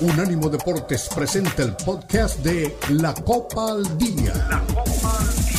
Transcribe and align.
Unánimo 0.00 0.48
Deportes 0.48 1.10
presenta 1.14 1.62
el 1.62 1.76
podcast 1.76 2.38
de 2.38 2.74
La 2.88 3.12
Copa 3.12 3.72
al 3.72 3.98
Día. 3.98 4.32
La 4.48 4.60
Copa 4.60 5.18
al 5.18 5.26
Día. 5.26 5.50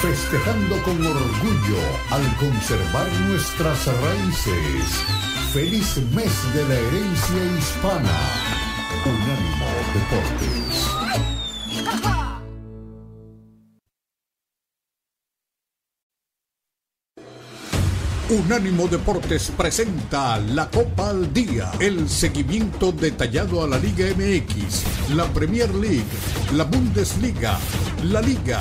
festejando 0.00 0.82
con 0.82 0.96
orgullo 1.06 1.82
al 2.10 2.36
conservar 2.38 3.06
nuestras 3.28 3.86
raíces. 3.86 5.39
Feliz 5.52 5.96
mes 6.14 6.54
de 6.54 6.62
la 6.68 6.74
herencia 6.74 7.58
hispana. 7.58 8.20
Unánimo 9.04 9.66
Deportes. 9.94 10.99
Unánimo 18.30 18.86
Deportes 18.86 19.50
presenta 19.56 20.38
la 20.38 20.70
Copa 20.70 21.10
al 21.10 21.32
Día, 21.32 21.72
el 21.80 22.08
seguimiento 22.08 22.92
detallado 22.92 23.64
a 23.64 23.66
la 23.66 23.76
Liga 23.76 24.06
MX, 24.16 25.10
la 25.16 25.24
Premier 25.32 25.74
League, 25.74 26.04
la 26.54 26.62
Bundesliga, 26.62 27.58
la 28.04 28.22
Liga 28.22 28.60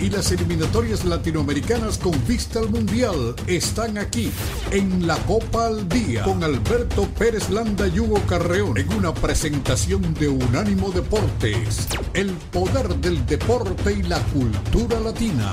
y 0.00 0.08
las 0.08 0.32
eliminatorias 0.32 1.04
latinoamericanas 1.04 1.98
con 1.98 2.12
vista 2.26 2.60
al 2.60 2.70
Mundial 2.70 3.34
están 3.46 3.98
aquí 3.98 4.30
en 4.70 5.06
la 5.06 5.16
Copa 5.26 5.66
al 5.66 5.86
Día 5.86 6.22
con 6.22 6.42
Alberto 6.42 7.06
Pérez 7.18 7.50
Landa 7.50 7.88
y 7.88 8.00
Hugo 8.00 8.22
Carreón 8.26 8.78
en 8.78 8.90
una 8.94 9.12
presentación 9.12 10.14
de 10.14 10.30
Unánimo 10.30 10.92
Deportes, 10.92 11.88
el 12.14 12.30
poder 12.50 12.88
del 12.96 13.26
deporte 13.26 13.92
y 13.92 14.02
la 14.02 14.18
cultura 14.32 14.98
latina. 14.98 15.52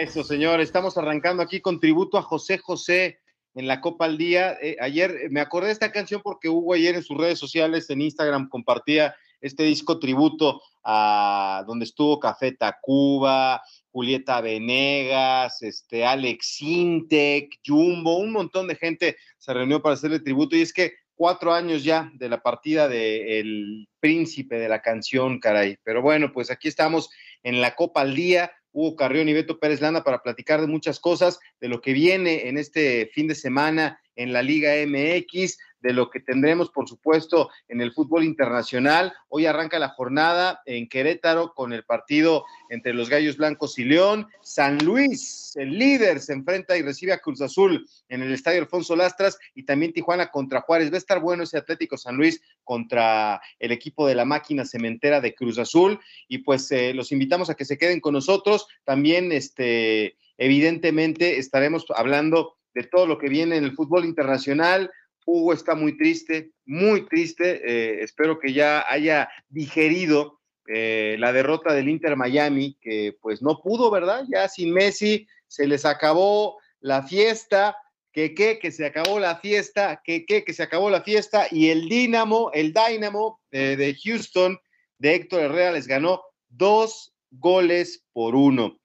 Eso, 0.00 0.24
señor. 0.24 0.62
Estamos 0.62 0.96
arrancando 0.96 1.42
aquí 1.42 1.60
con 1.60 1.78
tributo 1.78 2.16
a 2.16 2.22
José 2.22 2.56
José 2.56 3.20
en 3.54 3.66
la 3.66 3.82
Copa 3.82 4.06
al 4.06 4.16
Día. 4.16 4.56
Eh, 4.62 4.78
ayer 4.80 5.10
eh, 5.10 5.28
me 5.28 5.42
acordé 5.42 5.66
de 5.66 5.74
esta 5.74 5.92
canción 5.92 6.22
porque 6.24 6.48
Hugo 6.48 6.72
ayer 6.72 6.94
en 6.94 7.02
sus 7.02 7.18
redes 7.18 7.38
sociales, 7.38 7.90
en 7.90 8.00
Instagram, 8.00 8.48
compartía 8.48 9.14
este 9.42 9.64
disco 9.64 9.98
tributo 9.98 10.62
a 10.82 11.64
donde 11.66 11.84
estuvo 11.84 12.18
Café 12.18 12.52
Tacuba, 12.52 13.60
Julieta 13.92 14.40
Venegas, 14.40 15.60
este, 15.60 16.06
Alex 16.06 16.62
Intec, 16.62 17.56
Jumbo, 17.62 18.16
un 18.16 18.32
montón 18.32 18.68
de 18.68 18.76
gente 18.76 19.18
se 19.36 19.52
reunió 19.52 19.82
para 19.82 19.96
hacerle 19.96 20.20
tributo. 20.20 20.56
Y 20.56 20.62
es 20.62 20.72
que 20.72 20.94
cuatro 21.14 21.52
años 21.52 21.84
ya 21.84 22.10
de 22.14 22.30
la 22.30 22.40
partida 22.40 22.88
del 22.88 23.86
príncipe 24.00 24.58
de 24.58 24.70
la 24.70 24.80
canción, 24.80 25.40
caray. 25.40 25.76
Pero 25.84 26.00
bueno, 26.00 26.32
pues 26.32 26.50
aquí 26.50 26.68
estamos 26.68 27.10
en 27.42 27.60
la 27.60 27.74
Copa 27.74 28.00
al 28.00 28.14
Día 28.14 28.50
Hugo 28.72 28.96
Carrión 28.96 29.28
y 29.28 29.32
Beto 29.32 29.58
Pérez 29.58 29.80
Landa 29.80 30.04
para 30.04 30.22
platicar 30.22 30.60
de 30.60 30.66
muchas 30.66 31.00
cosas, 31.00 31.38
de 31.60 31.68
lo 31.68 31.80
que 31.80 31.92
viene 31.92 32.48
en 32.48 32.58
este 32.58 33.10
fin 33.12 33.26
de 33.26 33.34
semana 33.34 34.00
en 34.16 34.32
la 34.32 34.42
Liga 34.42 34.72
MX, 34.86 35.58
de 35.80 35.92
lo 35.92 36.10
que 36.10 36.20
tendremos, 36.20 36.70
por 36.70 36.88
supuesto, 36.88 37.50
en 37.68 37.80
el 37.80 37.92
fútbol 37.92 38.24
internacional. 38.24 39.12
Hoy 39.28 39.46
arranca 39.46 39.78
la 39.78 39.88
jornada 39.88 40.62
en 40.66 40.88
Querétaro 40.88 41.54
con 41.54 41.72
el 41.72 41.84
partido 41.84 42.44
entre 42.68 42.92
los 42.92 43.08
Gallos 43.08 43.36
Blancos 43.36 43.78
y 43.78 43.84
León. 43.84 44.28
San 44.42 44.78
Luis, 44.84 45.52
el 45.56 45.78
líder, 45.78 46.20
se 46.20 46.32
enfrenta 46.32 46.76
y 46.76 46.82
recibe 46.82 47.12
a 47.12 47.18
Cruz 47.18 47.40
Azul 47.40 47.86
en 48.08 48.22
el 48.22 48.32
Estadio 48.32 48.60
Alfonso 48.60 48.94
Lastras 48.94 49.38
y 49.54 49.64
también 49.64 49.92
Tijuana 49.92 50.30
contra 50.30 50.60
Juárez. 50.60 50.90
Va 50.90 50.96
a 50.96 50.98
estar 50.98 51.20
bueno 51.20 51.44
ese 51.44 51.58
Atlético 51.58 51.96
San 51.96 52.16
Luis 52.16 52.40
contra 52.64 53.40
el 53.58 53.72
equipo 53.72 54.06
de 54.06 54.14
la 54.14 54.24
máquina 54.24 54.64
cementera 54.64 55.20
de 55.20 55.34
Cruz 55.34 55.58
Azul. 55.58 55.98
Y 56.28 56.38
pues 56.38 56.70
eh, 56.72 56.94
los 56.94 57.12
invitamos 57.12 57.50
a 57.50 57.54
que 57.54 57.64
se 57.64 57.78
queden 57.78 58.00
con 58.00 58.14
nosotros. 58.14 58.66
También, 58.84 59.32
este, 59.32 60.16
evidentemente, 60.36 61.38
estaremos 61.38 61.86
hablando 61.94 62.56
de 62.74 62.84
todo 62.84 63.06
lo 63.06 63.18
que 63.18 63.28
viene 63.28 63.56
en 63.56 63.64
el 63.64 63.74
fútbol 63.74 64.04
internacional. 64.04 64.90
Hugo 65.30 65.52
está 65.52 65.74
muy 65.74 65.96
triste, 65.96 66.50
muy 66.66 67.06
triste. 67.06 67.60
Eh, 67.64 68.02
espero 68.02 68.38
que 68.38 68.52
ya 68.52 68.84
haya 68.88 69.30
digerido 69.48 70.40
eh, 70.66 71.16
la 71.18 71.32
derrota 71.32 71.72
del 71.72 71.88
Inter 71.88 72.16
Miami, 72.16 72.76
que 72.80 73.16
pues 73.20 73.40
no 73.40 73.60
pudo, 73.60 73.90
¿verdad? 73.90 74.24
Ya 74.28 74.48
sin 74.48 74.72
Messi 74.72 75.26
se 75.46 75.66
les 75.66 75.84
acabó 75.84 76.58
la 76.80 77.02
fiesta, 77.04 77.76
que 78.12 78.34
qué, 78.34 78.58
que 78.58 78.72
se 78.72 78.86
acabó 78.86 79.20
la 79.20 79.36
fiesta, 79.36 80.02
que 80.04 80.26
qué, 80.26 80.44
que 80.44 80.52
se 80.52 80.64
acabó 80.64 80.90
la 80.90 81.02
fiesta, 81.02 81.46
y 81.50 81.70
el 81.70 81.88
Dynamo, 81.88 82.50
el 82.52 82.72
Dynamo 82.72 83.40
eh, 83.52 83.76
de 83.76 83.96
Houston 84.04 84.58
de 84.98 85.14
Héctor 85.14 85.42
Herrera 85.42 85.72
les 85.72 85.86
ganó 85.86 86.22
dos 86.48 87.14
goles 87.30 88.04
por 88.12 88.34
uno. 88.34 88.78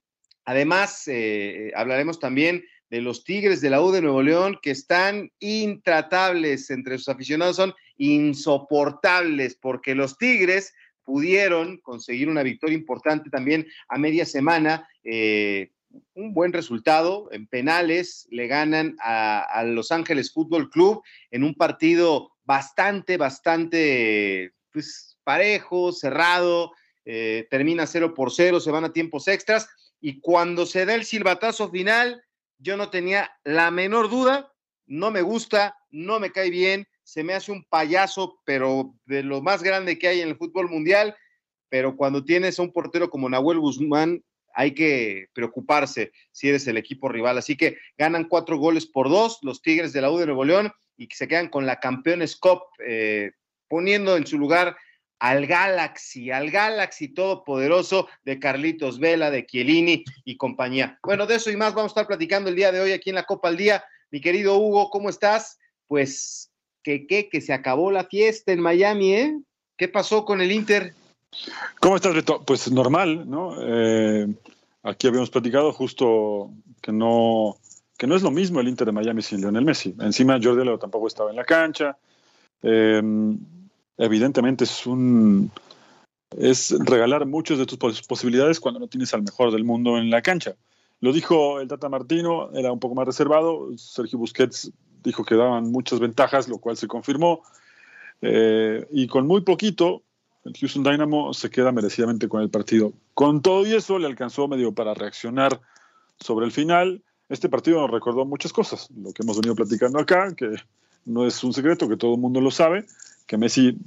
Además, 0.45 1.09
hablaremos 1.73 2.19
también 2.19 2.63
de 2.95 3.01
los 3.01 3.25
Tigres 3.25 3.59
de 3.59 3.69
la 3.69 3.81
U 3.81 3.91
de 3.91 4.01
Nuevo 4.01 4.23
León, 4.23 4.57
que 4.61 4.72
están 4.72 5.29
intratables 5.39 6.69
entre 6.69 6.97
sus 6.97 7.09
aficionados, 7.09 7.57
son 7.57 7.73
insoportables, 7.97 9.56
porque 9.56 9.95
los 9.95 10.17
Tigres 10.17 10.73
pudieron 11.03 11.78
conseguir 11.79 12.29
una 12.29 12.41
victoria 12.41 12.78
importante 12.78 13.29
también 13.29 13.67
a 13.89 13.97
media 13.97 14.25
semana. 14.25 14.88
Eh, 15.03 15.72
un 16.13 16.34
buen 16.34 16.53
resultado 16.53 17.28
en 17.34 17.47
penales, 17.47 18.29
le 18.31 18.47
ganan 18.47 18.95
a, 19.01 19.66
Los 19.66 19.91
Ángeles 19.91 20.31
Fútbol 20.31 20.69
Club 20.69 21.03
en 21.31 21.44
un 21.44 21.53
partido 21.53 22.31
bastante, 22.45 23.17
bastante 23.17 24.53
pues, 24.72 25.17
parejo, 25.25 25.91
cerrado, 25.91 26.72
eh, 27.03 27.45
termina 27.50 27.88
0 27.88 28.13
por 28.13 28.31
0, 28.31 28.61
se 28.61 28.72
van 28.72 28.85
a 28.85 28.94
tiempos 28.94 29.28
extras 29.28 29.67
y 30.00 30.22
cuando 30.22 30.66
se 30.66 30.85
da 30.85 30.95
el 30.95 31.03
silbatazo 31.03 31.69
final, 31.69 32.22
yo 32.57 32.77
no 32.77 32.89
tenía 32.89 33.31
la 33.43 33.71
menor 33.71 34.09
duda, 34.09 34.51
no 34.85 35.11
me 35.11 35.21
gusta, 35.21 35.77
no 35.89 36.19
me 36.19 36.31
cae 36.31 36.49
bien, 36.49 36.88
se 37.03 37.23
me 37.23 37.33
hace 37.33 37.51
un 37.51 37.63
payaso, 37.66 38.41
pero 38.45 38.95
de 39.05 39.23
lo 39.23 39.41
más 39.41 39.63
grande 39.63 39.97
que 39.97 40.07
hay 40.07 40.21
en 40.21 40.29
el 40.29 40.38
fútbol 40.38 40.69
mundial, 40.69 41.16
pero 41.69 41.95
cuando 41.95 42.23
tienes 42.23 42.59
a 42.59 42.63
un 42.63 42.71
portero 42.71 43.09
como 43.09 43.29
Nahuel 43.29 43.59
Guzmán, 43.59 44.23
hay 44.53 44.73
que 44.73 45.27
preocuparse 45.33 46.11
si 46.31 46.47
eres 46.47 46.66
el 46.67 46.77
equipo 46.77 47.09
rival. 47.09 47.38
Así 47.38 47.57
que 47.57 47.77
ganan 47.97 48.25
cuatro 48.25 48.57
goles 48.57 48.85
por 48.85 49.09
dos 49.09 49.39
los 49.41 49.61
Tigres 49.61 49.91
de 49.91 50.01
la 50.01 50.09
U 50.09 50.17
de 50.17 50.25
Nuevo 50.25 50.45
León 50.45 50.72
y 50.97 51.07
se 51.11 51.27
quedan 51.27 51.49
con 51.49 51.66
la 51.66 51.79
Campeones 51.79 52.37
Cup, 52.37 52.61
eh, 52.85 53.31
poniendo 53.67 54.16
en 54.16 54.25
su 54.25 54.37
lugar 54.37 54.77
al 55.20 55.48
Galaxy, 55.48 56.31
al 56.31 56.52
Galaxy 56.52 57.09
todopoderoso 57.09 58.08
de 58.24 58.40
Carlitos 58.40 59.00
Vela, 59.00 59.31
de 59.31 59.46
Chiellini 59.46 60.03
y 60.24 60.38
compañía. 60.38 61.00
Bueno, 61.03 61.26
de 61.26 61.36
eso 61.36 61.52
y 61.52 61.58
más 61.58 61.74
vamos 61.74 61.92
a 61.92 61.94
estar 61.94 62.08
platicando 62.08 62.50
el 62.50 62.56
día 62.56 62.72
de 62.72 62.81
hoy 62.81 62.92
aquí 62.92 63.09
en 63.09 63.16
la 63.16 63.24
Copa 63.24 63.48
al 63.48 63.58
Día. 63.58 63.84
Mi 64.12 64.22
querido 64.22 64.58
Hugo, 64.58 64.90
¿cómo 64.90 65.09
estás? 65.09 65.58
Pues 65.88 66.52
que, 66.84 67.08
que, 67.08 67.41
se 67.41 67.53
acabó 67.53 67.91
la 67.91 68.03
fiesta 68.06 68.52
en 68.52 68.59
Miami, 68.59 69.14
¿eh? 69.14 69.40
¿Qué 69.78 69.88
pasó 69.88 70.23
con 70.23 70.41
el 70.41 70.52
Inter? 70.52 70.94
¿Cómo 71.79 71.96
estás, 71.96 72.14
Beto? 72.14 72.44
Pues 72.46 72.72
normal, 72.72 73.29
¿no? 73.29 73.56
Eh, 73.59 74.28
aquí 74.84 75.08
habíamos 75.08 75.32
platicado 75.32 75.73
justo 75.73 76.52
que 76.82 76.91
no, 76.91 77.58
que 77.97 78.06
no 78.06 78.16
es 78.16 78.22
lo 78.22 78.32
mismo 78.32 78.59
el 78.59 78.68
Inter 78.68 78.85
de 78.85 78.94
Miami 78.94 79.22
sin 79.22 79.41
Lionel 79.41 79.66
Messi. 79.66 79.96
Encima 80.00 80.40
Jordi 80.41 80.64
Leo 80.64 80.78
tampoco 80.78 81.08
estaba 81.08 81.32
en 81.32 81.35
la 81.35 81.44
cancha. 81.44 81.97
Eh, 82.61 83.02
evidentemente 83.97 84.64
es 84.64 84.86
un 84.86 85.52
es 86.38 86.76
regalar 86.80 87.26
muchas 87.26 87.58
de 87.58 87.66
tus 87.66 88.02
posibilidades 88.02 88.59
cuando 88.59 88.80
no 88.80 88.88
tienes 88.88 89.14
al 89.14 89.24
mejor 89.24 89.52
del 89.52 89.64
mundo 89.64 89.97
en 89.97 90.09
la 90.09 90.22
cancha. 90.22 90.56
Lo 91.00 91.14
dijo 91.14 91.59
el 91.59 91.68
Tata 91.68 91.88
Martino, 91.88 92.50
era 92.53 92.72
un 92.72 92.80
poco 92.80 92.96
más 92.96 93.06
reservado. 93.06 93.70
Sergio 93.78 94.20
Busquets 94.20 94.72
dijo 95.03 95.24
que 95.24 95.36
daban 95.36 95.72
muchas 95.72 96.00
ventajas, 96.00 96.47
lo 96.47 96.58
cual 96.58 96.78
se 96.78 96.88
confirmó. 96.88 97.44
Eh, 98.22 98.86
y 98.92 99.08
con 99.08 99.28
muy 99.28 99.42
poquito, 99.42 100.03
el 100.46 100.53
Houston 100.58 100.84
Dynamo 100.84 101.34
se 101.34 101.50
queda 101.50 101.72
merecidamente 101.72 102.28
con 102.28 102.42
el 102.42 102.50
partido. 102.50 102.94
Con 103.14 103.42
todo 103.42 103.66
y 103.66 103.74
eso, 103.74 104.00
le 104.00 104.08
alcanzó 104.08 104.47
medio 104.47 104.74
para 104.74 104.94
reaccionar 104.94 105.62
sobre 106.20 106.46
el 106.46 106.52
final. 106.52 107.03
Este 107.30 107.50
partido 107.50 107.82
nos 107.82 107.92
recordó 107.92 108.26
muchas 108.26 108.53
cosas, 108.53 108.90
lo 108.96 109.12
que 109.12 109.24
hemos 109.24 109.38
venido 109.38 109.56
platicando 109.56 110.00
acá, 110.00 110.34
que 110.36 110.56
no 111.06 111.26
es 111.26 111.44
un 111.44 111.53
secreto 111.53 111.90
que 111.90 111.97
todo 111.97 112.16
el 112.16 112.22
mundo 112.22 112.42
lo 112.42 112.52
sabe, 112.52 112.86
que 113.25 113.37
Messi 113.37 113.77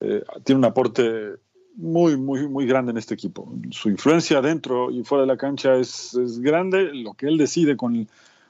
eh, 0.00 0.22
tiene 0.44 0.58
un 0.58 0.64
aporte 0.64 1.36
muy, 1.76 2.16
muy, 2.16 2.48
muy 2.48 2.66
grande 2.66 2.90
en 2.90 2.98
este 2.98 3.14
equipo. 3.14 3.52
Su 3.70 3.88
influencia 3.88 4.40
dentro 4.40 4.90
y 4.90 5.02
fuera 5.04 5.22
de 5.22 5.28
la 5.28 5.36
cancha 5.36 5.76
es, 5.76 6.14
es 6.14 6.40
grande, 6.40 6.92
lo 6.92 7.14
que 7.14 7.26
él 7.26 7.38
decide 7.38 7.76
con, 7.76 8.08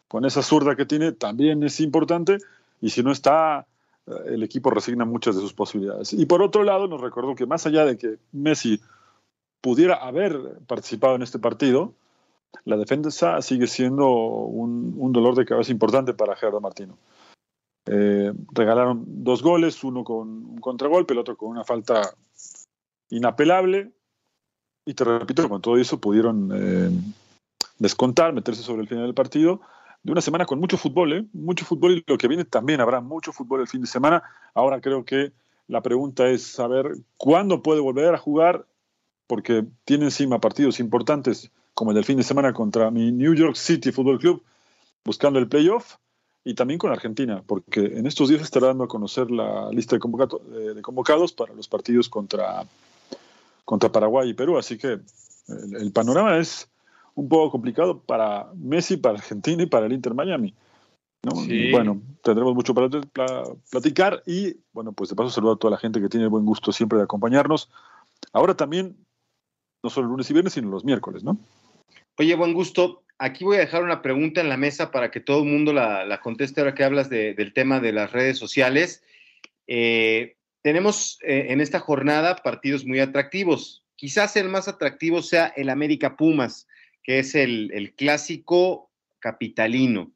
con 0.08 0.25
esa 0.25 0.43
zurda 0.43 0.76
que 0.76 0.87
tiene 0.87 1.12
también 1.12 1.62
es 1.62 1.81
importante, 1.81 2.38
y 2.81 2.90
si 2.90 3.02
no 3.02 3.12
está, 3.12 3.67
eh, 4.06 4.12
el 4.28 4.43
equipo 4.43 4.70
resigna 4.70 5.05
muchas 5.05 5.37
de 5.37 5.43
sus 5.43 5.52
posibilidades. 5.52 6.12
Y 6.12 6.26
por 6.26 6.43
otro 6.43 6.62
lado, 6.64 6.88
nos 6.88 7.00
recordó 7.00 7.34
que 7.34 7.46
más 7.46 7.67
allá 7.67 7.84
de 7.84 7.96
que 7.96 8.17
Messi 8.32 8.81
pudiera 9.61 9.96
haber 9.96 10.58
participado 10.67 11.14
en 11.14 11.22
este 11.22 11.38
partido, 11.38 11.93
la 12.64 12.76
defensa 12.76 13.40
sigue 13.43 13.67
siendo 13.67 14.08
un, 14.11 14.94
un 14.99 15.12
dolor 15.12 15.37
de 15.37 15.44
cabeza 15.44 15.70
importante 15.70 16.14
para 16.14 16.34
Gerardo 16.34 16.61
Martino. 16.61 16.96
Eh, 17.87 18.32
regalaron 18.53 19.05
dos 19.06 19.43
goles, 19.43 19.82
uno 19.85 20.05
con 20.05 20.29
un 20.29 20.59
contragolpe, 20.59 21.15
el 21.15 21.19
otro 21.19 21.37
con 21.37 21.50
una 21.50 21.65
falta 21.65 22.03
inapelable. 23.11 23.93
Y 24.85 24.94
te 24.94 25.05
repito, 25.05 25.49
con 25.49 25.61
todo 25.61 25.77
eso 25.77 26.00
pudieron 26.00 26.50
eh, 26.55 26.91
descontar, 27.79 28.32
meterse 28.32 28.62
sobre 28.62 28.82
el 28.82 28.88
final 28.88 29.05
del 29.05 29.15
partido. 29.15 29.61
De 30.03 30.12
una 30.12 30.23
semana 30.23 30.47
con 30.47 30.59
mucho 30.59 30.79
fútbol, 30.79 31.12
¿eh? 31.12 31.27
mucho 31.32 31.65
fútbol 31.65 31.93
y 31.93 32.05
lo 32.06 32.17
que 32.17 32.29
viene 32.29 32.44
también 32.44 32.81
habrá 32.81 33.00
mucho 33.00 33.32
fútbol 33.32 33.61
el 33.61 33.69
fin 33.69 33.82
de 33.82 33.87
semana. 33.87 34.23
Ahora 34.55 34.81
creo 34.81 35.05
que 35.05 35.32
la 35.69 35.82
pregunta 35.82 36.29
es 36.29 36.43
saber 36.43 36.97
cuándo 37.17 37.62
puede 37.62 37.81
volver 37.81 38.15
a 38.15 38.19
jugar, 38.19 38.67
porque 39.27 39.67
tiene 39.85 40.06
encima 40.06 40.41
partidos 40.41 40.81
importantes 40.81 41.53
como 41.75 41.93
el 41.93 41.94
del 41.94 42.05
fin 42.05 42.17
de 42.17 42.23
semana 42.23 42.53
contra 42.53 42.91
mi 42.91 43.12
New 43.12 43.35
York 43.35 43.56
City 43.56 43.93
Football 43.93 44.19
Club, 44.19 44.43
buscando 45.05 45.38
el 45.38 45.49
playoff, 45.49 45.97
y 46.45 46.55
también 46.55 46.79
con 46.79 46.91
Argentina, 46.91 47.43
porque 47.47 47.81
en 47.81 48.07
estos 48.07 48.29
días 48.29 48.43
estará 48.43 48.69
dando 48.69 48.85
a 48.85 48.89
conocer 48.89 49.31
la 49.31 49.71
lista 49.71 49.97
de, 49.97 50.01
convocado, 50.01 50.39
de 50.39 50.81
convocados 50.83 51.33
para 51.33 51.55
los 51.55 51.69
partidos 51.69 52.09
contra, 52.09 52.65
contra 53.65 53.93
Paraguay 53.93 54.31
y 54.31 54.35
Perú, 54.35 54.59
así 54.59 54.79
que 54.79 55.01
el, 55.49 55.77
el, 55.77 55.93
panorama 55.93 56.39
es 56.39 56.71
un 57.15 57.29
poco 57.29 57.51
complicado 57.51 58.01
para 58.01 58.51
Messi, 58.55 58.97
para 58.97 59.19
Argentina 59.19 59.63
y 59.63 59.67
para 59.67 59.87
el 59.87 59.93
Inter 59.93 60.15
Miami. 60.15 60.55
¿no? 61.23 61.33
Sí. 61.43 61.71
Bueno, 61.71 62.01
tendremos 62.23 62.55
mucho 62.55 62.75
para 62.75 62.89
platicar 63.71 64.23
y, 64.27 64.57
bueno, 64.73 64.93
pues 64.93 65.11
de 65.11 65.17
paso 65.17 65.31
saludo 65.31 65.53
a 65.53 65.59
toda 65.59 65.73
la 65.73 65.79
gente 65.79 66.01
que 66.01 66.09
tiene 66.09 66.25
el 66.25 66.31
buen 66.31 66.47
gusto 66.47 66.73
siempre 66.73 66.99
de 66.99 67.05
acompañarnos. 67.05 67.71
Ahora 68.33 68.55
también, 68.57 68.97
no 69.83 69.91
solo 69.91 70.09
lunes 70.09 70.31
y 70.31 70.33
viernes, 70.33 70.55
sino 70.55 70.71
los 70.71 70.85
miércoles, 70.85 71.23
¿no? 71.23 71.37
Oye, 72.19 72.35
buen 72.37 72.55
gusto 72.55 73.03
aquí 73.20 73.44
voy 73.44 73.58
a 73.58 73.61
dejar 73.61 73.84
una 73.84 74.02
pregunta 74.02 74.40
en 74.40 74.49
la 74.49 74.56
mesa 74.56 74.90
para 74.90 75.11
que 75.11 75.20
todo 75.20 75.43
el 75.43 75.49
mundo 75.49 75.72
la, 75.72 76.20
conteste 76.22 76.61
ahora 76.61 76.75
que 76.75 76.84
hablas 76.84 77.11
de, 77.11 77.34
del 77.34 77.52
tema 77.52 77.78
de 77.78 77.93
las 77.93 78.11
redes 78.12 78.38
sociales. 78.38 79.05
Eh, 79.67 80.37
tenemos 80.62 81.19
eh, 81.22 81.46
en 81.50 81.61
esta 81.61 81.78
jornada 81.78 82.37
partidos 82.37 82.84
muy 82.87 82.99
atractivos. 82.99 83.84
Quizás 83.94 84.37
el 84.37 84.49
más 84.49 84.69
atractivo 84.69 85.22
sea 85.22 85.52
el 85.55 85.69
América 85.69 86.17
Pumas, 86.17 86.67
que 87.02 87.19
es 87.19 87.34
el, 87.34 87.70
el 87.75 87.94
clásico 87.94 88.90
capitalino. 89.19 90.11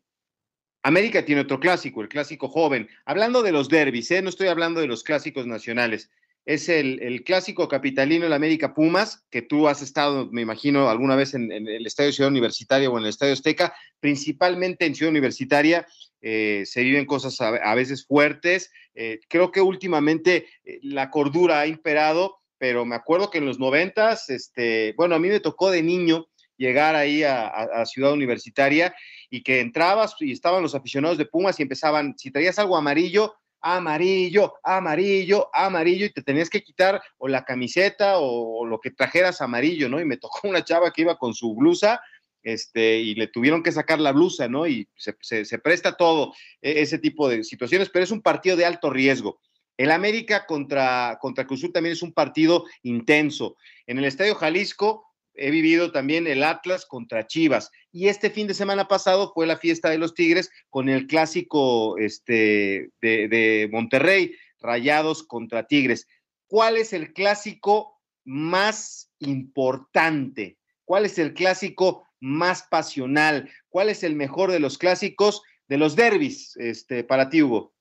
América 0.82 1.24
tiene 1.24 1.42
otro 1.42 1.60
clásico, 1.60 2.00
el 2.00 2.08
clásico 2.08 2.48
joven. 2.48 2.88
Hablando 3.04 3.42
de 3.42 3.52
los 3.52 3.68
derbis, 3.68 4.10
¿eh? 4.10 4.22
no 4.22 4.30
estoy 4.30 4.48
hablando 4.48 4.80
de 4.80 4.86
los 4.86 5.04
clásicos 5.04 5.46
nacionales 5.46 6.10
es 6.46 6.68
el, 6.68 7.00
el, 7.02 7.24
clásico 7.24 7.68
capitalino, 7.68 8.26
el 8.26 8.32
América 8.32 8.74
Pumas, 8.74 9.24
que 9.30 9.40
tú 9.40 9.66
has 9.66 9.80
estado, 9.80 10.28
me 10.30 10.42
imagino, 10.42 10.90
alguna 10.90 11.16
vez 11.16 11.32
en, 11.34 11.50
el 11.50 11.86
Estadio 11.86 12.12
Ciudad 12.12 12.30
Universitaria 12.30 12.90
o 12.90 12.98
en 12.98 13.04
el 13.04 13.10
Estadio 13.10 13.32
Azteca, 13.32 13.74
principalmente 14.00 14.84
en 14.84 14.94
Ciudad 14.94 15.10
Universitaria. 15.10 15.86
Eh, 16.20 16.64
se 16.66 16.82
viven 16.82 17.06
cosas 17.06 17.40
a, 17.40 17.74
veces 17.74 18.06
fuertes. 18.06 18.70
Eh, 18.94 19.20
creo 19.28 19.50
que 19.50 19.60
últimamente 19.60 20.46
eh, 20.64 20.80
la 20.82 21.10
cordura 21.10 21.60
ha 21.60 21.66
imperado, 21.66 22.40
pero 22.58 22.84
me 22.84 22.94
acuerdo 22.94 23.30
que 23.30 23.38
en 23.38 23.46
los 23.46 23.58
noventas, 23.58 24.28
este, 24.28 24.94
bueno, 24.96 25.14
a 25.14 25.18
mí 25.18 25.28
me 25.28 25.40
tocó 25.40 25.70
de 25.70 25.82
niño 25.82 26.26
llegar 26.56 26.94
ahí 26.94 27.22
a, 27.24 27.46
a, 27.46 27.82
a, 27.82 27.86
Ciudad 27.86 28.12
Universitaria 28.12 28.94
y 29.28 29.42
que 29.42 29.60
entrabas 29.60 30.14
y 30.20 30.32
estaban 30.32 30.62
los 30.62 30.74
aficionados 30.74 31.18
de 31.18 31.26
Pumas 31.26 31.58
y 31.58 31.62
empezaban, 31.62 32.14
si 32.16 32.30
traías 32.30 32.58
algo 32.58 32.76
amarillo, 32.76 33.34
amarillo, 33.64 34.54
amarillo, 34.62 35.48
amarillo, 35.54 36.04
y 36.04 36.12
te 36.12 36.22
tenías 36.22 36.50
que 36.50 36.62
quitar 36.62 37.02
o 37.16 37.28
la 37.28 37.46
camiseta 37.46 38.18
o, 38.18 38.66
lo 38.66 38.78
que 38.78 38.90
trajeras 38.90 39.40
amarillo, 39.40 39.88
¿no? 39.88 39.98
Y 40.00 40.04
me 40.04 40.16
tocó 40.18 40.46
una 40.46 40.62
chava 40.62 40.92
que 40.92 41.02
iba 41.02 41.16
con 41.16 41.32
su 41.32 41.54
blusa, 41.54 42.00
este, 42.42 42.98
y 42.98 43.14
le 43.14 43.26
tuvieron 43.26 43.62
que 43.62 43.72
sacar 43.72 44.00
la 44.00 44.12
blusa, 44.12 44.48
¿no? 44.48 44.66
Y 44.66 44.86
se, 44.96 45.16
se, 45.22 45.46
se 45.46 45.58
presta 45.58 45.96
todo 45.96 46.34
e, 46.60 46.82
ese 46.82 46.98
tipo 46.98 47.26
de 47.26 47.42
situaciones, 47.42 47.88
pero 47.88 48.04
es 48.04 48.10
un 48.10 48.20
partido 48.20 48.54
de 48.56 48.66
alto 48.66 48.90
riesgo. 48.90 49.40
El 49.78 49.90
América 49.90 50.44
contra, 50.44 51.18
contra 51.18 51.46
Cruzul 51.46 51.72
también 51.72 51.94
es 51.94 52.02
un 52.02 52.12
partido 52.12 52.66
intenso. 52.82 53.56
En 53.86 53.98
el 53.98 54.04
Estadio 54.04 54.34
Jalisco, 54.34 55.06
he 55.34 55.50
vivido 55.50 55.90
también 55.92 56.26
el 56.26 56.42
Atlas 56.42 56.86
contra 56.86 57.26
Chivas. 57.26 57.70
Y 57.92 58.08
este 58.08 58.30
fin 58.30 58.46
de 58.46 58.54
semana 58.54 58.88
pasado 58.88 59.32
fue 59.32 59.46
la 59.46 59.56
fiesta 59.56 59.90
de 59.90 59.98
los 59.98 60.14
Tigres 60.14 60.50
con 60.70 60.88
el 60.88 61.06
clásico 61.06 61.98
este, 61.98 62.90
de, 63.00 63.68
Monterrey, 63.70 64.34
Rayados 64.60 65.22
contra 65.22 65.66
Tigres. 65.66 66.06
¿Cuál 66.46 66.76
es 66.76 66.92
el 66.92 67.12
clásico 67.12 68.00
más 68.24 69.10
importante? 69.18 70.56
¿Cuál 70.84 71.06
es 71.06 71.18
el 71.18 71.34
clásico 71.34 72.06
más 72.20 72.62
pasional? 72.70 73.50
¿Cuál 73.68 73.88
es 73.88 74.02
el 74.02 74.14
mejor 74.14 74.52
de 74.52 74.60
los 74.60 74.78
clásicos 74.78 75.42
de 75.68 75.78
los 75.78 75.96
derbis 75.96 76.56
este, 76.56 77.04
para 77.04 77.28
ti, 77.28 77.42
Hugo? 77.42 77.72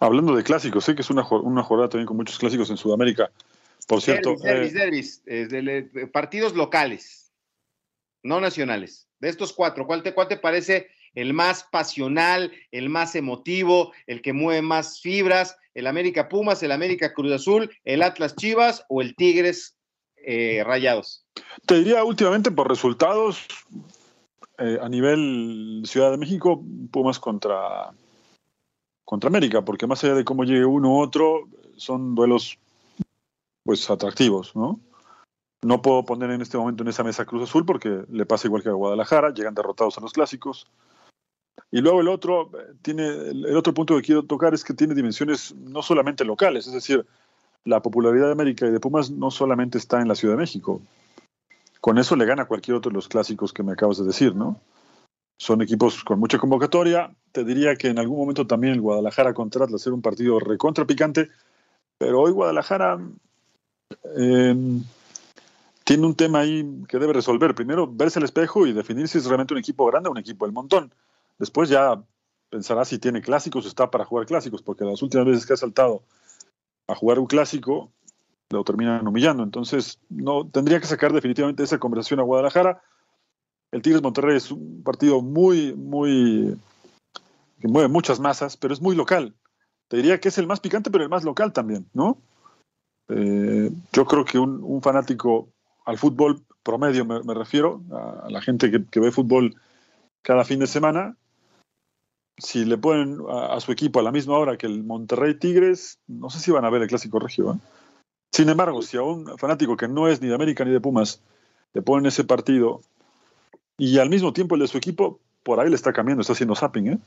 Hablando 0.00 0.34
de 0.34 0.42
clásicos, 0.42 0.84
sé 0.84 0.94
que 0.94 1.02
es 1.02 1.10
una 1.10 1.22
jornada 1.22 1.88
también 1.88 2.06
con 2.06 2.16
muchos 2.16 2.38
clásicos 2.38 2.68
en 2.68 2.76
Sudamérica. 2.76 3.30
Por 3.86 4.00
cierto. 4.00 4.36
Derbis, 4.36 4.72
eh, 4.72 4.78
derbis, 4.78 5.24
derbis, 5.24 5.50
de, 5.50 5.82
de, 6.00 6.06
partidos 6.06 6.54
locales, 6.54 7.32
no 8.22 8.40
nacionales. 8.40 9.08
De 9.20 9.28
estos 9.28 9.52
cuatro, 9.52 9.86
¿cuál 9.86 10.02
te, 10.02 10.14
¿cuál 10.14 10.28
te 10.28 10.36
parece 10.36 10.88
el 11.14 11.32
más 11.32 11.64
pasional, 11.70 12.52
el 12.70 12.88
más 12.88 13.14
emotivo, 13.14 13.92
el 14.06 14.22
que 14.22 14.32
mueve 14.32 14.62
más 14.62 15.00
fibras? 15.00 15.56
¿El 15.74 15.86
América 15.86 16.28
Pumas, 16.28 16.62
el 16.62 16.72
América 16.72 17.12
Cruz 17.12 17.32
Azul, 17.32 17.70
el 17.84 18.02
Atlas 18.02 18.36
Chivas 18.36 18.84
o 18.88 19.02
el 19.02 19.14
Tigres 19.16 19.76
eh, 20.16 20.62
Rayados? 20.64 21.26
Te 21.66 21.76
diría 21.76 22.04
últimamente 22.04 22.50
por 22.50 22.68
resultados 22.68 23.46
eh, 24.58 24.78
a 24.80 24.88
nivel 24.88 25.82
Ciudad 25.84 26.12
de 26.12 26.18
México, 26.18 26.64
Pumas 26.90 27.18
contra, 27.18 27.90
contra 29.04 29.28
América, 29.28 29.62
porque 29.64 29.86
más 29.86 30.02
allá 30.04 30.14
de 30.14 30.24
cómo 30.24 30.44
llegue 30.44 30.64
uno 30.64 30.94
u 30.94 31.00
otro, 31.00 31.48
son 31.76 32.14
duelos 32.14 32.58
pues 33.64 33.88
atractivos, 33.90 34.54
¿no? 34.54 34.80
No 35.62 35.80
puedo 35.80 36.04
poner 36.04 36.30
en 36.30 36.42
este 36.42 36.58
momento 36.58 36.82
en 36.82 36.90
esa 36.90 37.02
mesa 37.02 37.24
Cruz 37.24 37.44
Azul 37.44 37.64
porque 37.64 38.04
le 38.10 38.26
pasa 38.26 38.46
igual 38.46 38.62
que 38.62 38.68
a 38.68 38.72
Guadalajara, 38.72 39.32
llegan 39.32 39.54
derrotados 39.54 39.96
a 39.96 40.02
los 40.02 40.12
clásicos. 40.12 40.66
Y 41.70 41.80
luego 41.80 42.02
el 42.02 42.08
otro 42.08 42.50
tiene 42.82 43.06
el 43.06 43.56
otro 43.56 43.72
punto 43.72 43.96
que 43.96 44.02
quiero 44.02 44.24
tocar 44.24 44.52
es 44.52 44.62
que 44.62 44.74
tiene 44.74 44.94
dimensiones 44.94 45.54
no 45.54 45.82
solamente 45.82 46.24
locales, 46.24 46.66
es 46.66 46.74
decir, 46.74 47.06
la 47.64 47.80
popularidad 47.80 48.26
de 48.26 48.32
América 48.32 48.66
y 48.66 48.70
de 48.70 48.80
Pumas 48.80 49.10
no 49.10 49.30
solamente 49.30 49.78
está 49.78 50.00
en 50.02 50.08
la 50.08 50.14
Ciudad 50.14 50.34
de 50.34 50.40
México. 50.40 50.82
Con 51.80 51.98
eso 51.98 52.14
le 52.16 52.26
gana 52.26 52.46
cualquier 52.46 52.76
otro 52.76 52.90
de 52.90 52.94
los 52.94 53.08
clásicos 53.08 53.52
que 53.52 53.62
me 53.62 53.72
acabas 53.72 53.98
de 53.98 54.04
decir, 54.04 54.34
¿no? 54.34 54.60
Son 55.38 55.62
equipos 55.62 56.04
con 56.04 56.20
mucha 56.20 56.38
convocatoria. 56.38 57.14
Te 57.32 57.44
diría 57.44 57.74
que 57.76 57.88
en 57.88 57.98
algún 57.98 58.18
momento 58.18 58.46
también 58.46 58.74
el 58.74 58.80
Guadalajara 58.80 59.34
contra 59.34 59.64
Atlas 59.64 59.86
era 59.86 59.94
un 59.94 60.02
partido 60.02 60.38
recontra 60.38 60.86
picante, 60.86 61.30
pero 61.98 62.20
hoy 62.20 62.32
Guadalajara 62.32 62.98
eh, 64.16 64.54
tiene 65.84 66.06
un 66.06 66.14
tema 66.14 66.40
ahí 66.40 66.84
que 66.88 66.98
debe 66.98 67.12
resolver. 67.12 67.54
Primero, 67.54 67.86
verse 67.86 68.18
al 68.18 68.24
espejo 68.24 68.66
y 68.66 68.72
definir 68.72 69.08
si 69.08 69.18
es 69.18 69.26
realmente 69.26 69.54
un 69.54 69.60
equipo 69.60 69.86
grande 69.86 70.08
o 70.08 70.12
un 70.12 70.18
equipo 70.18 70.46
del 70.46 70.54
montón. 70.54 70.92
Después 71.38 71.68
ya 71.68 72.02
pensará 72.48 72.84
si 72.84 72.98
tiene 72.98 73.20
clásicos 73.20 73.64
o 73.64 73.68
está 73.68 73.90
para 73.90 74.04
jugar 74.04 74.26
clásicos, 74.26 74.62
porque 74.62 74.84
las 74.84 75.02
últimas 75.02 75.26
veces 75.26 75.46
que 75.46 75.52
ha 75.52 75.56
saltado 75.56 76.02
a 76.86 76.94
jugar 76.94 77.18
un 77.18 77.26
clásico 77.26 77.90
lo 78.50 78.64
terminan 78.64 79.06
humillando. 79.06 79.42
Entonces, 79.42 79.98
no 80.08 80.46
tendría 80.46 80.80
que 80.80 80.86
sacar 80.86 81.12
definitivamente 81.12 81.62
esa 81.62 81.78
conversación 81.78 82.20
a 82.20 82.22
Guadalajara. 82.22 82.82
El 83.72 83.82
Tigres 83.82 84.02
Monterrey 84.02 84.36
es 84.36 84.50
un 84.50 84.82
partido 84.84 85.20
muy, 85.20 85.74
muy 85.74 86.56
que 87.60 87.68
mueve 87.68 87.88
muchas 87.88 88.20
masas, 88.20 88.56
pero 88.56 88.72
es 88.72 88.80
muy 88.80 88.94
local. 88.94 89.34
Te 89.88 89.96
diría 89.96 90.20
que 90.20 90.28
es 90.28 90.38
el 90.38 90.46
más 90.46 90.60
picante, 90.60 90.90
pero 90.90 91.04
el 91.04 91.10
más 91.10 91.24
local 91.24 91.52
también, 91.52 91.86
¿no? 91.92 92.18
Eh, 93.08 93.70
yo 93.92 94.04
creo 94.06 94.24
que 94.24 94.38
un, 94.38 94.82
fanático 94.82 95.48
al 95.84 95.98
fútbol 95.98 96.42
promedio, 96.62 97.04
me, 97.04 97.34
refiero, 97.34 97.82
a, 97.92 98.28
la 98.30 98.40
gente 98.40 98.70
que, 98.70 99.00
ve 99.00 99.12
fútbol 99.12 99.54
cada 100.22 100.44
fin 100.44 100.58
de 100.58 100.66
semana, 100.66 101.16
si 102.38 102.64
le 102.64 102.78
ponen 102.78 103.18
a, 103.28 103.54
a, 103.54 103.60
su 103.60 103.72
equipo 103.72 104.00
a 104.00 104.02
la 104.02 104.12
misma 104.12 104.38
hora 104.38 104.56
que 104.56 104.66
el 104.66 104.82
Monterrey 104.82 105.34
Tigres, 105.38 105.98
no 106.06 106.30
sé 106.30 106.40
si 106.40 106.50
van 106.50 106.64
a 106.64 106.70
ver 106.70 106.82
el 106.82 106.88
clásico 106.88 107.18
regio. 107.18 107.52
¿eh? 107.52 107.58
Sin 108.32 108.48
embargo, 108.48 108.82
si 108.82 108.96
a 108.96 109.02
un 109.02 109.38
fanático 109.38 109.76
que 109.76 109.86
no 109.86 110.08
es 110.08 110.20
ni 110.20 110.28
de 110.28 110.34
América 110.34 110.64
ni 110.64 110.72
de 110.72 110.80
Pumas 110.80 111.22
le 111.72 111.82
ponen 111.82 112.06
ese 112.06 112.24
partido 112.24 112.80
y 113.78 113.98
al 113.98 114.10
mismo 114.10 114.32
tiempo 114.32 114.54
el 114.54 114.62
de 114.62 114.68
su 114.68 114.78
equipo, 114.78 115.20
por 115.42 115.60
ahí 115.60 115.68
le 115.68 115.76
está 115.76 115.92
cambiando, 115.92 116.22
está 116.22 116.32
haciendo 116.32 116.56
zapping. 116.56 116.88
¿eh? 116.88 116.98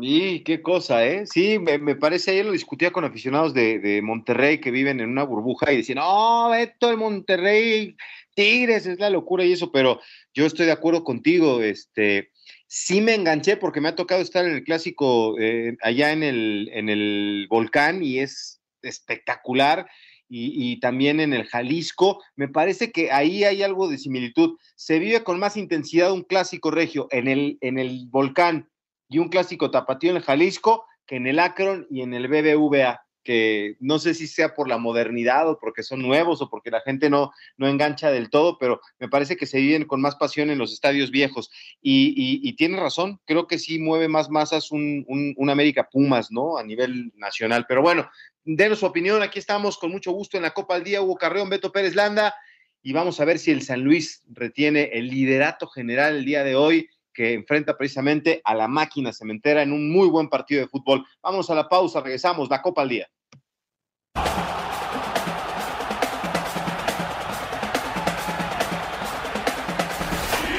Y 0.00 0.40
qué 0.40 0.62
cosa, 0.62 1.04
¿eh? 1.06 1.26
Sí, 1.26 1.58
me, 1.58 1.94
parece, 1.96 2.30
ayer 2.30 2.46
lo 2.46 2.52
discutía 2.52 2.92
con 2.92 3.04
aficionados 3.04 3.52
de, 3.52 4.00
Monterrey 4.02 4.58
que 4.58 4.70
viven 4.70 5.00
en 5.00 5.10
una 5.10 5.24
burbuja 5.24 5.70
y 5.70 5.78
decían, 5.78 5.98
no, 5.98 6.48
Beto, 6.48 6.90
el 6.90 6.96
Monterrey, 6.96 7.94
Tigres, 8.34 8.86
es 8.86 8.98
la 8.98 9.10
locura 9.10 9.44
y 9.44 9.52
eso, 9.52 9.70
pero 9.70 10.00
yo 10.32 10.46
estoy 10.46 10.64
de 10.64 10.72
acuerdo 10.72 11.04
contigo, 11.04 11.62
este, 11.62 12.30
sí 12.66 13.02
me 13.02 13.14
enganché 13.14 13.58
porque 13.58 13.82
me 13.82 13.88
ha 13.88 13.94
tocado 13.94 14.22
estar 14.22 14.46
en 14.46 14.52
el 14.52 14.64
clásico 14.64 15.38
eh, 15.38 15.76
allá 15.82 16.12
en 16.12 16.22
el, 16.22 16.70
en 16.72 16.88
el 16.88 17.46
volcán 17.50 18.02
y 18.02 18.20
es 18.20 18.62
espectacular. 18.80 19.86
Y, 20.34 20.72
y, 20.72 20.80
también 20.80 21.20
en 21.20 21.34
el 21.34 21.44
Jalisco. 21.44 22.22
Me 22.36 22.48
parece 22.48 22.90
que 22.90 23.12
ahí 23.12 23.44
hay 23.44 23.62
algo 23.62 23.90
de 23.90 23.98
similitud. 23.98 24.56
Se 24.76 24.98
vive 24.98 25.22
con 25.24 25.38
más 25.38 25.58
intensidad 25.58 26.10
un 26.10 26.22
clásico 26.22 26.70
regio 26.70 27.06
en 27.10 27.28
el, 27.28 27.58
en 27.60 27.78
el 27.78 28.06
volcán 28.08 28.71
y 29.12 29.18
un 29.18 29.28
clásico 29.28 29.70
tapatío 29.70 30.10
en 30.10 30.16
el 30.16 30.22
Jalisco 30.22 30.86
que 31.06 31.16
en 31.16 31.26
el 31.26 31.38
Akron 31.38 31.86
y 31.90 32.00
en 32.00 32.14
el 32.14 32.28
BBVA, 32.28 33.02
que 33.22 33.76
no 33.78 33.98
sé 33.98 34.14
si 34.14 34.26
sea 34.26 34.54
por 34.54 34.68
la 34.68 34.78
modernidad 34.78 35.48
o 35.48 35.58
porque 35.58 35.82
son 35.82 36.00
nuevos 36.00 36.40
o 36.40 36.48
porque 36.48 36.70
la 36.70 36.80
gente 36.80 37.10
no, 37.10 37.30
no 37.56 37.68
engancha 37.68 38.10
del 38.10 38.30
todo, 38.30 38.56
pero 38.58 38.80
me 38.98 39.08
parece 39.08 39.36
que 39.36 39.46
se 39.46 39.58
viven 39.58 39.84
con 39.84 40.00
más 40.00 40.16
pasión 40.16 40.50
en 40.50 40.58
los 40.58 40.72
estadios 40.72 41.10
viejos. 41.10 41.50
Y, 41.80 42.52
tiene 42.56 42.80
razón, 42.80 43.20
creo 43.26 43.46
que 43.46 43.58
sí 43.58 43.78
mueve 43.78 44.08
más 44.08 44.30
masas 44.30 44.70
un, 44.70 45.04
un, 45.06 45.50
América 45.50 45.88
Pumas, 45.90 46.30
¿no? 46.30 46.56
A 46.56 46.64
nivel 46.64 47.12
nacional. 47.16 47.66
Pero 47.68 47.82
bueno, 47.82 48.08
denos 48.44 48.80
su 48.80 48.86
opinión, 48.86 49.22
aquí 49.22 49.38
estamos 49.38 49.78
con 49.78 49.90
mucho 49.90 50.12
gusto 50.12 50.36
en 50.36 50.44
la 50.44 50.52
Copa 50.52 50.74
al 50.74 50.84
Día, 50.84 51.02
Hugo 51.02 51.16
Carreón, 51.16 51.50
Beto 51.50 51.70
Pérez 51.72 51.94
Landa, 51.94 52.34
y 52.82 52.92
vamos 52.92 53.20
a 53.20 53.24
ver 53.24 53.38
si 53.38 53.50
el 53.50 53.62
San 53.62 53.82
Luis 53.82 54.22
retiene 54.28 54.90
el 54.92 55.08
liderato 55.08 55.68
general 55.68 56.16
el 56.16 56.24
día 56.24 56.42
de 56.42 56.56
hoy 56.56 56.88
que 57.12 57.34
enfrenta 57.34 57.76
precisamente 57.76 58.40
a 58.44 58.54
la 58.54 58.68
máquina 58.68 59.12
cementera 59.12 59.62
en 59.62 59.72
un 59.72 59.92
muy 59.92 60.08
buen 60.08 60.28
partido 60.28 60.62
de 60.62 60.68
fútbol. 60.68 61.04
Vamos 61.22 61.50
a 61.50 61.54
la 61.54 61.68
pausa, 61.68 62.00
regresamos, 62.00 62.48
la 62.48 62.62
Copa 62.62 62.82
al 62.82 62.88
Día. 62.88 63.08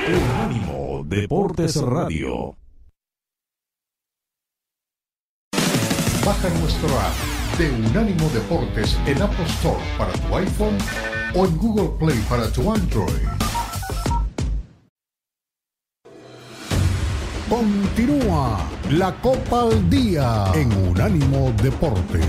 Unánimo 0.05 1.03
Deportes 1.05 1.81
Radio. 1.81 2.57
Baja 6.25 6.49
nuestro 6.59 6.89
app 6.99 7.57
de 7.57 7.69
Unánimo 7.69 8.29
Deportes 8.29 8.97
en 9.05 9.21
Apple 9.21 9.45
Store 9.45 9.83
para 9.97 10.13
tu 10.13 10.35
iPhone 10.35 10.77
o 11.35 11.45
en 11.45 11.57
Google 11.57 11.97
Play 11.99 12.19
para 12.29 12.51
tu 12.51 12.71
Android. 12.71 13.52
Continúa 17.53 18.67
la 18.89 19.13
Copa 19.21 19.61
al 19.61 19.87
Día 19.87 20.45
en 20.55 20.75
Unánimo 20.89 21.53
Deportes. 21.61 22.25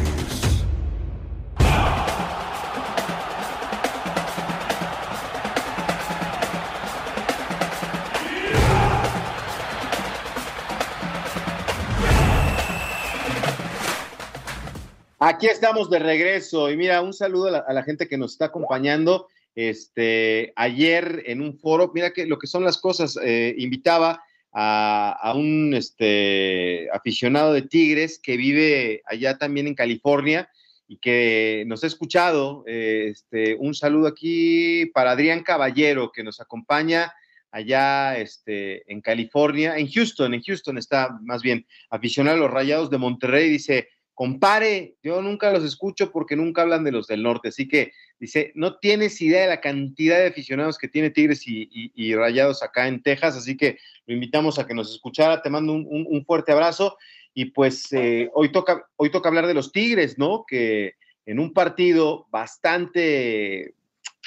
Aquí 15.19 15.47
estamos 15.47 15.89
de 15.89 16.01
regreso 16.01 16.71
y 16.71 16.77
mira, 16.77 17.01
un 17.01 17.15
saludo 17.15 17.65
a 17.67 17.73
la, 17.73 17.83
gente 17.83 18.07
que 18.09 18.19
nos 18.19 18.33
está 18.33 18.45
acompañando. 18.45 19.29
Este, 19.55 20.53
ayer 20.55 21.23
en 21.25 21.41
un 21.41 21.57
foro, 21.57 21.93
mira 21.95 22.13
que 22.13 22.27
lo 22.27 22.39
que 22.39 22.47
son 22.47 22.63
las 22.63 22.77
cosas, 22.77 23.19
eh, 23.23 23.55
invitaba 23.57 24.23
a, 24.55 25.33
un 25.35 25.75
este, 25.75 26.89
aficionado 26.93 27.53
de 27.53 27.63
Tigres 27.63 28.21
que 28.23 28.37
vive 28.37 29.03
allá 29.05 29.37
también 29.37 29.67
en 29.67 29.75
California 29.75 30.49
y 30.87 30.99
que 30.99 31.65
nos 31.67 31.83
ha 31.83 31.89
escuchado. 31.89 32.63
este, 32.67 33.57
un 33.57 33.75
saludo 33.75 34.07
aquí 34.07 34.87
para 34.95 35.13
Adrián 35.13 35.43
Caballero, 35.43 36.13
que 36.13 36.23
nos 36.23 36.41
acompaña 36.41 37.13
allá 37.51 38.17
este, 38.17 38.91
en 38.93 39.01
California, 39.01 39.77
en 39.77 39.89
Houston, 39.91 40.35
en 40.35 40.43
Houston 40.43 40.79
está 40.79 41.17
más 41.23 41.43
bien 41.43 41.67
aficionado 41.91 42.37
a 42.37 42.41
los 42.41 42.51
Rayados 42.51 42.91
de 42.91 42.99
Monterrey, 42.99 43.49
dice, 43.49 43.89
compare, 44.13 44.97
yo 45.03 45.23
nunca 45.23 45.53
los 45.53 45.65
escucho 45.65 46.11
porque 46.11 46.37
nunca 46.37 46.63
hablan 46.63 46.83
de 46.83 46.93
los 46.93 47.07
del 47.07 47.23
norte, 47.23 47.49
así 47.49 47.69
que 47.69 47.93
dice, 48.19 48.53
no 48.55 48.79
tienes 48.79 49.21
idea 49.21 49.43
de 49.43 49.49
la 49.49 49.61
cantidad 49.61 50.19
de 50.19 50.29
aficionados 50.29 50.79
que 50.79 50.89
tiene 50.89 51.11
Tigres 51.11 51.43
y, 51.47 52.15
Rayados 52.15 52.63
acá 52.63 52.89
en 52.89 53.03
Texas, 53.03 53.37
así 53.37 53.57
que 53.57 53.79
lo 54.07 54.15
invitamos 54.15 54.59
a 54.59 54.67
que 54.67 54.75
nos 54.75 54.93
escuchara, 54.93 55.43
te 55.43 55.51
mando 55.51 55.73
un, 55.73 56.25
fuerte 56.25 56.53
abrazo 56.53 56.97
y 57.35 57.47
pues 57.47 57.93
eh, 57.93 58.31
hoy, 58.35 58.53
toca, 58.53 58.87
hoy 58.97 59.11
toca 59.11 59.29
hablar 59.29 59.47
de 59.47 59.55
los 59.55 59.73
Tigres, 59.73 60.19
¿no? 60.19 60.45
Que 60.47 60.95
en 61.27 61.39
un 61.39 61.53
partido 61.53 62.27
bastante 62.31 63.75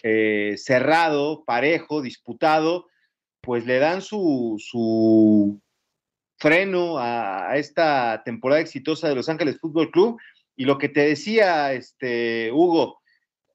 eh, 0.03 0.55
cerrado, 0.57 1.43
parejo, 1.45 2.01
disputado, 2.01 2.87
pues 3.41 3.65
le 3.65 3.79
dan 3.79 4.01
su, 4.01 4.57
su 4.59 5.59
freno 6.37 6.97
a, 6.99 7.57
esta 7.57 8.21
temporada 8.23 8.61
exitosa 8.61 9.09
de 9.09 9.15
Los 9.15 9.29
Ángeles 9.29 9.59
Fútbol 9.59 9.91
Club. 9.91 10.19
Y 10.55 10.65
lo 10.65 10.77
que 10.77 10.89
te 10.89 11.01
decía, 11.01 11.73
este, 11.73 12.51
Hugo, 12.51 12.99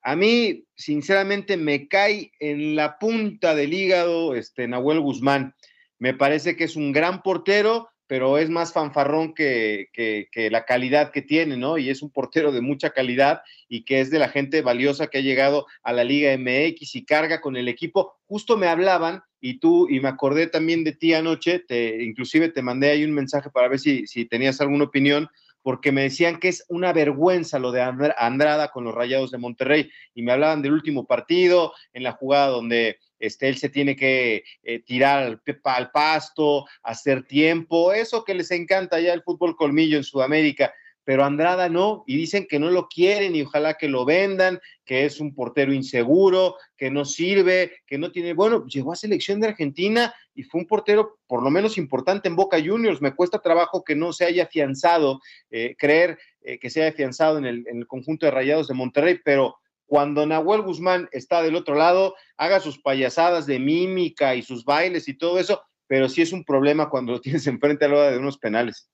a 0.03 0.17
mí, 0.17 0.65
sinceramente, 0.75 1.57
me 1.57 1.87
cae 1.87 2.33
en 2.41 2.75
la 2.75 2.99
punta 2.99 3.55
del 3.55 3.73
hígado 3.73 4.35
este, 4.35 4.67
Nahuel 4.67 5.01
Guzmán. 5.01 5.55
Me 5.99 6.13
parece 6.13 6.57
que 6.57 6.65
es 6.65 6.75
un 6.75 6.91
gran 6.91 7.23
portero, 7.23 7.89
pero 8.09 8.37
es 8.37 8.51
más 8.51 8.73
fanfarrón 8.73 9.33
que, 9.33 9.89
que, 9.93 10.51
la 10.51 10.65
calidad 10.65 11.13
que 11.13 11.23
tiene, 11.23 11.57
¿no? 11.57 11.79
Y 11.79 11.89
es 11.89 12.03
un 12.03 12.11
portero 12.11 12.51
de 12.51 12.61
mucha 12.61 12.91
calidad 12.91 13.43
y 13.69 13.85
que 13.85 14.01
es 14.01 14.11
de 14.11 14.19
la 14.19 14.29
gente 14.29 14.61
valiosa 14.61 15.07
que 15.07 15.19
ha 15.19 15.23
llegado 15.23 15.67
a 15.83 15.93
la 15.93 16.05
Liga 16.05 16.37
MX 16.37 16.97
y 16.97 17.05
carga 17.05 17.41
con 17.41 17.57
el 17.57 17.69
equipo. 17.69 18.17
Justo 18.27 18.57
me 18.57 18.67
hablaban 18.67 19.23
y 19.41 19.61
tú, 19.61 19.89
y 19.89 20.01
me 20.01 20.09
acordé 20.09 20.49
también 20.49 20.85
de 20.85 20.93
ti 20.93 21.15
anoche, 21.15 21.61
te, 21.61 22.03
inclusive 22.03 22.49
te 22.49 22.61
mandé 22.61 22.91
ahí 22.91 23.05
un 23.05 23.15
mensaje 23.15 23.51
para 23.51 23.69
ver 23.69 23.79
si, 23.79 24.07
si 24.07 24.25
tenías 24.25 24.61
alguna 24.61 24.85
opinión, 24.85 25.29
porque 25.63 25.93
me 25.93 26.03
decían 26.03 26.39
que 26.39 26.49
es 26.49 26.65
una 26.69 26.93
vergüenza 26.93 27.59
lo 27.59 27.73
de 27.73 27.83
Andrada 27.83 28.69
con 28.69 28.85
los 28.85 28.95
Rayados 28.95 29.31
de 29.31 29.39
Monterrey, 29.39 29.91
y 30.15 30.23
me 30.23 30.33
hablaban 30.33 30.63
del 30.63 30.73
último 30.73 31.07
partido, 31.07 31.73
en 31.93 32.03
la 32.03 32.13
jugada 32.13 32.49
donde 32.49 32.99
este, 33.19 33.49
él 33.49 33.57
se 33.57 33.69
tiene 33.69 33.95
que 33.95 34.45
eh, 34.63 34.81
tirar 34.81 35.23
al, 35.23 35.43
al, 35.65 35.91
pasto, 35.91 36.67
hacer 36.83 37.25
tiempo, 37.25 37.93
eso 37.93 38.25
que 38.25 38.35
les 38.35 38.51
encanta 38.51 39.01
ya 39.01 39.13
el 39.13 39.23
fútbol 39.23 39.57
colmillo 39.57 39.97
en 39.97 40.05
Sudamérica, 40.05 40.75
pero 41.05 41.25
Andrada 41.25 41.69
no, 41.69 42.05
y 42.07 42.17
dicen 42.17 42.47
que 42.49 42.59
no 42.59 42.71
lo 42.71 42.89
quieren 42.89 43.35
y 43.35 43.43
ojalá 43.43 43.75
que 43.75 43.89
lo 43.89 44.05
vendan, 44.05 44.61
que 44.85 45.05
es 45.05 45.21
un 45.21 45.35
portero 45.35 45.73
inseguro, 45.73 46.57
que 46.77 46.91
no 46.91 47.05
sirve, 47.05 47.73
que 47.87 47.99
no 47.99 48.13
tiene, 48.13 48.35
bueno, 48.35 48.67
llegó 48.67 48.93
a 48.93 48.97
selección 48.97 49.41
de 49.41 49.49
Argentina 49.49 50.15
y 50.35 50.45
fue 50.45 50.61
un 50.61 50.67
portero 50.67 51.19
por 51.27 51.43
lo 51.43 51.51
menos 51.51 51.79
importante 51.79 52.29
en 52.29 52.37
Boca 52.37 52.59
Juniors, 52.65 53.03
me 53.03 53.15
cuesta 53.15 53.41
trabajo 53.41 53.83
que 53.85 53.97
no 53.97 54.13
se 54.13 54.25
haya 54.25 54.45
afianzado, 54.45 55.21
eh, 55.51 55.75
creer 55.77 56.19
eh, 56.43 56.59
que 56.59 56.71
se 56.71 56.83
haya 56.83 56.91
afianzado 56.91 57.39
en 57.39 57.47
el, 57.47 57.67
en 57.69 57.79
el 57.79 57.87
conjunto 57.87 58.27
de 58.27 58.33
Rayados 58.33 58.69
de 58.69 58.75
Monterrey, 58.75 59.19
pero 59.25 59.57
cuando 59.93 60.25
Nahuel 60.25 60.63
Guzmán 60.63 61.09
está 61.13 61.43
del 61.43 61.55
otro 61.55 61.75
lado, 61.75 62.15
haga 62.39 62.61
sus 62.61 62.81
payasadas 62.81 63.45
de 63.45 63.59
mímica 63.59 64.35
y 64.35 64.43
sus 64.43 64.65
bailes 64.65 65.07
y 65.07 65.13
todo 65.13 65.39
eso, 65.39 65.63
pero 65.87 66.09
sí 66.09 66.23
es 66.23 66.33
un 66.33 66.45
problema 66.45 66.89
cuando 66.89 67.13
lo 67.13 67.21
tienes 67.21 67.47
enfrente 67.49 67.85
a 67.85 67.89
la 67.89 67.97
hora 67.97 68.11
de 68.11 68.19
unos 68.19 68.39
penales. 68.39 68.89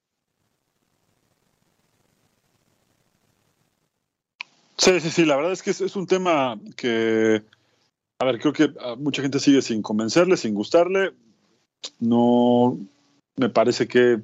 Sí, 4.78 5.00
sí, 5.00 5.10
sí, 5.10 5.24
la 5.24 5.36
verdad 5.36 5.52
es 5.52 5.62
que 5.62 5.70
es, 5.70 5.96
un 5.96 6.06
tema 6.06 6.58
que, 6.76 7.42
a 8.20 8.24
ver, 8.24 8.38
creo 8.38 8.52
que 8.52 8.72
mucha 8.98 9.22
gente 9.22 9.40
sigue 9.40 9.60
sin 9.60 9.82
convencerle, 9.82 10.36
sin 10.36 10.54
gustarle. 10.54 11.14
No, 11.98 12.78
me 13.36 13.48
parece 13.48 13.88
que, 13.88 14.20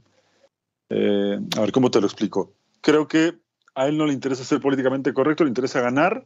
eh, 0.91 1.41
a 1.57 1.61
ver, 1.61 1.73
¿cómo 1.73 1.91
te 1.91 2.01
lo 2.01 2.07
explico? 2.07 2.53
Creo 2.81 3.09
que 3.09 3.35
a 3.75 3.89
él 3.89 3.99
no 3.99 4.07
le 4.07 4.13
interesa 4.13 4.45
ser 4.45 4.61
políticamente 4.61 5.13
correcto, 5.13 5.43
le 5.43 5.51
interesa 5.51 5.81
ganar 5.81 6.25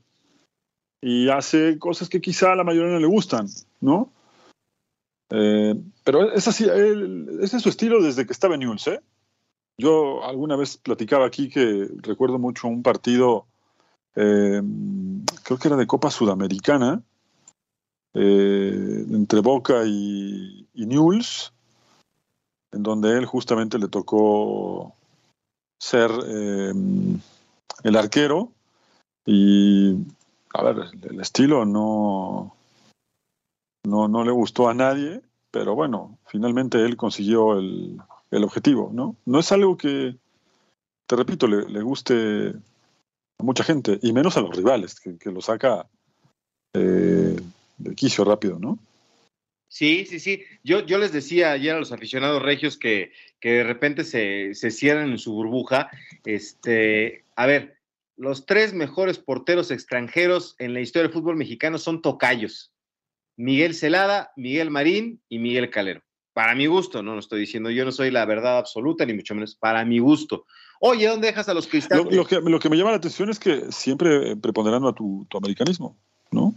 y 1.01 1.31
hace 1.31 1.79
cosas 1.79 2.11
que 2.11 2.21
quizá 2.21 2.53
a 2.53 2.57
la 2.57 2.65
mayoría 2.65 2.93
no 2.93 3.01
le 3.01 3.07
gustan, 3.07 3.47
¿no? 3.81 4.13
Eh, 5.31 5.75
pero 6.05 6.33
es 6.33 6.49
así, 6.49 6.65
ese 6.65 7.57
es 7.57 7.63
su 7.63 7.69
estilo 7.69 8.03
desde 8.03 8.27
que 8.27 8.33
estaba 8.33 8.55
en 8.55 8.61
Newell's, 8.61 8.89
¿eh? 8.89 9.01
Yo 9.79 10.25
alguna 10.25 10.57
vez 10.57 10.77
platicaba 10.77 11.25
aquí 11.27 11.49
que 11.49 11.89
recuerdo 12.03 12.39
mucho 12.39 12.69
un 12.69 12.83
partido, 12.83 13.47
eh, 14.19 14.63
creo 15.45 15.59
que 15.59 15.69
era 15.69 15.77
de 15.77 15.87
Copa 15.87 16.11
Sudamericana, 16.11 17.03
eh, 18.15 19.05
entre 19.11 19.41
Boca 19.41 19.85
y, 19.87 20.67
y 20.75 20.87
Newell's, 20.87 21.53
en 22.73 22.83
donde 22.83 23.17
él 23.17 23.27
justamente 23.27 23.79
le 23.79 23.89
tocó 23.89 24.95
ser 25.81 26.11
el 26.11 27.97
arquero 27.97 28.51
y 29.25 29.97
a 30.55 30.63
ver, 30.63 30.91
el 31.03 31.21
estilo 31.21 31.65
no, 31.65 32.55
no, 33.85 34.09
no 34.09 34.25
le 34.25 34.33
gustó 34.33 34.69
a 34.69 34.75
nadie, 34.75 35.23
pero 35.51 35.75
bueno, 35.75 36.19
finalmente 36.27 36.85
él 36.85 36.97
consiguió 36.97 37.59
el, 37.59 38.01
el 38.31 38.45
objetivo, 38.45 38.91
¿no? 38.93 39.17
No 39.27 39.39
es 39.39 39.53
algo 39.53 39.77
que, 39.77 40.17
te 41.07 41.17
repito, 41.17 41.47
le, 41.47 41.83
guste 41.83 42.55
a 43.39 43.43
mucha 43.45 43.65
gente, 43.65 43.99
y 44.03 44.13
menos 44.13 44.37
a 44.37 44.41
los 44.41 44.57
rivales, 44.57 45.01
que, 45.01 45.31
lo 45.31 45.41
saca 45.41 45.87
eh, 46.75 47.37
de 47.79 47.95
quicio 47.95 48.25
rápido, 48.25 48.59
¿no? 48.59 48.79
Sí, 49.69 50.07
sí, 50.07 50.19
sí. 50.19 50.43
Yo, 50.65 50.85
yo 50.85 50.99
les 50.99 51.13
decía 51.13 51.53
ayer 51.53 51.75
a 51.75 51.79
los 51.79 51.93
aficionados 51.93 52.43
regios 52.43 52.77
que, 52.77 53.13
que 53.39 53.53
de 53.53 53.65
repente 53.65 54.03
se, 54.03 54.55
se, 54.55 54.71
cierran 54.71 55.11
en 55.11 55.19
su 55.19 55.33
burbuja. 55.35 55.91
Este, 56.25 57.25
a 57.37 57.47
ver, 57.47 57.79
los 58.17 58.47
tres 58.47 58.73
mejores 58.73 59.19
porteros 59.19 59.71
extranjeros 59.71 60.57
en 60.59 60.75
la 60.75 60.81
historia 60.81 61.05
del 61.05 61.13
fútbol 61.13 61.37
mexicano 61.37 61.79
son 61.79 62.03
tocayos. 62.03 62.73
Miguel 63.37 63.75
Celada, 63.75 64.33
Miguel 64.37 64.71
Marín 64.71 65.21
y 65.29 65.39
Miguel 65.39 65.71
Calero. 65.71 66.03
Para 66.39 66.55
mi 66.55 66.67
gusto, 66.67 67.03
no 67.03 67.15
lo 67.15 67.19
estoy 67.19 67.41
diciendo, 67.41 67.69
yo 67.69 67.85
no 67.85 67.91
soy 67.91 68.13
la 68.13 68.25
verdad 68.25 68.59
absoluta, 68.59 69.05
ni 69.05 69.13
mucho 69.13 69.35
menos, 69.35 69.57
para 69.57 69.85
mi 69.85 69.99
gusto. 69.99 70.45
Oye, 70.79 71.09
¿dónde 71.09 71.27
dejas 71.27 71.49
a 71.49 71.53
los 71.53 71.67
cristales? 71.67 72.05
Lo, 72.15 72.25
que, 72.25 72.37
lo 72.41 72.61
que, 72.61 72.71
me 72.71 72.77
llama 72.77 72.93
la 72.93 72.99
atención 72.99 73.29
es 73.29 73.41
que 73.41 73.73
siempre 73.73 74.37
preponderando 74.37 74.87
a 74.87 74.95
tu, 74.95 75.27
tu 75.29 75.37
americanismo, 75.37 75.97
¿no? 76.31 76.55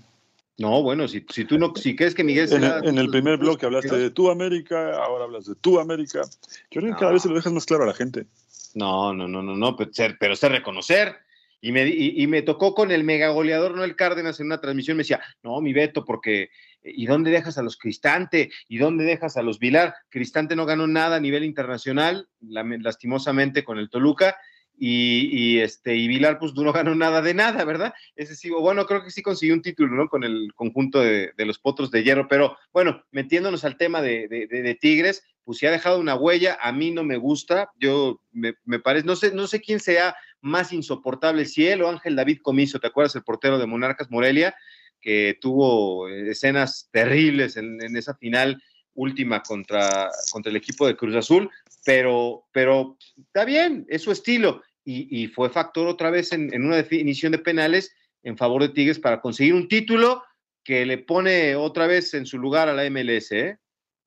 No, 0.59 0.83
bueno, 0.83 1.07
si, 1.07 1.25
si 1.31 1.45
tú 1.45 1.57
no, 1.57 1.73
si 1.75 1.95
crees 1.95 2.13
que 2.13 2.23
Miguel 2.23 2.47
Celada... 2.47 2.88
En 2.88 3.00
el, 3.00 3.09
primer 3.09 3.39
bloque 3.39 3.65
hablaste 3.65 3.97
de 3.97 4.11
tu 4.11 4.29
América, 4.29 4.97
ahora 5.03 5.23
hablas 5.23 5.45
de 5.45 5.55
tu 5.55 5.79
América. 5.79 6.21
Yo 6.69 6.79
creo 6.81 6.93
que 6.93 7.00
cada 7.00 7.13
vez 7.13 7.23
se 7.23 7.29
lo 7.29 7.33
dejas 7.33 7.51
más 7.51 7.65
claro 7.65 7.85
a 7.85 7.88
la 7.88 7.95
gente. 7.95 8.27
No, 8.75 9.15
no, 9.15 9.27
no, 9.27 9.41
no, 9.41 9.55
no, 9.55 9.75
pero, 9.75 9.89
pero 10.19 10.35
sé 10.35 10.47
reconocer. 10.47 11.15
Y 11.59 11.71
me, 11.71 11.88
y, 11.88 12.27
me 12.27 12.43
tocó 12.43 12.75
con 12.75 12.91
el 12.91 13.03
mega 13.03 13.29
goleador 13.29 13.75
Noel 13.75 13.95
Cárdenas 13.95 14.39
en 14.39 14.47
una 14.47 14.61
transmisión, 14.61 14.97
me 14.97 15.01
decía, 15.01 15.21
no, 15.41 15.59
mi 15.61 15.73
Beto, 15.73 16.05
porque 16.05 16.50
¿y 16.83 17.05
dónde 17.05 17.31
dejas 17.31 17.57
a 17.57 17.63
los 17.63 17.77
Cristante? 17.77 18.51
¿Y 18.67 18.77
dónde 18.77 19.03
dejas 19.03 19.38
a 19.38 19.41
los 19.41 19.59
Vilar? 19.59 19.95
Cristante 20.09 20.55
no 20.55 20.65
ganó 20.65 20.88
nada 20.88 21.17
a 21.17 21.19
nivel 21.19 21.43
internacional, 21.43 22.27
lastimosamente 22.41 23.63
con 23.63 23.77
el 23.77 23.89
Toluca, 23.89 24.35
y, 24.83 25.59
este, 25.59 25.95
y 25.95 26.07
Vilar 26.07 26.39
pues 26.39 26.55
no 26.55 26.73
ganó 26.73 26.95
nada 26.95 27.21
de 27.21 27.35
nada, 27.35 27.63
¿verdad? 27.65 27.93
Ese 28.15 28.35
sí, 28.35 28.50
bueno, 28.50 28.88
creo 28.88 29.03
que 29.03 29.11
sí 29.11 29.21
consiguió 29.21 29.53
un 29.53 29.61
título, 29.61 29.95
¿no? 29.95 30.07
Con 30.09 30.23
el 30.23 30.51
conjunto 30.55 31.00
de, 31.01 31.33
los 31.38 31.59
potros 31.59 31.91
de 31.91 32.03
hierro, 32.03 32.27
pero 32.27 32.57
bueno, 32.73 33.03
metiéndonos 33.11 33.63
al 33.63 33.77
tema 33.77 34.01
de, 34.01 34.27
de, 34.27 34.75
Tigres, 34.81 35.23
pues 35.43 35.59
sí 35.59 35.67
ha 35.67 35.71
dejado 35.71 36.00
una 36.00 36.15
huella, 36.15 36.57
a 36.59 36.71
mí 36.71 36.89
no 36.89 37.03
me 37.03 37.17
gusta, 37.17 37.69
yo 37.79 38.21
me, 38.31 38.55
me, 38.65 38.79
parece, 38.79 39.05
no 39.05 39.15
sé, 39.15 39.31
no 39.35 39.45
sé 39.45 39.61
quién 39.61 39.79
sea 39.79 40.15
más 40.41 40.73
insoportable, 40.73 41.45
si 41.45 41.67
él 41.67 41.83
o 41.83 41.89
Ángel 41.89 42.15
David 42.15 42.39
Comiso, 42.41 42.79
¿te 42.79 42.88
acuerdas 42.88 43.15
el 43.15 43.23
portero 43.23 43.59
de 43.59 43.67
Monarcas 43.67 44.09
Morelia? 44.09 44.55
Que 45.01 45.38
tuvo 45.41 46.08
escenas 46.08 46.89
terribles 46.91 47.58
en, 47.58 47.81
en 47.81 47.98
esa 47.98 48.13
final 48.15 48.62
última 48.93 49.41
contra, 49.41 50.10
contra 50.31 50.50
el 50.50 50.55
equipo 50.55 50.88
de 50.88 50.96
Cruz 50.96 51.15
Azul, 51.15 51.50
pero, 51.86 52.46
pero 52.51 52.98
está 53.17 53.46
bien, 53.46 53.86
es 53.89 54.03
su 54.03 54.12
estilo. 54.12 54.62
Y, 54.84 55.27
fue 55.27 55.50
factor 55.50 55.88
otra 55.88 56.10
vez 56.10 56.34
en, 56.34 56.50
una 56.65 56.75
definición 56.75 57.31
de 57.31 57.38
penales 57.38 57.93
en 58.24 58.36
favor 58.36 58.63
de 58.63 58.70
Tigres 58.70 59.00
para 59.00 59.22
conseguir 59.22 59.53
un 59.53 59.67
título 59.67 60.24
que 60.63 60.86
le 60.86 60.98
pone 60.98 61.55
otra 61.55 61.88
vez 61.88 62.13
en 62.13 62.25
su 62.25 62.39
lugar 62.39 62.67
a 62.67 62.74
la 62.74 62.89
MLS, 62.89 63.31
¿eh? 63.31 63.58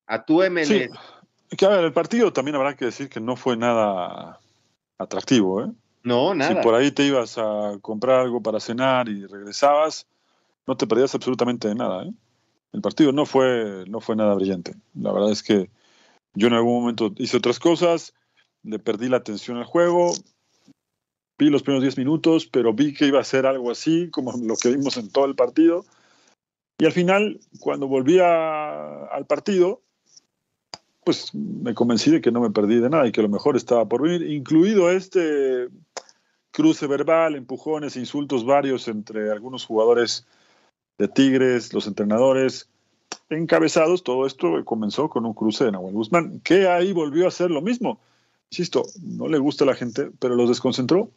a 0.07 0.25
tu 0.25 0.43
MLS. 0.43 0.69
Sí. 0.69 0.89
Que, 1.57 1.67
el 1.67 1.93
partido 1.93 2.33
también 2.33 2.57
habrá 2.57 2.77
que 2.77 2.87
decir 2.87 3.09
que 3.09 3.21
no 3.21 3.37
fue 3.37 3.57
nada 3.57 4.41
atractivo. 4.99 5.65
¿eh? 5.65 5.69
No, 6.03 6.35
nada. 6.35 6.55
Si 6.55 6.61
por 6.61 6.75
ahí 6.75 6.91
te 6.91 7.05
ibas 7.05 7.39
a 7.39 7.79
comprar 7.81 8.21
algo 8.21 8.43
para 8.43 8.61
cenar 8.61 9.09
y 9.09 9.25
regresabas, 9.27 10.07
no 10.67 10.77
te 10.77 10.87
perdías 10.87 11.15
absolutamente 11.15 11.69
de 11.69 11.75
nada. 11.75 12.05
¿eh? 12.05 12.13
El 12.73 12.81
partido 12.81 13.13
no 13.13 13.27
fue, 13.27 13.85
no 13.89 14.01
fue 14.01 14.17
nada 14.17 14.35
brillante. 14.35 14.75
La 14.95 15.13
verdad 15.13 15.31
es 15.31 15.43
que 15.43 15.71
yo 16.35 16.49
en 16.49 16.55
algún 16.55 16.81
momento 16.81 17.13
hice 17.17 17.37
otras 17.37 17.59
cosas, 17.59 18.15
le 18.63 18.79
perdí 18.79 19.09
la 19.09 19.19
atención 19.19 19.59
al 19.59 19.65
juego, 19.65 20.13
vi 21.39 21.51
los 21.51 21.63
primeros 21.63 21.83
10 21.83 21.99
minutos, 21.99 22.47
pero 22.47 22.73
vi 22.73 22.95
que 22.95 23.07
iba 23.07 23.21
a 23.21 23.25
ser 23.25 23.47
algo 23.47 23.71
así, 23.71 24.11
como 24.11 24.33
lo 24.43 24.57
que 24.57 24.71
vimos 24.71 24.97
en 24.97 25.11
todo 25.11 25.27
el 25.27 25.35
partido. 25.35 25.85
Y 26.79 26.87
al 26.87 26.93
final, 26.93 27.41
cuando 27.61 27.87
volví 27.87 28.19
al 28.19 29.27
partido, 29.29 29.81
pues 31.05 31.33
me 31.35 31.75
convencí 31.75 32.11
de 32.11 32.21
que 32.21 32.33
no 32.33 32.41
me 32.41 32.51
perdí 32.51 32.81
de 32.81 32.91
nada 32.91 33.07
y 33.07 33.13
que 33.13 33.23
lo 33.23 33.29
mejor 33.29 33.57
estaba 33.57 33.89
por 33.89 34.03
venir, 34.03 34.23
incluido 34.33 34.91
este 34.91 35.69
cruce 36.51 36.87
verbal, 36.87 37.37
empujones, 37.37 37.97
insultos 37.97 38.45
varios 38.45 38.89
entre 38.89 39.31
algunos 39.31 39.67
jugadores 39.67 40.27
de 40.99 41.09
Tigres, 41.09 41.73
los 41.73 41.87
entrenadores, 41.87 42.69
encabezados. 43.31 44.03
Todo 44.05 44.27
esto 44.27 44.65
comenzó 44.65 45.09
con 45.09 45.27
un 45.27 45.35
cruce 45.35 45.65
de 45.65 45.73
Nahuel 45.73 45.95
Guzmán, 45.95 46.41
que 46.41 46.69
ahí 46.69 46.93
volvió 46.93 47.25
a 47.25 47.29
hacer 47.29 47.51
lo 47.51 47.63
mismo. 47.63 48.01
Insisto, 48.51 48.85
no 49.03 49.29
le 49.29 49.39
gusta 49.39 49.65
a 49.65 49.67
la 49.67 49.75
gente, 49.75 50.11
pero 50.19 50.37
los 50.37 50.49
desconcentró 50.49 51.11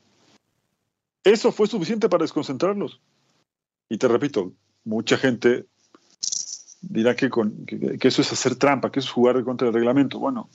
eso 1.28 1.52
fue 1.52 1.68
suficiente 1.68 2.08
para 2.08 2.24
desconcentrarlos. 2.24 3.02
Y 3.90 3.98
te 3.98 4.08
repito, 4.08 4.54
mucha 4.86 5.18
gente 5.18 5.66
dirá 6.82 7.18
que, 7.18 7.30
eso 8.02 8.22
es 8.22 8.32
hacer 8.32 8.56
trampa, 8.56 8.92
que 8.92 9.00
eso 9.00 9.10
es 9.10 9.14
jugar 9.14 9.44
contra 9.44 9.68
el 9.68 9.74
reglamento. 9.74 10.20
Bueno, 10.20 10.50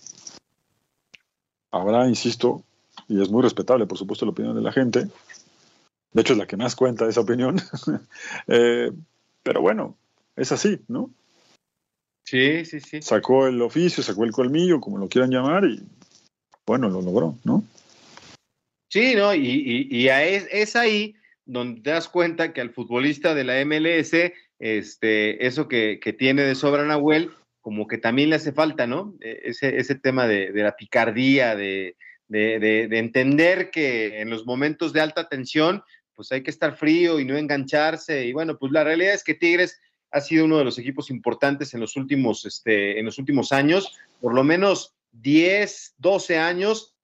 habrá, 1.70 2.08
insisto, 2.08 2.64
y 3.06 3.20
es 3.20 3.28
muy 3.28 3.42
respetable, 3.42 3.87
por 3.87 3.98
supuesto, 3.98 4.24
la 4.24 4.32
opinión 4.32 4.54
de 4.54 4.62
la 4.62 4.72
gente. 4.72 5.08
De 6.12 6.20
hecho, 6.22 6.32
es 6.32 6.38
la 6.38 6.46
que 6.46 6.56
más 6.56 6.74
cuenta 6.74 7.06
esa 7.06 7.20
opinión. 7.20 7.61
Eh, 8.46 8.90
pero 9.42 9.61
bueno, 9.61 9.96
es 10.37 10.52
así, 10.52 10.81
¿no? 10.88 11.11
Sí, 12.24 12.64
sí, 12.64 12.81
sí. 12.81 13.02
Sacó 13.02 13.46
el 13.46 13.61
oficio, 13.61 14.02
sacó 14.02 14.24
el 14.24 14.33
colmillo, 14.33 14.81
como 14.81 14.98
lo 14.98 15.09
quieran 15.09 15.31
llamar, 15.31 15.64
y 15.64 15.83
bueno, 16.66 16.88
lo 16.88 17.02
logró, 17.02 17.37
¿no? 17.44 17.64
Sí, 18.92 19.14
¿no? 19.16 19.35
Y, 19.35 20.09
es, 20.09 20.76
ahí 20.76 21.14
donde 21.44 21.81
te 21.81 21.90
das 21.90 22.09
cuenta 22.09 22.52
que 22.52 22.61
al 22.61 22.74
futbolista 22.74 23.35
de 23.35 23.44
la 23.44 23.64
MLS, 23.64 24.12
este, 24.59 25.46
eso 25.46 25.66
que, 25.66 25.98
tiene 26.18 26.42
de 26.42 26.55
sobra 26.55 26.85
Nahuel, 26.85 27.31
como 27.61 27.87
que 27.87 27.98
también 27.98 28.31
le 28.31 28.37
hace 28.37 28.52
falta, 28.52 28.87
¿no? 28.87 29.14
E, 29.20 29.40
ese, 29.44 29.78
ese 29.78 29.94
tema 29.94 30.26
de, 30.26 30.52
la 30.52 30.76
picardía, 30.76 31.57
de, 31.57 31.96
entender 32.28 33.70
que 33.70 34.20
en 34.20 34.31
los 34.31 34.46
momentos 34.46 34.92
de 34.92 35.00
alta 35.00 35.28
tensión, 35.28 35.83
pues 36.14 36.33
hay 36.33 36.42
que 36.42 36.51
estar 36.51 36.77
frío 36.77 37.20
y 37.20 37.25
no 37.25 37.37
engancharse. 37.37 38.27
Y 38.27 38.33
bueno, 38.33 38.59
pues 38.59 38.72
la 38.72 38.85
realidad 38.85 39.14
es 39.14 39.25
que 39.25 39.35
Tigres 39.35 39.81
ha 40.11 40.20
sido 40.20 40.44
uno 40.44 40.59
de 40.59 40.64
los 40.64 40.79
equipos 40.79 41.11
importantes 41.11 41.75
en 41.75 41.81
los 41.81 41.96
últimos, 41.96 42.44
este, 42.44 42.98
en 42.98 43.07
los 43.07 43.18
últimos 43.18 43.51
años, 43.53 43.98
por 44.20 44.35
lo 44.35 44.44
menos 44.44 44.94
10, 45.12 45.94
12 45.98 46.38
años, 46.38 46.94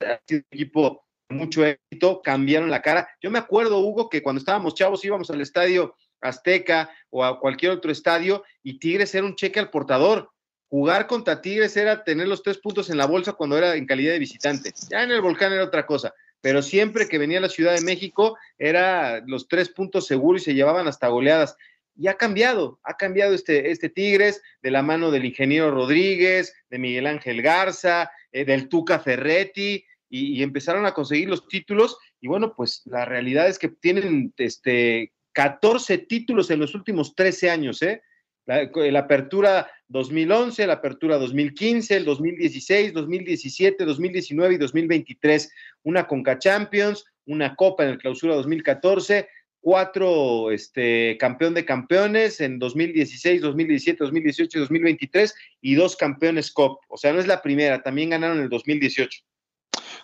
ha 0.00 0.20
sido 0.26 0.40
un 0.40 0.56
equipo 0.56 1.04
mucho 1.28 1.64
éxito, 1.64 2.22
cambiaron 2.22 2.70
la 2.70 2.82
cara. 2.82 3.08
Yo 3.20 3.30
me 3.30 3.38
acuerdo, 3.38 3.80
Hugo, 3.80 4.08
que 4.08 4.22
cuando 4.22 4.38
estábamos 4.38 4.74
chavos 4.74 5.04
íbamos 5.04 5.30
al 5.30 5.40
estadio 5.40 5.96
Azteca 6.20 6.90
o 7.10 7.24
a 7.24 7.40
cualquier 7.40 7.72
otro 7.72 7.90
estadio 7.90 8.44
y 8.62 8.78
Tigres 8.78 9.14
era 9.14 9.26
un 9.26 9.36
cheque 9.36 9.60
al 9.60 9.70
portador. 9.70 10.30
Jugar 10.68 11.06
contra 11.06 11.40
Tigres 11.40 11.76
era 11.76 12.02
tener 12.04 12.26
los 12.26 12.42
tres 12.42 12.58
puntos 12.58 12.90
en 12.90 12.96
la 12.96 13.06
bolsa 13.06 13.34
cuando 13.34 13.56
era 13.56 13.76
en 13.76 13.86
calidad 13.86 14.12
de 14.12 14.18
visitante. 14.18 14.72
Ya 14.90 15.02
en 15.02 15.10
el 15.10 15.20
volcán 15.20 15.52
era 15.52 15.64
otra 15.64 15.86
cosa, 15.86 16.12
pero 16.40 16.62
siempre 16.62 17.08
que 17.08 17.18
venía 17.18 17.38
a 17.38 17.42
la 17.42 17.48
Ciudad 17.48 17.74
de 17.74 17.80
México 17.84 18.36
era 18.58 19.22
los 19.26 19.48
tres 19.48 19.68
puntos 19.68 20.06
seguros 20.06 20.42
y 20.42 20.44
se 20.46 20.54
llevaban 20.54 20.88
hasta 20.88 21.08
goleadas. 21.08 21.56
Y 21.98 22.08
ha 22.08 22.14
cambiado, 22.14 22.78
ha 22.84 22.96
cambiado 22.96 23.34
este, 23.34 23.70
este 23.70 23.88
Tigres 23.88 24.42
de 24.62 24.70
la 24.70 24.82
mano 24.82 25.10
del 25.10 25.24
ingeniero 25.24 25.70
Rodríguez, 25.70 26.54
de 26.68 26.78
Miguel 26.78 27.06
Ángel 27.06 27.40
Garza, 27.40 28.10
eh, 28.32 28.44
del 28.44 28.68
Tuca 28.68 28.98
Ferretti, 28.98 29.84
y, 30.08 30.42
empezaron 30.42 30.86
a 30.86 30.92
conseguir 30.92 31.28
los 31.28 31.48
títulos. 31.48 31.98
Y 32.20 32.28
bueno, 32.28 32.54
pues 32.54 32.82
la 32.84 33.04
realidad 33.04 33.48
es 33.48 33.58
que 33.58 33.68
tienen 33.68 34.32
este, 34.36 35.12
14 35.32 35.98
títulos 35.98 36.50
en 36.50 36.60
los 36.60 36.74
últimos 36.74 37.14
13 37.14 37.50
años, 37.50 37.82
¿eh? 37.82 38.02
La, 38.46 38.70
la, 38.74 38.98
apertura 39.00 39.68
2011, 39.88 40.66
la 40.66 40.74
apertura 40.74 41.18
2015, 41.18 41.96
el 41.96 42.04
2016, 42.04 42.92
2017, 42.92 43.84
2019 43.84 44.54
y 44.54 44.58
2023. 44.58 45.52
Una 45.82 46.06
Conca 46.06 46.38
Champions, 46.38 47.04
una 47.26 47.54
Copa 47.56 47.84
en 47.84 47.90
el 47.90 47.98
Clausura 47.98 48.36
2014, 48.36 49.28
cuatro 49.66 50.52
este, 50.52 51.18
campeón 51.18 51.54
de 51.54 51.64
campeones 51.64 52.40
en 52.40 52.60
2016, 52.60 53.42
2017, 53.42 54.04
2018 54.04 54.58
y 54.58 54.60
2023 54.60 55.34
y 55.60 55.74
dos 55.74 55.96
campeones 55.96 56.52
COP. 56.52 56.78
O 56.88 56.96
sea, 56.96 57.12
no 57.12 57.18
es 57.18 57.26
la 57.26 57.42
primera, 57.42 57.82
también 57.82 58.10
ganaron 58.10 58.38
el 58.38 58.48
2018. 58.48 59.22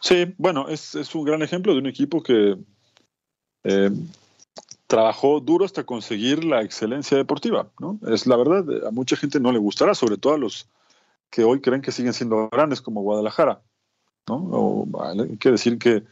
Sí, 0.01 0.35
bueno, 0.37 0.69
es, 0.69 1.15
un 1.15 1.25
gran 1.25 1.43
ejemplo 1.43 1.75
de 1.75 1.79
un 1.79 1.87
equipo 1.87 2.25
que 2.25 2.57
eh, 3.63 3.91
trabajó 4.93 5.41
duro 5.41 5.65
hasta 5.65 5.85
conseguir 5.85 6.45
la 6.45 6.61
excelencia 6.61 7.17
deportiva, 7.17 7.71
¿no? 7.81 7.99
Es 8.07 8.27
la 8.27 8.37
verdad, 8.37 8.87
a 8.87 8.91
mucha 8.91 9.17
gente 9.17 9.41
no 9.41 9.51
le 9.51 9.59
gustará, 9.59 9.95
sobre 9.95 10.19
todo 10.19 10.35
a 10.35 10.39
los 10.39 10.69
que 11.31 11.45
hoy 11.45 11.63
creen 11.63 11.81
que 11.81 11.93
siguen 11.93 12.13
siendo 12.13 12.51
grandes 12.51 12.83
como 12.83 13.01
Guadalajara, 13.01 13.63
¿no? 14.29 14.87
hay 15.01 15.39
que 15.39 15.51
decir 15.51 15.79
que 15.79 16.03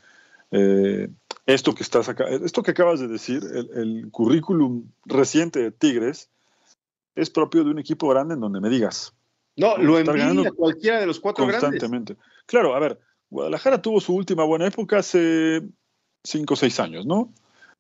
eh, 0.51 1.11
esto 1.45 1.75
que 1.75 1.83
estás 1.83 2.09
acá, 2.09 2.25
esto 2.29 2.63
que 2.63 2.71
acabas 2.71 3.01
de 3.01 3.09
decir, 3.09 3.43
el, 3.53 3.71
el, 3.75 4.11
currículum 4.11 4.91
reciente 5.05 5.61
de 5.61 5.73
Tigres 5.73 6.31
es 7.15 7.29
propio 7.29 7.65
de 7.65 7.73
un 7.73 7.81
equipo 7.81 8.09
grande 8.09 8.33
en 8.33 8.41
donde 8.41 8.63
me 8.63 8.71
digas. 8.71 9.13
No, 9.57 9.77
lo 9.77 9.99
envidia 9.99 10.53
cualquiera 10.53 11.01
de 11.01 11.07
los 11.07 11.21
cuatro 11.21 11.45
constantemente. 11.45 12.17
Claro, 12.47 12.75
a 12.75 12.79
ver, 12.79 12.99
Guadalajara 13.29 13.83
tuvo 13.83 14.01
su 14.01 14.15
última 14.15 14.45
buena 14.45 14.67
época 14.67 15.01
hace 15.01 15.69
cinco 16.25 16.55
o 16.55 16.57
seis 16.57 16.81
años, 16.81 17.05
¿no? 17.05 17.31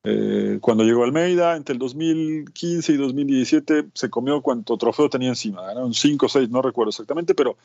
Eh, 0.02 0.58
cuando 0.60 0.84
llegó 0.84 1.04
Almeida, 1.04 1.56
entre 1.56 1.74
el 1.74 1.78
2015 1.78 2.92
y 2.92 2.96
2017, 2.96 3.88
se 3.92 4.10
comió 4.10 4.40
cuánto 4.40 4.76
trofeo 4.78 5.10
tenía 5.10 5.28
encima. 5.28 5.62
Ganaron 5.62 5.94
cinco 5.94 6.26
o 6.26 6.28
seis, 6.28 6.48
no 6.48 6.62
recuerdo 6.62 6.90
exactamente, 6.90 7.34
pero 7.34 7.56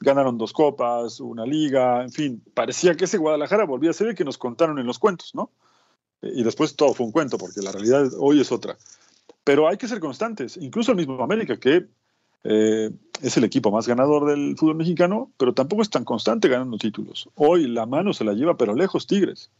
ganaron 0.00 0.38
dos 0.38 0.52
copas, 0.52 1.20
una 1.20 1.44
liga, 1.44 2.02
en 2.02 2.10
fin. 2.10 2.42
Parecía 2.54 2.96
que 2.96 3.04
ese 3.04 3.18
Guadalajara 3.18 3.64
volvía 3.64 3.90
a 3.90 3.94
ser 3.94 4.08
el 4.08 4.14
que 4.14 4.24
nos 4.24 4.38
contaron 4.38 4.78
en 4.78 4.86
los 4.86 4.98
cuentos, 4.98 5.34
¿no? 5.34 5.50
Y 6.22 6.42
después 6.42 6.74
todo 6.74 6.94
fue 6.94 7.06
un 7.06 7.12
cuento, 7.12 7.36
porque 7.36 7.60
la 7.60 7.72
realidad 7.72 8.10
hoy 8.18 8.40
es 8.40 8.50
otra. 8.50 8.76
Pero 9.44 9.68
hay 9.68 9.76
que 9.76 9.88
ser 9.88 10.00
constantes. 10.00 10.56
Incluso 10.56 10.92
el 10.92 10.96
mismo 10.96 11.22
América, 11.22 11.58
que 11.58 11.86
eh, 12.44 12.90
es 13.20 13.36
el 13.36 13.44
equipo 13.44 13.70
más 13.70 13.86
ganador 13.86 14.26
del 14.26 14.56
fútbol 14.56 14.76
mexicano, 14.76 15.30
pero 15.36 15.52
tampoco 15.52 15.82
es 15.82 15.90
tan 15.90 16.04
constante 16.04 16.48
ganando 16.48 16.78
títulos. 16.78 17.28
Hoy 17.34 17.66
la 17.66 17.84
mano 17.84 18.14
se 18.14 18.24
la 18.24 18.32
lleva, 18.32 18.56
pero 18.56 18.74
lejos 18.74 19.06
Tigres. 19.06 19.50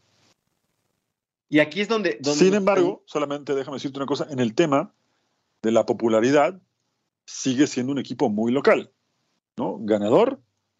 Y 1.49 1.59
aquí 1.59 1.81
es 1.81 1.87
donde... 1.87 2.19
Sin 2.23 2.53
embargo, 2.53 3.03
solamente 3.05 3.53
déjame 3.53 3.75
decirte 3.75 3.99
una 3.99 4.05
cosa, 4.05 4.27
en 4.29 4.39
el 4.39 4.55
tema 4.55 4.93
de 5.61 5.71
la 5.71 5.85
popularidad, 5.85 6.59
sigue 7.25 7.67
siendo 7.67 7.91
un 7.91 7.99
equipo 7.99 8.29
muy 8.29 8.51
local, 8.51 8.91
¿no? 9.57 9.77
Ganador, 9.79 10.39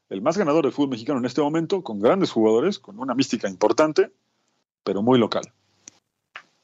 el 0.09 0.21
más 0.21 0.37
ganador 0.37 0.63
del 0.63 0.73
fútbol 0.73 0.91
mexicano 0.91 1.19
en 1.19 1.25
este 1.25 1.41
momento, 1.41 1.83
con 1.83 1.99
grandes 1.99 2.31
jugadores, 2.31 2.79
con 2.79 2.99
una 2.99 3.15
mística 3.15 3.49
importante, 3.49 4.11
pero 4.83 5.01
muy 5.01 5.19
local. 5.19 5.43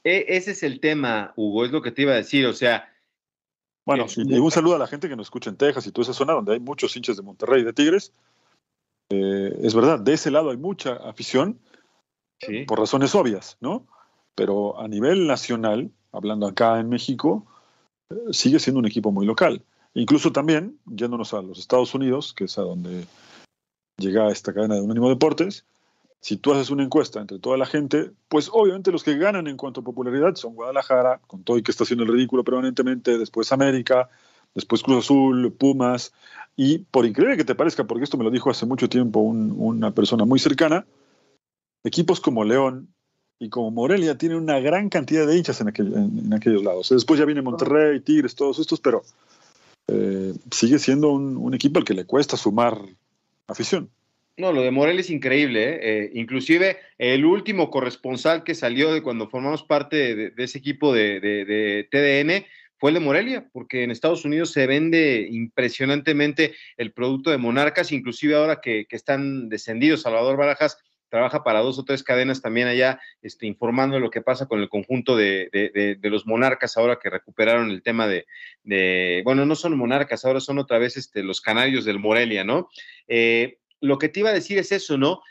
E, 0.04 0.26
ese 0.30 0.52
es 0.52 0.64
el 0.64 0.80
tema, 0.80 1.34
Hugo, 1.36 1.66
es 1.66 1.72
lo 1.72 1.82
que 1.82 1.92
te 1.92 2.04
iba 2.04 2.14
a 2.14 2.16
decir, 2.16 2.46
o 2.46 2.54
sea, 2.54 2.92
bueno, 3.86 4.06
y 4.16 4.38
un 4.38 4.52
saludo 4.52 4.76
a 4.76 4.80
la 4.80 4.88
gente 4.88 5.10
que 5.10 5.16
nos 5.16 5.28
escucha 5.28 5.50
en 5.50 5.58
Texas 5.58 5.88
y 5.88 5.92
toda 5.92 6.04
esa 6.04 6.14
zona 6.14 6.34
donde 6.34 6.54
hay 6.54 6.60
muchos 6.60 6.96
hinchas 6.96 7.18
de 7.18 7.24
Monterrey 7.24 7.62
y 7.62 7.66
de 7.66 7.74
Tigres. 7.74 8.14
Eh, 9.10 9.58
es 9.64 9.74
verdad, 9.74 10.00
de 10.00 10.14
ese 10.14 10.30
lado 10.30 10.52
hay 10.52 10.58
mucha 10.58 10.94
afición, 10.94 11.60
por 12.68 12.80
razones 12.80 13.14
obvias, 13.16 13.58
¿no? 13.62 13.86
Pero 14.36 14.80
a 14.80 14.88
nivel 14.88 15.28
nacional, 15.28 15.92
hablando 16.12 16.48
acá 16.48 16.80
en 16.80 16.90
México, 16.90 17.46
eh, 18.10 18.16
sigue 18.32 18.60
siendo 18.60 18.80
un 18.80 18.86
equipo 18.86 19.12
muy 19.12 19.26
local. 19.26 19.64
Incluso 19.94 20.32
también, 20.32 20.80
yéndonos 20.86 21.34
a 21.34 21.42
los 21.42 21.60
Estados 21.60 21.94
Unidos, 21.94 22.34
que 22.34 22.46
es 22.46 22.58
a 22.58 22.62
donde 22.62 23.06
llega 23.98 24.32
esta 24.32 24.54
cadena 24.54 24.76
de 24.76 24.82
Unánimo 24.82 25.10
Deportes, 25.10 25.66
si 26.22 26.38
tú 26.38 26.54
haces 26.54 26.70
una 26.70 26.84
encuesta 26.84 27.20
entre 27.20 27.40
toda 27.40 27.58
la 27.58 27.66
gente, 27.66 28.12
pues 28.30 28.50
obviamente 28.54 28.92
los 28.92 29.04
que 29.04 29.18
ganan 29.18 29.48
en 29.48 29.58
cuanto 29.58 29.82
a 29.82 29.84
popularidad 29.84 30.36
son 30.36 30.54
Guadalajara, 30.54 31.20
con 31.28 31.44
todo 31.44 31.58
y 31.58 31.64
que 31.64 31.72
está 31.72 31.84
haciendo 31.84 32.04
el 32.04 32.12
ridículo 32.12 32.44
permanentemente, 32.44 33.18
después 33.18 33.52
América, 33.52 34.08
después 34.54 34.84
Cruz 34.84 35.06
Azul, 35.06 35.52
Pumas, 35.52 36.14
y 36.56 36.80
por 36.80 37.08
increíble 37.08 37.38
que 37.38 37.44
te 37.44 37.56
parezca, 37.56 37.86
porque 37.86 38.04
esto 38.04 38.18
me 38.18 38.24
lo 38.24 38.30
dijo 38.30 38.52
hace 38.52 38.68
mucho 38.68 38.88
tiempo 38.88 39.20
una 39.20 39.92
persona 39.96 40.24
muy 40.24 40.38
cercana, 40.38 40.86
equipos 41.84 42.20
como 42.20 42.44
León 42.44 42.94
y 43.40 43.50
como 43.50 43.72
Morelia 43.72 44.18
tienen 44.18 44.38
una 44.38 44.60
gran 44.60 44.90
cantidad 44.90 45.26
de 45.26 45.36
hinchas 45.36 45.60
en, 45.62 45.68
aquellos 46.34 46.64
lados. 46.64 46.90
Después 46.90 47.20
ya 47.20 47.26
viene 47.26 47.42
Monterrey, 47.42 48.00
Tigres, 48.02 48.36
todos 48.36 48.60
estos, 48.60 48.80
pero 48.80 49.04
eh, 49.88 50.34
sigue 50.52 50.78
siendo 50.78 51.12
un, 51.12 51.54
equipo 51.54 51.80
al 51.80 51.86
que 51.86 51.96
le 51.96 52.06
cuesta 52.06 52.38
sumar 52.38 52.78
afición. 53.48 53.90
No, 54.38 54.54
lo 54.54 54.62
de 54.62 54.72
Morel 54.72 55.00
es 55.00 55.10
increíble. 55.10 55.70
¿eh? 55.70 55.80
Eh, 55.82 56.12
inclusive 56.14 56.78
el 56.98 57.26
último 57.26 57.72
corresponsal 57.72 58.44
que 58.44 58.56
salió 58.56 58.94
de 58.94 59.02
cuando 59.02 59.28
formamos 59.28 59.64
parte 59.64 60.16
de, 60.16 60.34
ese 60.38 60.60
equipo 60.60 60.94
de, 60.94 61.88
TDN 61.90 62.46
fue 62.78 62.92
el 62.92 62.96
de 62.96 63.00
Morelia, 63.00 63.48
porque 63.52 63.84
en 63.84 63.92
Estados 63.92 64.24
Unidos 64.24 64.52
se 64.52 64.66
vende 64.68 65.28
impresionantemente 65.32 66.54
el 66.78 66.92
producto 66.94 67.30
de 67.30 67.38
Monarcas, 67.38 67.92
inclusive 67.92 68.36
ahora 68.36 68.62
que, 68.62 68.86
están 68.90 69.50
descendidos, 69.50 70.02
Salvador 70.02 70.38
Barajas 70.38 70.78
trabaja 71.12 71.44
para 71.44 71.60
dos 71.60 71.78
o 71.78 71.84
tres 71.84 72.02
cadenas 72.04 72.42
también 72.42 72.68
allá, 72.68 73.00
este, 73.22 73.46
informando 73.46 73.96
de 73.96 74.02
lo 74.02 74.10
que 74.10 74.22
pasa 74.22 74.48
con 74.48 74.62
el 74.62 74.70
conjunto 74.70 75.18
de, 75.18 76.00
los 76.02 76.26
monarcas 76.26 76.78
ahora 76.78 77.00
que 77.00 77.10
recuperaron 77.10 77.70
el 77.70 77.84
tema 77.84 78.08
de, 78.08 78.26
bueno, 79.24 79.46
no 79.46 79.56
son 79.56 79.78
monarcas, 79.78 80.26
ahora 80.26 80.40
son 80.40 80.58
otra 80.58 80.80
vez 80.80 80.98
este, 80.98 81.22
los 81.22 81.42
canarios 81.42 81.86
del 81.86 82.00
Morelia, 82.00 82.44
¿no? 82.44 82.70
Eh, 83.08 83.60
lo 83.82 83.98
que 83.98 84.08
te 84.08 84.22
iba 84.22 84.30
a 84.30 84.34
decir 84.34 84.58
es 84.58 84.72
eso, 84.72 84.98
¿no? 84.98 85.22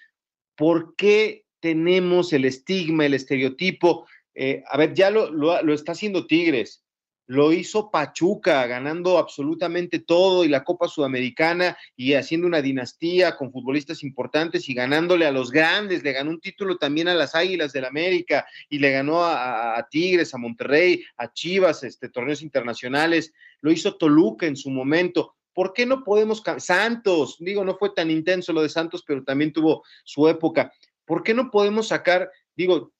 ¿Por 0.55 0.95
qué 0.97 1.47
tenemos 1.61 2.35
el 2.35 2.45
estigma, 2.45 3.07
el 3.07 3.14
estereotipo? 3.14 4.07
Eh, 4.35 4.62
a 4.71 4.77
ver, 4.77 4.93
ya 4.93 5.11
lo, 5.11 5.31
lo, 5.31 5.73
está 5.73 5.93
haciendo 5.93 6.27
Tigres, 6.27 6.85
lo 7.31 7.53
hizo 7.53 7.93
Pachuca, 7.93 8.66
ganando 8.66 9.16
absolutamente 9.16 10.01
todo 10.01 10.45
y 10.45 10.49
la 10.49 10.64
Copa 10.64 10.88
Sudamericana 10.88 11.79
y 11.95 12.14
haciendo 12.14 12.49
una 12.49 12.61
dinastía 12.61 13.37
con 13.37 13.53
futbolistas 13.53 14.03
importantes 14.03 14.69
y 14.69 14.75
ganándole 14.75 15.27
a 15.27 15.31
los 15.31 15.53
grandes, 15.53 16.03
le 16.03 16.12
ganó 16.12 16.31
un 16.31 16.40
título 16.40 16.77
también 16.77 17.07
a 17.07 17.14
las 17.14 17.37
Águilas 17.37 17.73
del 17.73 17.85
América 17.85 18.47
y 18.69 18.81
le 18.81 18.90
ganó 18.90 19.23
a, 19.23 19.79
a 19.79 19.88
Tigres, 19.88 20.35
a 20.35 20.38
Monterrey, 20.38 21.05
a 21.19 21.33
Chivas, 21.33 21.85
este, 21.85 22.09
torneos 22.09 22.43
internacionales, 22.43 23.33
lo 23.61 23.71
hizo 23.71 23.97
Toluca 23.97 24.47
en 24.47 24.57
su 24.57 24.69
momento. 24.69 25.37
¿Por 25.55 25.73
qué 25.73 25.87
no 25.87 26.03
podemos 26.03 26.43
Santos, 26.59 27.37
digo, 27.38 27.64
no 27.64 27.77
fue 27.77 27.90
tan 27.95 28.11
intenso 28.11 28.53
lo 28.53 28.62
de 28.62 28.69
Santos, 28.71 29.05
pero 29.07 29.23
también 29.23 29.53
tuvo 29.53 29.85
su 30.03 30.29
época. 30.29 30.73
¿Por 31.05 31.23
qué 31.23 31.33
no 31.33 31.49
podemos 31.49 31.87
sacar, 31.87 32.29
digo, 32.57 32.93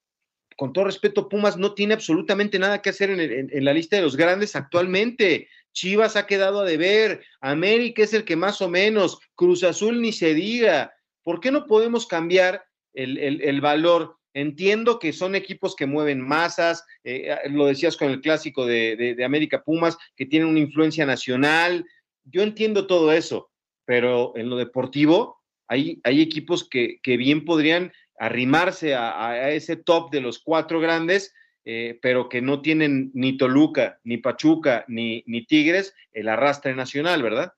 con 0.61 0.75
todo 0.75 0.85
respeto, 0.85 1.27
Pumas 1.27 1.57
no 1.57 1.73
tiene 1.73 1.95
absolutamente 1.95 2.59
nada 2.59 2.83
que 2.83 2.91
hacer 2.91 3.09
en, 3.09 3.65
la 3.65 3.73
lista 3.73 3.97
de 3.97 4.03
los 4.03 4.15
grandes 4.15 4.55
actualmente. 4.55 5.49
Chivas 5.73 6.17
ha 6.17 6.27
quedado 6.27 6.61
a 6.61 6.67
deber, 6.67 7.25
América 7.41 8.03
es 8.03 8.13
el 8.13 8.27
que 8.27 8.37
más 8.37 8.61
o 8.61 8.69
menos, 8.69 9.21
Cruz 9.35 9.65
Azul 9.65 10.03
ni 10.03 10.13
se 10.13 10.35
diga. 10.35 10.93
¿Por 11.23 11.41
qué 11.41 11.51
no 11.51 11.65
podemos 11.65 12.07
cambiar 12.07 12.63
el, 12.93 13.61
valor? 13.63 14.19
Entiendo 14.35 14.99
que 14.99 15.15
son 15.15 15.35
equipos 15.35 15.75
que 15.75 15.87
mueven 15.87 16.21
masas, 16.21 16.85
eh, 17.05 17.35
lo 17.49 17.65
decías 17.65 17.97
con 17.97 18.11
el 18.11 18.21
clásico 18.21 18.67
de, 18.67 19.17
América 19.25 19.63
Pumas, 19.65 19.97
que 20.15 20.27
tienen 20.27 20.47
una 20.47 20.59
influencia 20.59 21.07
nacional, 21.07 21.87
yo 22.25 22.43
entiendo 22.43 22.87
todo 22.87 23.13
eso, 23.13 23.51
pero 23.87 24.35
en 24.37 24.51
lo 24.51 24.57
deportivo 24.57 25.41
hay 25.69 25.99
equipos 26.05 26.69
que, 26.69 27.01
bien 27.03 27.47
podrían 27.47 27.93
arrimarse 28.21 28.95
a, 28.95 29.51
ese 29.51 29.77
top 29.77 30.11
de 30.11 30.21
los 30.21 30.39
cuatro 30.39 30.79
grandes, 30.79 31.33
eh, 31.65 31.99
pero 32.03 32.29
que 32.29 32.43
no 32.43 32.61
tienen 32.61 33.11
ni 33.15 33.39
Toluca, 33.39 33.99
ni 34.05 34.19
Pachuca, 34.19 34.85
ni, 34.89 35.25
ni 35.27 35.47
Tigres, 35.47 35.95
el 36.13 36.29
arrastre 36.29 36.75
nacional, 36.75 37.23
¿verdad? 37.23 37.55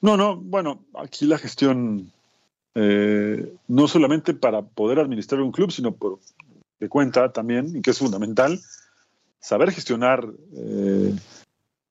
No, 0.00 0.16
no, 0.16 0.36
bueno, 0.36 0.84
aquí 0.94 1.24
la 1.24 1.38
gestión, 1.38 2.10
eh, 2.74 3.48
no 3.68 3.86
solamente 3.86 4.34
para 4.34 4.62
poder 4.62 4.98
administrar 4.98 5.40
un 5.40 5.52
club, 5.52 5.70
sino 5.70 5.94
por 5.94 6.18
de 6.80 6.88
cuenta 6.88 7.32
también, 7.32 7.76
y 7.76 7.82
que 7.82 7.92
es 7.92 7.98
fundamental, 8.00 8.58
saber 9.38 9.70
gestionar 9.70 10.26
eh, 10.52 11.14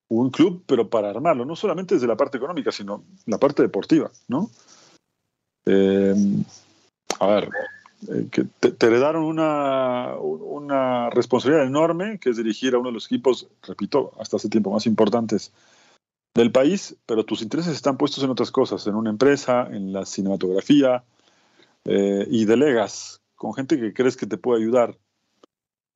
un 0.09 0.29
club, 0.31 0.65
pero 0.67 0.89
para 0.89 1.11
armarlo, 1.11 1.45
no 1.45 1.55
solamente 1.55 1.95
desde 1.95 2.07
la 2.07 2.17
parte 2.17 2.37
económica, 2.37 2.73
sino 2.73 3.05
la 3.25 3.37
parte 3.37 3.63
deportiva, 3.63 4.11
¿no? 4.27 4.51
A 7.19 7.27
ver, 7.27 7.49
eh, 8.09 8.27
que 8.31 8.43
te, 8.43 8.85
heredaron 8.85 9.23
una, 9.23 10.15
una 10.17 11.09
responsabilidad 11.09 11.65
enorme, 11.65 12.19
que 12.19 12.29
es 12.29 12.37
dirigir 12.37 12.75
a 12.75 12.79
uno 12.79 12.89
de 12.89 12.93
los 12.93 13.05
equipos, 13.05 13.47
repito, 13.63 14.13
hasta 14.19 14.37
hace 14.37 14.49
tiempo 14.49 14.71
más 14.71 14.85
importantes 14.85 15.53
del 16.33 16.51
país, 16.51 16.97
pero 17.05 17.23
tus 17.23 17.41
intereses 17.41 17.73
están 17.73 17.97
puestos 17.97 18.23
en 18.23 18.29
otras 18.29 18.51
cosas, 18.51 18.85
en 18.87 18.95
una 18.95 19.09
empresa, 19.09 19.67
en 19.71 19.93
la 19.93 20.05
cinematografía, 20.05 21.03
eh, 21.85 22.27
y 22.29 22.45
delegas 22.45 23.21
con 23.35 23.53
gente 23.53 23.79
que 23.79 23.93
crees 23.93 24.17
que 24.17 24.25
te 24.25 24.37
puede 24.37 24.61
ayudar 24.61 24.97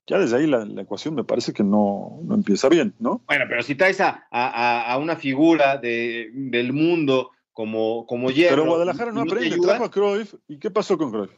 ya 0.09 0.17
desde 0.17 0.37
ahí 0.37 0.47
la, 0.47 0.63
ecuación 0.81 1.13
me 1.13 1.23
parece 1.23 1.53
que 1.53 1.63
no, 1.63 2.19
empieza 2.31 2.67
bien, 2.67 2.95
¿no? 2.97 3.21
Bueno, 3.27 3.45
pero 3.47 3.61
si 3.61 3.75
traes 3.75 4.01
a, 4.01 4.97
una 4.99 5.15
figura 5.15 5.77
del 5.77 6.73
mundo 6.73 7.29
como, 7.59 8.05
como 8.05 8.31
Hierro... 8.31 8.55
Pero 8.55 8.69
Guadalajara 8.69 9.11
no, 9.11 9.23
aprende, 9.23 9.57
trajo 9.59 9.83
a 9.83 9.91
Cruyff, 9.91 10.33
¿y 10.47 10.59
qué 10.59 10.71
pasó 10.71 10.97
con 10.97 11.11
Cruyff? 11.11 11.31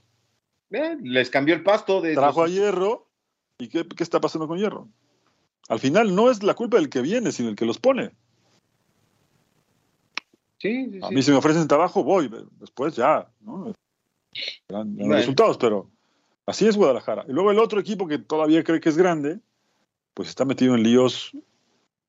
les 1.01 1.31
cambió 1.31 1.55
el 1.55 1.63
pasto. 1.63 1.99
De 1.99 2.13
trajo 2.13 2.43
a 2.43 2.47
Hierro, 2.47 3.07
¿y 3.57 3.69
qué, 3.69 3.87
está 3.97 4.21
pasando 4.21 4.47
con 4.47 4.59
Hierro? 4.59 4.87
Al 5.67 5.79
final 5.79 6.13
no 6.13 6.29
es 6.29 6.43
la 6.43 6.53
culpa 6.53 6.77
del 6.77 6.89
que 6.89 7.01
viene, 7.01 7.31
sino 7.31 7.49
el 7.49 7.55
que 7.55 7.65
los 7.65 7.79
pone. 7.79 8.11
Sí, 10.59 10.99
a 11.01 11.09
mí 11.09 11.23
si 11.23 11.31
me 11.31 11.37
ofrecen 11.37 11.67
trabajo, 11.67 12.03
voy, 12.03 12.31
después 12.59 12.95
ya, 12.95 13.27
¿no? 13.39 13.73
resultados, 14.69 15.57
pero 15.57 15.89
Así 16.45 16.67
es 16.67 16.77
Guadalajara. 16.77 17.25
Y 17.27 17.31
luego 17.31 17.49
el 17.49 17.57
otro 17.57 17.79
equipo 17.79 18.07
que 18.07 18.19
todavía 18.19 18.63
cree 18.63 18.79
que 18.79 18.89
es 18.89 18.97
grande, 18.97 19.39
pues 20.13 20.29
está 20.29 20.45
metido 20.45 20.75
en 20.75 20.83
líos 20.83 21.31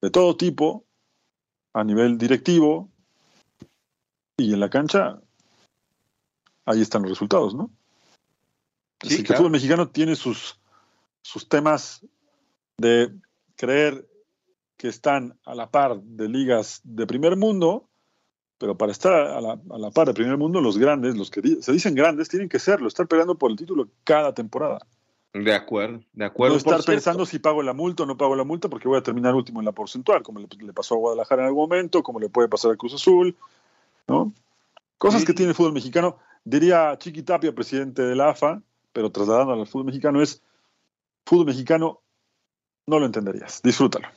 de 0.02 0.10
todo 0.10 0.36
tipo, 0.36 0.84
a 1.72 1.82
nivel 1.82 2.18
directivo, 2.18 2.91
y 4.44 4.52
en 4.52 4.60
la 4.60 4.70
cancha, 4.70 5.20
ahí 6.64 6.80
están 6.80 7.02
los 7.02 7.10
resultados, 7.10 7.54
¿no? 7.54 7.70
Así 9.00 9.22
que 9.22 9.32
el 9.32 9.38
fútbol 9.38 9.52
mexicano 9.52 9.88
tiene 9.88 10.14
sus, 10.14 10.60
sus 11.22 11.48
temas 11.48 12.06
de 12.78 13.12
creer 13.56 14.06
que 14.76 14.88
están 14.88 15.38
a 15.44 15.54
la 15.54 15.70
par 15.70 16.00
de 16.00 16.28
ligas 16.28 16.80
de 16.84 17.06
primer 17.06 17.36
mundo, 17.36 17.88
pero 18.58 18.76
para 18.76 18.92
estar 18.92 19.12
a 19.12 19.40
la, 19.40 19.60
a 19.70 19.78
la 19.78 19.90
par 19.90 20.06
de 20.06 20.14
primer 20.14 20.36
mundo, 20.36 20.60
los 20.60 20.78
grandes, 20.78 21.16
los 21.16 21.30
que 21.30 21.40
se 21.60 21.72
dicen 21.72 21.94
grandes, 21.94 22.28
tienen 22.28 22.48
que 22.48 22.58
serlo, 22.58 22.88
estar 22.88 23.08
peleando 23.08 23.36
por 23.36 23.50
el 23.50 23.56
título 23.56 23.88
cada 24.04 24.34
temporada. 24.34 24.86
De 25.34 25.54
acuerdo, 25.54 26.02
de 26.12 26.26
acuerdo. 26.26 26.54
No 26.54 26.58
estar 26.58 26.84
pensando 26.84 27.24
si 27.24 27.38
pago 27.38 27.62
la 27.62 27.72
multa 27.72 28.02
o 28.02 28.06
no 28.06 28.18
pago 28.18 28.36
la 28.36 28.44
multa 28.44 28.68
porque 28.68 28.86
voy 28.86 28.98
a 28.98 29.02
terminar 29.02 29.34
último 29.34 29.60
en 29.60 29.64
la 29.64 29.72
porcentual, 29.72 30.22
como 30.22 30.40
le, 30.40 30.48
le, 30.60 30.72
pasó 30.74 30.94
a 30.94 30.98
Guadalajara 30.98 31.42
en 31.42 31.48
algún 31.48 31.62
momento, 31.62 32.02
como 32.02 32.20
le 32.20 32.28
puede 32.28 32.48
pasar 32.48 32.72
a 32.72 32.76
Cruz 32.76 32.94
Azul, 32.94 33.34
¿no? 34.12 34.34
Cosas 34.98 35.22
sí. 35.22 35.26
que 35.26 35.32
tiene 35.32 35.50
el 35.50 35.56
fútbol 35.56 35.72
mexicano. 35.72 36.18
Diría 36.44 36.96
Chiqui 36.98 37.22
Tapia, 37.22 37.54
presidente 37.54 38.02
de 38.02 38.14
la 38.14 38.30
AFA, 38.30 38.62
pero 38.92 39.10
trasladando 39.10 39.54
al 39.54 39.66
fútbol 39.66 39.86
mexicano, 39.86 40.20
es 40.20 40.42
fútbol 41.24 41.46
mexicano, 41.46 42.02
no 42.86 42.98
lo 42.98 43.06
entenderías. 43.06 43.62
Disfrútalo. 43.62 44.08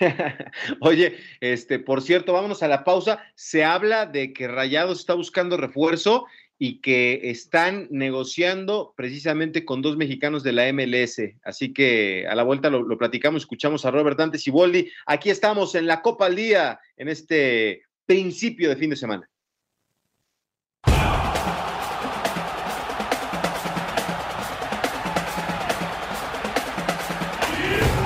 Oye, 0.80 1.18
este, 1.40 1.78
por 1.78 2.00
cierto, 2.00 2.32
vámonos 2.32 2.62
a 2.62 2.68
la 2.68 2.84
pausa. 2.84 3.20
Se 3.34 3.64
habla 3.64 4.06
de 4.06 4.32
que 4.32 4.48
Rayados 4.48 5.00
está 5.00 5.12
buscando 5.14 5.56
refuerzo 5.58 6.26
y 6.58 6.80
que 6.80 7.28
están 7.30 7.86
negociando 7.90 8.94
precisamente 8.96 9.66
con 9.66 9.82
dos 9.82 9.98
mexicanos 9.98 10.42
de 10.42 10.52
la 10.52 10.72
MLS. 10.72 11.20
Así 11.42 11.74
que 11.74 12.26
a 12.26 12.34
la 12.34 12.44
vuelta 12.44 12.70
lo, 12.70 12.82
lo 12.82 12.96
platicamos, 12.96 13.42
escuchamos 13.42 13.84
a 13.84 13.90
Robert 13.90 14.16
Dante 14.16 14.38
Siboldi. 14.38 14.90
Aquí 15.04 15.28
estamos 15.28 15.74
en 15.74 15.86
la 15.86 16.00
Copa 16.00 16.26
al 16.26 16.36
Día, 16.36 16.80
en 16.96 17.08
este 17.08 17.85
principio 18.06 18.68
de 18.70 18.76
fin 18.76 18.90
de 18.90 18.96
semana. 18.96 19.28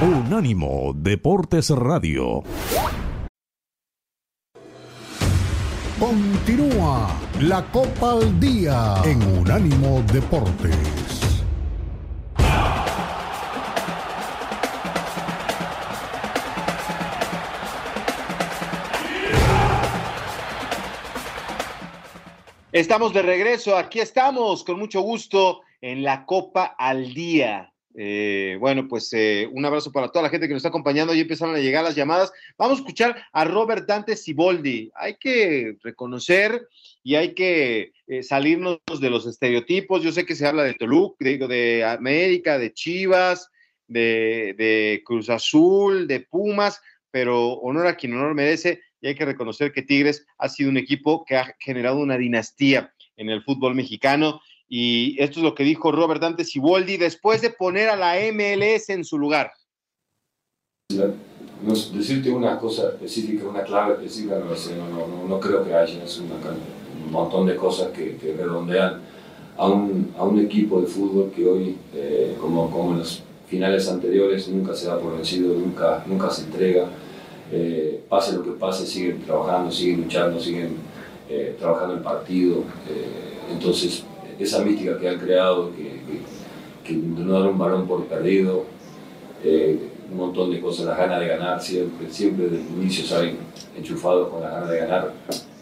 Unánimo 0.01 0.95
Deportes 0.97 1.69
Radio. 1.71 2.43
Continúa 5.99 7.15
la 7.43 7.63
Copa 7.71 8.13
al 8.13 8.41
Día 8.41 9.03
en 9.05 9.23
Unánimo 9.23 10.03
Deportes. 10.11 11.00
Estamos 22.81 23.13
de 23.13 23.21
regreso, 23.21 23.77
aquí 23.77 24.01
estamos 24.01 24.65
con 24.65 24.79
mucho 24.79 25.03
gusto 25.03 25.61
en 25.83 26.03
la 26.03 26.25
Copa 26.25 26.77
al 26.79 27.13
Día. 27.13 27.75
Eh, 27.95 28.57
bueno, 28.59 28.89
pues 28.89 29.13
eh, 29.13 29.47
un 29.53 29.67
abrazo 29.67 29.93
para 29.93 30.09
toda 30.09 30.23
la 30.23 30.31
gente 30.31 30.49
que 30.49 30.55
nos 30.55 30.61
está 30.61 30.71
acompañando. 30.71 31.13
Ya 31.13 31.21
empezaron 31.21 31.55
a 31.55 31.59
llegar 31.59 31.85
las 31.85 31.95
llamadas. 31.95 32.33
Vamos 32.57 32.79
a 32.79 32.81
escuchar 32.81 33.23
a 33.35 33.45
Robert 33.45 33.87
Dante 33.87 34.17
Siboldi. 34.17 34.91
Hay 34.95 35.17
que 35.17 35.77
reconocer 35.83 36.69
y 37.03 37.17
hay 37.17 37.35
que 37.35 37.93
eh, 38.07 38.23
salirnos 38.23 38.81
de 38.99 39.11
los 39.11 39.27
estereotipos. 39.27 40.03
Yo 40.03 40.11
sé 40.11 40.25
que 40.25 40.35
se 40.35 40.47
habla 40.47 40.65
de 40.65 40.73
Toluca, 40.73 41.17
digo, 41.23 41.49
de 41.49 41.85
América, 41.85 42.59
de 42.59 42.73
Chivas, 42.73 43.51
de, 43.89 44.55
de 44.57 45.03
Cruz 45.05 45.29
Azul, 45.29 46.09
de 46.09 46.21
Pumas, 46.21 46.81
pero 47.11 47.53
honor 47.57 47.89
a 47.89 47.97
quien 47.97 48.15
honor 48.15 48.35
merece 48.35 48.81
y 49.01 49.09
hay 49.09 49.15
que 49.15 49.25
reconocer 49.25 49.73
que 49.73 49.83
Tigres 49.83 50.27
ha 50.39 50.49
sido 50.49 50.71
un 50.71 50.77
equipo 50.77 51.25
que 51.25 51.37
ha 51.37 51.55
generado 51.59 51.99
una 51.99 52.17
dinastía 52.17 52.93
en 53.17 53.31
el 53.31 53.43
fútbol 53.43 53.75
mexicano 53.75 54.41
y 54.69 55.21
esto 55.21 55.41
es 55.41 55.45
lo 55.45 55.55
que 55.55 55.65
dijo 55.65 55.91
Robert 55.91 56.21
Dante 56.21 56.45
Siboldi 56.45 56.97
después 56.97 57.43
de 57.43 57.51
poner 57.51 57.89
a 57.89 57.97
la 57.97 58.15
MLS 58.33 58.89
en 58.91 59.05
su 59.05 59.19
lugar. 59.19 59.51
No, 60.91 61.75
decirte 61.75 62.31
una 62.31 62.59
cosa 62.59 62.91
específica, 62.91 63.47
una 63.47 63.63
clave 63.65 63.95
específica, 63.95 64.37
no, 64.39 65.07
no, 65.07 65.29
no, 65.29 65.41
creo 65.41 65.65
que 65.65 65.75
haya, 65.75 66.03
es 66.03 66.19
una, 66.19 66.35
un 66.35 67.13
montón 67.13 67.47
de 67.47 67.57
cosas 67.57 67.89
que, 67.89 68.17
que 68.17 68.33
redondean 68.33 69.01
a 69.57 69.67
un, 69.67 70.15
a 70.17 70.25
un, 70.25 70.41
equipo 70.41 70.81
de 70.81 70.87
fútbol 70.87 71.31
que 71.35 71.47
hoy, 71.47 71.77
eh, 71.95 72.35
como, 72.41 72.71
como 72.71 72.93
en 72.93 73.01
los 73.01 73.23
finales 73.47 73.89
anteriores, 73.89 74.49
nunca 74.49 74.75
se 74.75 74.87
da 74.87 74.99
por 74.99 75.17
vencido, 75.17 75.53
nunca, 75.53 76.03
nunca 76.07 76.31
se 76.31 76.45
entrega. 76.45 76.89
Eh, 77.53 78.03
pase 78.09 78.37
lo 78.37 78.45
que 78.45 78.53
pase, 78.53 78.87
siguen 78.87 79.23
trabajando, 79.23 79.73
siguen 79.73 80.03
luchando, 80.03 80.39
siguen 80.39 80.77
eh, 81.29 81.57
trabajando 81.59 81.95
el 81.95 82.01
partido. 82.01 82.63
entonces, 83.51 84.05
esa 84.39 84.65
mística 84.65 84.99
que 84.99 85.09
han 85.09 85.19
creado, 85.19 85.71
que, 85.75 86.93
no 86.95 87.39
dar 87.39 87.49
un 87.49 87.59
balón 87.59 87.87
por 87.87 88.05
perdido, 88.07 88.65
eh, 89.45 89.79
un 90.11 90.17
montón 90.17 90.51
de 90.51 90.61
cosas, 90.61 90.87
las 90.87 90.99
ganas 90.99 91.21
de 91.21 91.29
ganar, 91.29 91.61
siempre, 91.61 92.11
siempre 92.11 92.49
desde 92.49 92.67
el 92.69 92.83
inicio 92.83 93.05
saben 93.05 93.37
enchufados 93.77 94.29
con 94.29 94.43
las 94.43 94.53
ganas 94.53 94.71
de 94.71 94.79
ganar. 94.79 95.13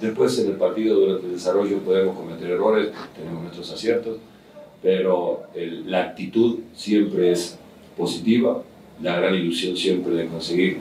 Después 0.00 0.38
en 0.38 0.50
el 0.52 0.56
partido, 0.56 0.98
durante 1.00 1.26
el 1.26 1.32
desarrollo, 1.32 1.78
podemos 1.80 2.16
cometer 2.16 2.50
errores, 2.50 2.88
tenemos 3.14 3.42
nuestros 3.42 3.70
aciertos, 3.72 4.18
pero 4.82 5.42
la 5.86 6.02
actitud 6.04 6.60
siempre 6.74 7.32
es 7.32 7.58
positiva, 7.96 8.62
la 9.02 9.20
gran 9.20 9.34
ilusión 9.34 9.76
siempre 9.76 10.14
de 10.14 10.26
conseguir 10.28 10.80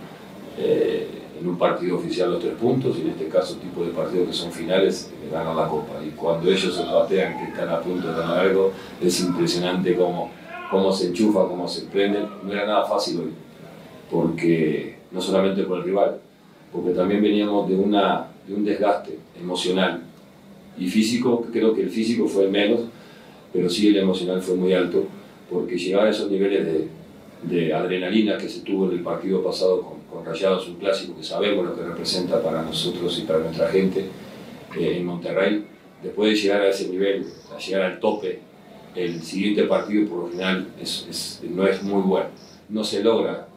eh, 0.58 1.08
en 1.40 1.48
un 1.48 1.58
partido 1.58 1.98
oficial 1.98 2.32
los 2.32 2.42
tres 2.42 2.54
puntos, 2.56 2.98
y 2.98 3.02
en 3.02 3.10
este 3.10 3.28
caso 3.28 3.56
tipo 3.58 3.84
de 3.84 3.92
partidos 3.92 4.28
que 4.28 4.34
son 4.34 4.52
finales, 4.52 5.12
que 5.22 5.30
ganan 5.30 5.56
la 5.56 5.68
copa. 5.68 5.94
Y 6.06 6.10
cuando 6.12 6.50
ellos 6.50 6.76
se 6.76 6.84
patean, 6.84 7.38
que 7.38 7.52
están 7.52 7.70
a 7.70 7.80
punto 7.80 8.08
de 8.08 8.18
ganar 8.20 8.40
algo, 8.40 8.72
es 9.02 9.22
impresionante 9.22 9.96
cómo, 9.96 10.32
cómo 10.72 10.92
se 10.92 11.08
enchufa, 11.08 11.48
cómo 11.48 11.68
se 11.68 11.86
prenden. 11.86 12.26
No 12.44 12.52
era 12.52 12.66
nada 12.66 12.86
fácil 12.86 13.20
hoy, 13.20 13.32
porque 14.10 14.98
no 15.12 15.22
solamente 15.22 15.64
por 15.64 15.80
el 15.80 15.84
rival, 15.84 16.20
porque 16.72 16.92
también 16.92 17.22
veníamos 17.22 17.70
de, 17.70 17.76
una, 17.76 18.28
de 18.48 18.56
un 18.56 18.66
desgaste 18.66 19.20
emocional 19.40 20.02
y 20.78 20.88
físico, 20.88 21.46
creo 21.52 21.74
que 21.74 21.82
el 21.82 21.90
físico 21.90 22.28
fue 22.28 22.46
el 22.46 22.52
menos, 22.52 22.82
pero 23.54 23.70
sí 23.70 23.88
el 23.88 23.98
emocional 23.98 24.42
fue 24.42 24.56
muy 24.56 24.74
alto, 24.74 25.06
porque 25.50 25.78
llegar 25.78 26.08
a 26.08 26.10
esos 26.10 26.30
niveles 26.30 26.66
de, 26.66 26.88
de 27.44 27.74
adrenalina 27.74 28.38
que 28.38 28.50
se 28.50 28.62
tuvo 28.62 28.86
en 28.86 28.98
el 28.98 29.04
partido 29.04 29.44
pasado 29.44 29.82
con, 29.82 29.97
con 30.12 30.26
Rayados, 30.26 30.68
un 30.68 30.76
clásico 30.76 31.16
que 31.16 31.24
sabemos 31.24 31.66
lo 31.66 31.76
que 31.76 31.84
representa 31.84 32.42
para 32.42 32.62
nosotros 32.62 33.20
y 33.20 33.22
para 33.24 33.40
nuestra 33.40 33.68
gente 33.70 34.06
eh, 34.78 34.98
en 34.98 35.06
Monterrey, 35.06 35.66
después 36.02 36.32
de 36.32 36.36
llegar 36.36 36.62
a 36.62 36.70
ese 36.70 36.90
nivel, 36.90 37.26
a 37.56 37.60
llegar 37.60 37.82
al 37.84 38.00
tope, 38.00 38.40
el 38.96 39.22
siguiente 39.22 39.64
partido 39.64 40.10
por 40.10 40.34
lo 40.34 40.50
es, 40.82 41.42
no 41.44 41.68
es 41.68 41.84
muy 41.84 42.02
bueno. 42.02 42.30
No 42.70 42.84
se 42.84 43.04
logra 43.04 43.48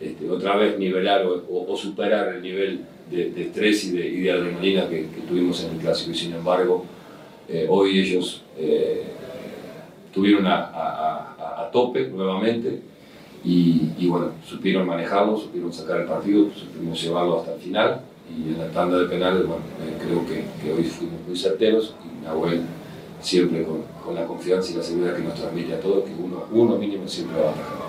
este, 0.00 0.28
otra 0.28 0.56
vez 0.56 0.78
nivelar 0.78 1.24
o, 1.26 1.76
superar 1.76 2.34
el 2.34 2.42
nivel 2.42 2.84
de, 3.10 3.30
de 3.30 3.42
estrés 3.44 3.84
y 3.84 4.20
de, 4.20 4.30
adrenalina 4.30 4.88
que, 4.88 5.08
tuvimos 5.26 5.64
en 5.64 5.72
el 5.72 5.78
clásico. 5.78 6.10
Y 6.10 6.14
sin 6.14 6.34
embargo 6.34 6.84
eh, 7.48 7.66
hoy 7.68 7.98
ellos 7.98 8.42
eh, 8.58 9.04
tuvieron 10.12 10.46
a, 10.46 10.66
a, 10.66 11.62
a 11.62 11.70
tope 11.70 12.08
nuevamente 12.08 12.80
y, 13.44 14.06
bueno, 14.08 14.30
supieron 14.46 14.86
manejarlo, 14.86 15.36
supieron 15.36 15.72
sacar 15.72 16.00
el 16.00 16.06
partido, 16.06 16.46
supimos 16.54 17.02
llevarlo 17.02 17.40
hasta 17.40 17.54
el 17.54 17.60
final 17.60 18.00
y 18.30 18.54
en 18.54 18.58
la 18.58 18.68
tanda 18.70 18.98
de 18.98 19.04
penales, 19.06 19.46
bueno, 19.46 19.62
eh, 19.82 19.98
creo 20.02 20.26
que, 20.26 20.46
que, 20.62 20.72
hoy 20.72 20.84
fuimos 20.84 21.20
muy 21.26 21.36
certeros 21.36 21.94
y 22.02 22.24
Nahuel 22.24 22.62
siempre 23.20 23.64
con, 23.64 23.82
con, 24.02 24.14
la 24.14 24.26
confianza 24.26 24.72
y 24.72 24.76
la 24.76 24.82
seguridad 24.82 25.16
que 25.16 25.22
nos 25.22 25.34
transmite 25.34 25.74
a 25.74 25.80
todos, 25.80 26.04
que 26.04 26.12
uno, 26.18 26.44
uno 26.52 26.78
mínimo 26.78 27.06
siempre 27.06 27.38
va 27.38 27.48
a 27.48 27.52
atacar. 27.52 27.83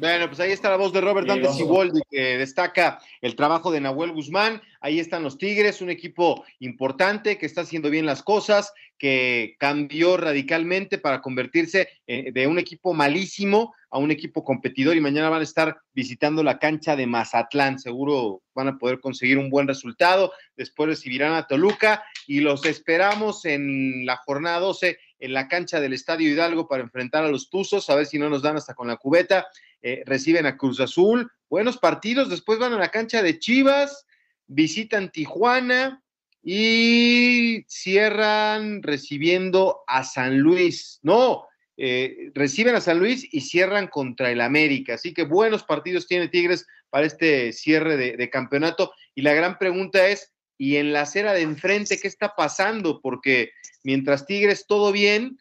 Bueno, 0.00 0.28
pues 0.28 0.40
ahí 0.40 0.50
está 0.50 0.70
la 0.70 0.76
voz 0.76 0.94
de 0.94 1.02
Robert 1.02 1.26
Dante 1.26 1.52
Siboldi 1.52 2.00
que 2.08 2.38
destaca 2.38 3.00
el 3.20 3.36
trabajo 3.36 3.70
de 3.70 3.82
Nahuel 3.82 4.12
Guzmán. 4.12 4.62
Ahí 4.80 4.98
están 4.98 5.22
los 5.22 5.36
Tigres, 5.36 5.82
un 5.82 5.90
equipo 5.90 6.42
importante 6.58 7.36
que 7.36 7.44
está 7.44 7.60
haciendo 7.60 7.90
bien 7.90 8.06
las 8.06 8.22
cosas, 8.22 8.72
que 8.96 9.56
cambió 9.58 10.16
radicalmente 10.16 10.96
para 10.96 11.20
convertirse 11.20 11.88
de 12.06 12.46
un 12.46 12.58
equipo 12.58 12.94
malísimo 12.94 13.74
a 13.90 13.98
un 13.98 14.10
equipo 14.10 14.42
competidor 14.44 14.96
y 14.96 15.00
mañana 15.00 15.28
van 15.28 15.40
a 15.40 15.44
estar 15.44 15.78
visitando 15.92 16.42
la 16.42 16.58
cancha 16.58 16.96
de 16.96 17.06
Mazatlán. 17.06 17.78
Seguro 17.78 18.42
van 18.54 18.68
a 18.68 18.78
poder 18.78 19.00
conseguir 19.00 19.36
un 19.36 19.50
buen 19.50 19.68
resultado. 19.68 20.32
Después 20.56 20.88
recibirán 20.88 21.34
a 21.34 21.46
Toluca 21.46 22.04
y 22.26 22.40
los 22.40 22.64
esperamos 22.64 23.44
en 23.44 24.06
la 24.06 24.16
jornada 24.16 24.60
12 24.60 24.98
en 25.18 25.34
la 25.34 25.48
cancha 25.48 25.80
del 25.80 25.92
Estadio 25.92 26.30
Hidalgo 26.30 26.66
para 26.66 26.82
enfrentar 26.82 27.24
a 27.24 27.28
los 27.28 27.50
Tuzos, 27.50 27.90
a 27.90 27.94
ver 27.94 28.06
si 28.06 28.18
no 28.18 28.30
nos 28.30 28.40
dan 28.40 28.56
hasta 28.56 28.72
con 28.72 28.88
la 28.88 28.96
cubeta 28.96 29.46
eh, 29.82 30.02
reciben 30.06 30.46
a 30.46 30.56
Cruz 30.56 30.80
Azul, 30.80 31.30
buenos 31.48 31.78
partidos, 31.78 32.28
después 32.28 32.58
van 32.58 32.72
a 32.72 32.78
la 32.78 32.90
cancha 32.90 33.22
de 33.22 33.38
Chivas, 33.38 34.06
visitan 34.46 35.10
Tijuana 35.10 36.02
y 36.42 37.64
cierran 37.68 38.82
recibiendo 38.82 39.80
a 39.86 40.04
San 40.04 40.38
Luis. 40.38 40.98
No, 41.02 41.46
eh, 41.76 42.30
reciben 42.34 42.74
a 42.74 42.80
San 42.80 42.98
Luis 42.98 43.26
y 43.32 43.40
cierran 43.40 43.88
contra 43.88 44.30
el 44.30 44.40
América. 44.40 44.94
Así 44.94 45.14
que 45.14 45.24
buenos 45.24 45.64
partidos 45.64 46.06
tiene 46.06 46.28
Tigres 46.28 46.66
para 46.90 47.06
este 47.06 47.52
cierre 47.52 47.96
de, 47.96 48.16
de 48.16 48.30
campeonato. 48.30 48.92
Y 49.14 49.22
la 49.22 49.34
gran 49.34 49.58
pregunta 49.58 50.08
es, 50.08 50.32
¿y 50.58 50.76
en 50.76 50.92
la 50.92 51.02
acera 51.02 51.32
de 51.32 51.42
enfrente 51.42 51.98
qué 51.98 52.08
está 52.08 52.34
pasando? 52.36 53.00
Porque 53.00 53.52
mientras 53.82 54.26
Tigres 54.26 54.66
todo 54.66 54.92
bien, 54.92 55.38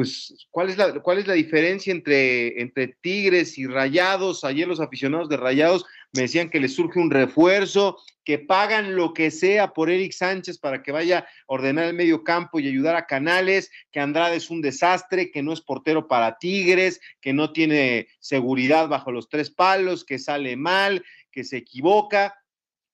pues, 0.00 0.46
¿cuál 0.50 0.70
es 0.70 0.78
la, 0.78 0.98
cuál 1.00 1.18
es 1.18 1.26
la 1.26 1.34
diferencia 1.34 1.92
entre, 1.92 2.58
entre 2.62 2.96
Tigres 3.02 3.58
y 3.58 3.66
Rayados? 3.66 4.44
Ayer 4.44 4.66
los 4.66 4.80
aficionados 4.80 5.28
de 5.28 5.36
Rayados 5.36 5.84
me 6.14 6.22
decían 6.22 6.48
que 6.48 6.58
les 6.58 6.74
surge 6.74 6.98
un 6.98 7.10
refuerzo, 7.10 7.98
que 8.24 8.38
pagan 8.38 8.96
lo 8.96 9.12
que 9.12 9.30
sea 9.30 9.74
por 9.74 9.90
Eric 9.90 10.12
Sánchez 10.12 10.56
para 10.56 10.82
que 10.82 10.90
vaya 10.90 11.18
a 11.18 11.26
ordenar 11.48 11.84
el 11.84 11.92
medio 11.92 12.24
campo 12.24 12.58
y 12.58 12.66
ayudar 12.66 12.96
a 12.96 13.04
Canales, 13.04 13.70
que 13.92 14.00
Andrade 14.00 14.36
es 14.36 14.48
un 14.48 14.62
desastre, 14.62 15.30
que 15.30 15.42
no 15.42 15.52
es 15.52 15.60
portero 15.60 16.08
para 16.08 16.38
Tigres, 16.38 16.98
que 17.20 17.34
no 17.34 17.52
tiene 17.52 18.08
seguridad 18.20 18.88
bajo 18.88 19.12
los 19.12 19.28
tres 19.28 19.50
palos, 19.50 20.06
que 20.06 20.18
sale 20.18 20.56
mal, 20.56 21.04
que 21.30 21.44
se 21.44 21.58
equivoca 21.58 22.34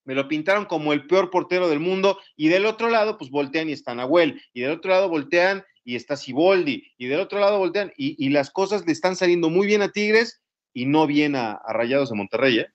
me 0.05 0.15
lo 0.15 0.29
pintaron 0.29 0.67
como 0.67 0.93
el 0.93 1.09
peor 1.09 1.31
portero 1.31 1.69
del 1.69 1.81
mundo, 1.81 2.21
y 2.37 2.47
del 2.47 2.65
otro 2.65 2.89
lado, 2.91 3.19
pues 3.19 3.29
voltean 3.29 3.69
y 3.69 3.73
está 3.73 3.93
Nahuel, 3.93 4.41
y 4.55 4.61
del 4.61 4.71
otro 4.71 4.93
lado 4.93 5.09
voltean 5.09 5.65
y 5.87 5.95
está 5.95 6.17
Siboldi, 6.17 6.93
y 6.99 7.07
del 7.07 7.21
otro 7.21 7.39
lado 7.39 7.59
voltean, 7.59 7.93
y, 7.97 8.29
las 8.31 8.51
cosas 8.51 8.85
le 8.87 8.93
están 8.93 9.15
saliendo 9.15 9.51
muy 9.51 9.69
bien 9.69 9.83
a 9.83 9.93
Tigres 9.93 10.43
y 10.75 10.85
no 10.85 11.07
bien 11.07 11.37
a, 11.37 11.61
Rayados 11.69 12.11
de 12.11 12.17
Monterrey, 12.17 12.59
¿eh? 12.59 12.67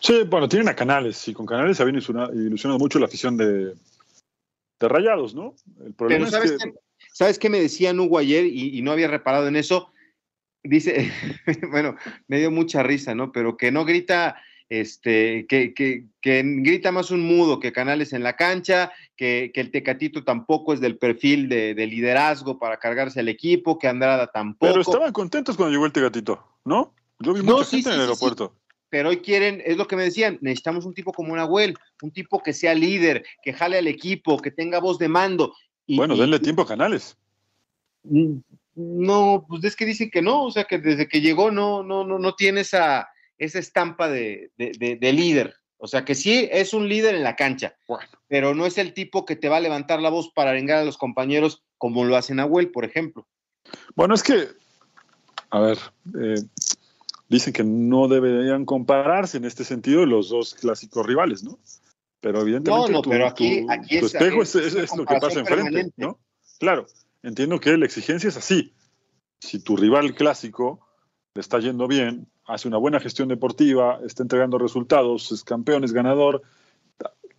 Sí, 0.00 0.22
bueno, 0.22 0.48
tienen 0.48 0.68
a 0.68 0.76
Canales, 0.76 1.26
y 1.26 1.34
con 1.34 1.44
Canales 1.44 1.76
se 1.76 1.82
ha 1.82 1.88
ilusionado 1.88 2.78
mucho 2.78 3.00
la 3.00 3.06
afición 3.06 3.36
de, 3.36 3.74
Rayados, 4.78 5.34
¿no? 5.34 5.54
El 5.84 5.94
problema 5.94 6.30
¿sabes, 6.30 6.52
es 6.52 6.62
que... 6.62 6.70
qué, 6.70 6.78
¿sabes 7.12 7.38
qué 7.40 7.48
me 7.48 7.60
decía 7.60 7.92
Hugo 7.92 8.18
ayer 8.18 8.46
y, 8.46 8.78
y 8.78 8.82
no 8.82 8.92
había 8.92 9.08
reparado 9.08 9.48
en 9.48 9.56
eso? 9.56 9.92
Dice, 10.62 11.10
bueno, 11.70 11.96
me 12.28 12.38
dio 12.38 12.52
mucha 12.52 12.84
risa, 12.84 13.16
¿no? 13.16 13.32
Pero 13.32 13.56
que 13.56 13.72
no 13.72 13.84
grita 13.84 14.40
este, 14.72 15.46
que, 15.48 15.74
que, 15.74 16.06
grita 16.22 16.92
más 16.92 17.10
un 17.10 17.20
mudo 17.20 17.60
que 17.60 17.72
Canales 17.72 18.14
en 18.14 18.22
la 18.22 18.36
cancha, 18.36 18.90
que, 19.18 19.50
que 19.52 19.60
el 19.60 19.70
Tecatito 19.70 20.24
tampoco 20.24 20.72
es 20.72 20.80
del 20.80 20.96
perfil 20.96 21.50
de, 21.50 21.74
liderazgo 21.86 22.58
para 22.58 22.78
cargarse 22.78 23.20
al 23.20 23.28
equipo, 23.28 23.78
que 23.78 23.86
Andrada 23.86 24.28
tampoco. 24.28 24.72
Pero 24.72 24.80
estaban 24.80 25.12
contentos 25.12 25.58
cuando 25.58 25.72
llegó 25.72 25.84
el 25.84 25.92
Tecatito, 25.92 26.42
¿no? 26.64 26.94
Yo 27.18 27.34
vi 27.34 27.42
mucha 27.42 27.66
gente 27.66 27.90
en 27.90 27.96
el 27.96 28.00
aeropuerto. 28.00 28.56
pero 28.88 29.10
hoy 29.10 29.18
quieren, 29.18 29.62
es 29.66 29.76
lo 29.76 29.86
que 29.86 29.96
me 29.96 30.04
decían, 30.04 30.38
necesitamos 30.40 30.86
un 30.86 30.94
tipo 30.94 31.12
como 31.12 31.32
un 31.32 31.36
Nahuel, 31.36 31.76
un 32.00 32.10
tipo 32.10 32.42
que 32.42 32.54
sea 32.54 32.74
líder, 32.74 33.26
que 33.42 33.52
jale 33.52 33.76
al 33.76 33.88
equipo, 33.88 34.38
que 34.38 34.50
tenga 34.50 34.80
voz 34.80 34.96
de 34.96 35.08
mando. 35.08 35.54
bueno, 35.86 36.16
denle 36.16 36.40
tiempo 36.40 36.62
a 36.62 36.66
Canales. 36.66 37.18
Mm, 38.04 38.38
no, 38.74 39.44
pues 39.46 39.64
es 39.64 39.76
que 39.76 39.84
dicen 39.84 40.10
que 40.10 40.22
no, 40.22 40.44
o 40.44 40.50
sea 40.50 40.64
que 40.64 40.78
desde 40.78 41.06
que 41.08 41.20
llegó 41.20 41.50
no, 41.50 41.82
no, 41.82 42.04
no, 42.04 42.18
no 42.18 42.34
tiene 42.34 42.62
esa, 42.62 43.11
esa 43.44 43.58
estampa 43.58 44.08
de, 44.08 44.50
líder. 44.58 45.54
O 45.78 45.88
sea 45.88 46.04
que 46.04 46.14
sí 46.14 46.48
es 46.52 46.72
un 46.74 46.88
líder 46.88 47.14
en 47.16 47.24
la 47.24 47.34
cancha, 47.34 47.76
pero 48.28 48.54
no 48.54 48.66
es 48.66 48.78
el 48.78 48.94
tipo 48.94 49.24
que 49.24 49.34
te 49.34 49.48
va 49.48 49.56
a 49.56 49.60
levantar 49.60 50.00
la 50.00 50.10
voz 50.10 50.30
para 50.32 50.50
arengar 50.50 50.78
a 50.78 50.84
los 50.84 50.96
compañeros 50.96 51.64
como 51.76 52.04
lo 52.04 52.16
hace 52.16 52.34
Nahuel, 52.34 52.70
por 52.70 52.84
ejemplo. 52.84 53.26
Bueno, 53.96 54.14
es 54.14 54.22
que, 54.22 54.48
a 55.50 55.60
ver, 55.60 55.78
eh, 56.20 56.40
dicen 57.28 57.52
que 57.52 57.64
no 57.64 58.06
deberían 58.06 58.64
compararse 58.64 59.38
en 59.38 59.44
este 59.44 59.64
sentido 59.64 60.06
los 60.06 60.28
dos 60.28 60.54
clásicos 60.54 61.04
rivales, 61.04 61.42
¿no? 61.42 61.58
Pero 62.20 62.40
evidentemente 62.42 62.92
no, 62.92 63.02
pero 63.02 63.26
aquí, 63.26 63.66
tu, 63.98 64.06
espejo 64.06 64.42
es, 64.42 64.96
lo 64.96 65.04
que 65.04 65.16
pasa 65.16 65.40
enfrente, 65.40 65.90
¿no? 65.96 66.20
Claro, 66.60 66.86
entiendo 67.24 67.58
que 67.58 67.76
la 67.76 67.86
exigencia 67.86 68.28
es 68.28 68.36
así. 68.36 68.72
Si 69.40 69.58
tu 69.58 69.76
rival 69.76 70.14
clásico 70.14 70.86
le 71.34 71.40
está 71.40 71.58
yendo 71.58 71.88
bien, 71.88 72.30
hace 72.46 72.68
una 72.68 72.78
buena 72.78 73.00
gestión 73.00 73.28
deportiva, 73.28 74.00
está 74.04 74.22
entregando 74.22 74.58
resultados, 74.58 75.32
es 75.32 75.44
campeón, 75.44 75.84
es 75.84 75.92
ganador. 75.92 76.42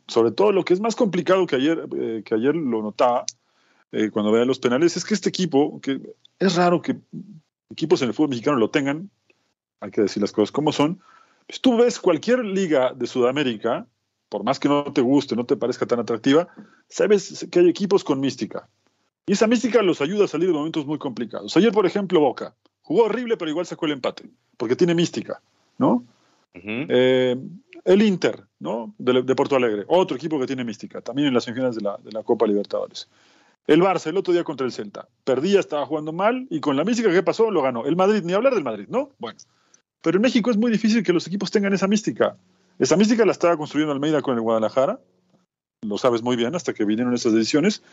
Sobre 0.07 0.31
todo 0.31 0.51
lo 0.51 0.65
que 0.65 0.73
es 0.73 0.79
más 0.79 0.95
complicado 0.95 1.47
que 1.47 1.55
ayer, 1.55 1.87
eh, 1.97 2.23
que 2.25 2.35
ayer 2.35 2.55
lo 2.55 2.81
notaba 2.81 3.25
eh, 3.91 4.09
cuando 4.11 4.31
veía 4.31 4.45
los 4.45 4.59
penales, 4.59 4.97
es 4.97 5.05
que 5.05 5.13
este 5.13 5.29
equipo, 5.29 5.79
que 5.81 6.01
es 6.39 6.55
raro 6.55 6.81
que 6.81 6.97
equipos 7.69 8.01
en 8.01 8.09
el 8.09 8.13
fútbol 8.13 8.29
mexicano 8.29 8.57
lo 8.57 8.69
tengan, 8.69 9.09
hay 9.79 9.91
que 9.91 10.01
decir 10.01 10.21
las 10.21 10.31
cosas 10.31 10.51
como 10.51 10.71
son, 10.71 10.99
pues 11.47 11.61
tú 11.61 11.77
ves 11.77 11.99
cualquier 11.99 12.43
liga 12.43 12.93
de 12.93 13.07
Sudamérica, 13.07 13.87
por 14.29 14.43
más 14.43 14.59
que 14.59 14.69
no 14.69 14.83
te 14.91 15.01
guste, 15.01 15.35
no 15.35 15.45
te 15.45 15.57
parezca 15.57 15.85
tan 15.85 15.99
atractiva, 15.99 16.47
sabes 16.89 17.47
que 17.51 17.59
hay 17.59 17.69
equipos 17.69 18.03
con 18.03 18.19
mística. 18.19 18.67
Y 19.25 19.33
esa 19.33 19.47
mística 19.47 19.81
los 19.81 20.01
ayuda 20.01 20.25
a 20.25 20.27
salir 20.27 20.47
de 20.47 20.53
momentos 20.53 20.85
muy 20.85 20.97
complicados. 20.97 21.55
Ayer, 21.55 21.71
por 21.71 21.85
ejemplo, 21.85 22.19
Boca. 22.19 22.55
Jugó 22.83 23.05
horrible, 23.05 23.37
pero 23.37 23.49
igual 23.49 23.65
sacó 23.65 23.85
el 23.85 23.93
empate, 23.93 24.29
porque 24.57 24.75
tiene 24.75 24.93
mística, 24.93 25.41
¿no? 25.77 26.05
Eh, 26.53 27.35
el 27.85 28.01
Inter, 28.01 28.43
¿no? 28.59 28.93
De, 28.97 29.35
Porto 29.35 29.55
Alegre, 29.55 29.85
otro 29.87 30.15
equipo 30.15 30.39
que 30.39 30.45
tiene 30.45 30.63
mística, 30.63 31.01
también 31.01 31.29
en 31.29 31.33
las 31.33 31.45
semifinales 31.45 31.75
de 31.75 31.81
la, 31.81 31.97
de 31.97 32.11
la 32.11 32.23
Copa 32.23 32.45
Libertadores. 32.45 33.09
El 33.65 33.81
Barça, 33.81 34.07
el 34.07 34.17
otro 34.17 34.33
día 34.33 34.43
contra 34.43 34.65
el 34.65 34.73
Celta, 34.73 35.07
perdía, 35.23 35.59
estaba 35.59 35.85
jugando 35.85 36.11
mal, 36.11 36.45
y 36.49 36.59
con 36.59 36.75
la 36.75 36.83
mística 36.83 37.11
que 37.11 37.23
pasó, 37.23 37.49
lo 37.49 37.61
ganó. 37.61 37.85
El 37.85 37.95
Madrid, 37.95 38.21
ni 38.23 38.33
hablar 38.33 38.53
del 38.53 38.63
Madrid, 38.63 38.87
¿no? 38.89 39.11
Bueno. 39.19 39.39
Pero 40.01 40.17
en 40.17 40.21
México 40.21 40.51
es 40.51 40.57
muy 40.57 40.69
difícil 40.69 41.01
que 41.01 41.13
los 41.13 41.25
equipos 41.27 41.49
tengan 41.49 41.73
esa 41.73 41.87
mística. 41.87 42.35
Esa 42.77 42.97
mística 42.97 43.25
la 43.25 43.31
estaba 43.31 43.55
construyendo 43.55 43.93
Almeida 43.93 44.21
con 44.21 44.35
el 44.35 44.41
Guadalajara, 44.41 44.99
lo 45.81 45.97
sabes 45.97 46.21
muy 46.21 46.35
bien, 46.35 46.55
hasta 46.55 46.73
que 46.73 46.83
vinieron 46.83 47.13
esas 47.13 47.33
decisiones. 47.33 47.83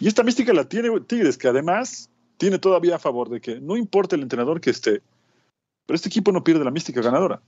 Y 0.00 0.08
esta 0.08 0.22
mística 0.22 0.54
la 0.54 0.68
tiene 0.68 0.88
Tigres, 1.00 1.36
que 1.36 1.48
además 1.48 2.08
tiene 2.40 2.58
todavía 2.58 2.96
a 2.96 2.98
favor 2.98 3.28
de 3.28 3.38
que 3.38 3.60
no 3.60 3.76
importa 3.76 4.16
el 4.16 4.22
entrenador 4.22 4.62
que 4.62 4.70
esté, 4.70 5.02
pero 5.84 5.94
este 5.94 6.08
equipo 6.08 6.32
no 6.32 6.42
pierde 6.42 6.64
la 6.64 6.70
mística 6.70 7.02
ganadora. 7.02 7.42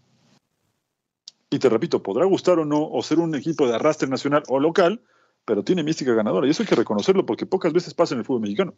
Y 1.51 1.59
te 1.59 1.71
repito, 1.71 2.03
podrá 2.03 2.27
gustar 2.27 2.59
o 2.59 2.67
no, 2.67 2.87
o 2.91 3.03
ser 3.03 3.19
un 3.19 3.35
equipo 3.35 3.67
de 3.67 3.75
arrastre 3.75 4.07
nacional 4.07 4.43
o 4.49 4.61
local, 4.61 5.01
pero 5.47 5.65
tiene 5.65 5.83
mística 5.83 6.13
ganadora. 6.13 6.47
Y 6.47 6.51
eso 6.51 6.63
hay 6.63 6.69
que 6.69 6.75
reconocerlo 6.75 7.25
porque 7.25 7.47
pocas 7.47 7.73
veces 7.73 7.95
pasa 7.95 8.15
en 8.15 8.19
el 8.19 8.27
fútbol 8.27 8.43
mexicano. 8.43 8.75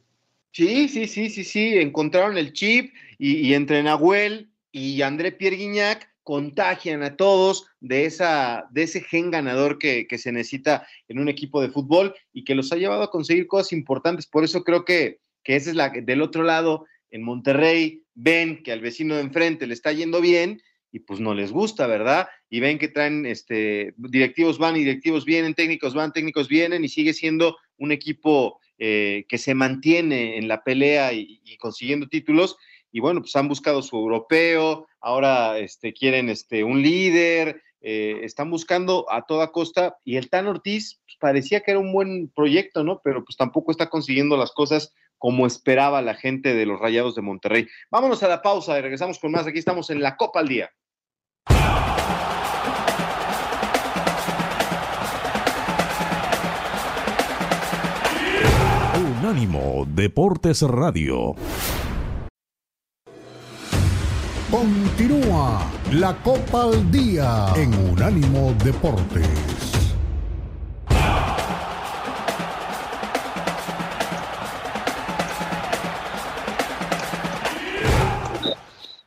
Sí, 0.52 0.88
sí, 0.88 1.08
sí, 1.08 1.30
sí, 1.30 1.42
sí. 1.42 1.78
Encontraron 1.78 2.38
el 2.38 2.52
chip 2.52 2.94
y, 3.18 3.52
entre 3.52 3.82
Nahuel 3.82 4.52
y 4.70 5.02
André 5.02 5.32
Pierre 5.32 5.56
Guignac 5.56 6.08
contagian 6.22 7.02
a 7.02 7.16
todos 7.16 7.66
de, 7.80 8.04
esa, 8.06 8.68
de 8.70 8.84
ese 8.84 9.00
gen 9.00 9.32
ganador 9.32 9.78
que, 9.78 10.06
que, 10.06 10.18
se 10.18 10.30
necesita 10.30 10.86
en 11.08 11.18
un 11.18 11.28
equipo 11.28 11.60
de 11.60 11.70
fútbol 11.70 12.14
y 12.32 12.44
que 12.44 12.54
los 12.54 12.72
ha 12.72 12.76
llevado 12.76 13.02
a 13.02 13.10
conseguir 13.10 13.48
cosas 13.48 13.72
importantes. 13.72 14.28
Por 14.28 14.44
eso 14.44 14.62
creo 14.62 14.84
que, 14.84 15.18
que 15.44 15.56
esa 15.56 15.70
es 15.70 15.76
la 15.76 15.90
del 15.90 16.22
otro 16.22 16.42
lado, 16.42 16.86
en 17.10 17.22
Monterrey, 17.22 18.02
ven 18.14 18.62
que 18.62 18.72
al 18.72 18.80
vecino 18.80 19.14
de 19.14 19.20
enfrente 19.20 19.66
le 19.66 19.74
está 19.74 19.92
yendo 19.92 20.20
bien 20.20 20.60
y 20.90 21.00
pues 21.00 21.20
no 21.20 21.34
les 21.34 21.52
gusta, 21.52 21.86
¿verdad? 21.86 22.28
Y 22.48 22.60
ven 22.60 22.78
que 22.78 22.88
traen, 22.88 23.26
este, 23.26 23.94
directivos 23.96 24.58
van 24.58 24.76
y 24.76 24.80
directivos 24.80 25.24
vienen, 25.24 25.54
técnicos 25.54 25.94
van, 25.94 26.12
técnicos 26.12 26.48
vienen 26.48 26.84
y 26.84 26.88
sigue 26.88 27.12
siendo 27.12 27.56
un 27.78 27.92
equipo 27.92 28.60
eh, 28.78 29.24
que 29.28 29.38
se 29.38 29.54
mantiene 29.54 30.38
en 30.38 30.48
la 30.48 30.62
pelea 30.62 31.12
y, 31.12 31.40
consiguiendo 31.58 32.08
títulos. 32.08 32.56
Y 32.92 33.00
bueno, 33.00 33.20
pues 33.20 33.34
han 33.36 33.48
buscado 33.48 33.82
su 33.82 33.96
europeo, 33.96 34.86
ahora 35.00 35.58
este, 35.58 35.92
quieren 35.92 36.28
este, 36.28 36.62
un 36.62 36.80
líder, 36.80 37.60
eh, 37.80 38.20
están 38.22 38.50
buscando 38.50 39.06
a 39.10 39.26
toda 39.26 39.52
costa 39.52 39.98
y 40.04 40.16
el 40.16 40.30
Tan 40.30 40.46
Ortiz 40.46 41.00
pues, 41.04 41.16
parecía 41.20 41.60
que 41.60 41.72
era 41.72 41.80
un 41.80 41.92
buen 41.92 42.28
proyecto, 42.28 42.82
¿no? 42.82 43.00
Pero 43.02 43.24
pues 43.24 43.36
tampoco 43.36 43.72
está 43.72 43.90
consiguiendo 43.90 44.36
las 44.36 44.52
cosas 44.52 44.94
como 45.24 45.46
esperaba 45.46 46.02
la 46.02 46.12
gente 46.12 46.52
de 46.52 46.66
los 46.66 46.78
Rayados 46.78 47.14
de 47.14 47.22
Monterrey. 47.22 47.66
Vámonos 47.90 48.22
a 48.22 48.28
la 48.28 48.42
pausa 48.42 48.78
y 48.78 48.82
regresamos 48.82 49.18
con 49.18 49.32
más. 49.32 49.46
Aquí 49.46 49.58
estamos 49.58 49.88
en 49.88 50.02
la 50.02 50.18
Copa 50.18 50.40
al 50.40 50.48
Día. 50.48 50.70
Unánimo 59.22 59.86
Deportes 59.88 60.60
Radio. 60.60 61.34
Continúa 64.50 65.66
la 65.92 66.14
Copa 66.22 66.64
al 66.64 66.90
Día 66.90 67.46
en 67.56 67.72
Unánimo 67.72 68.52
Deportes. 68.62 69.53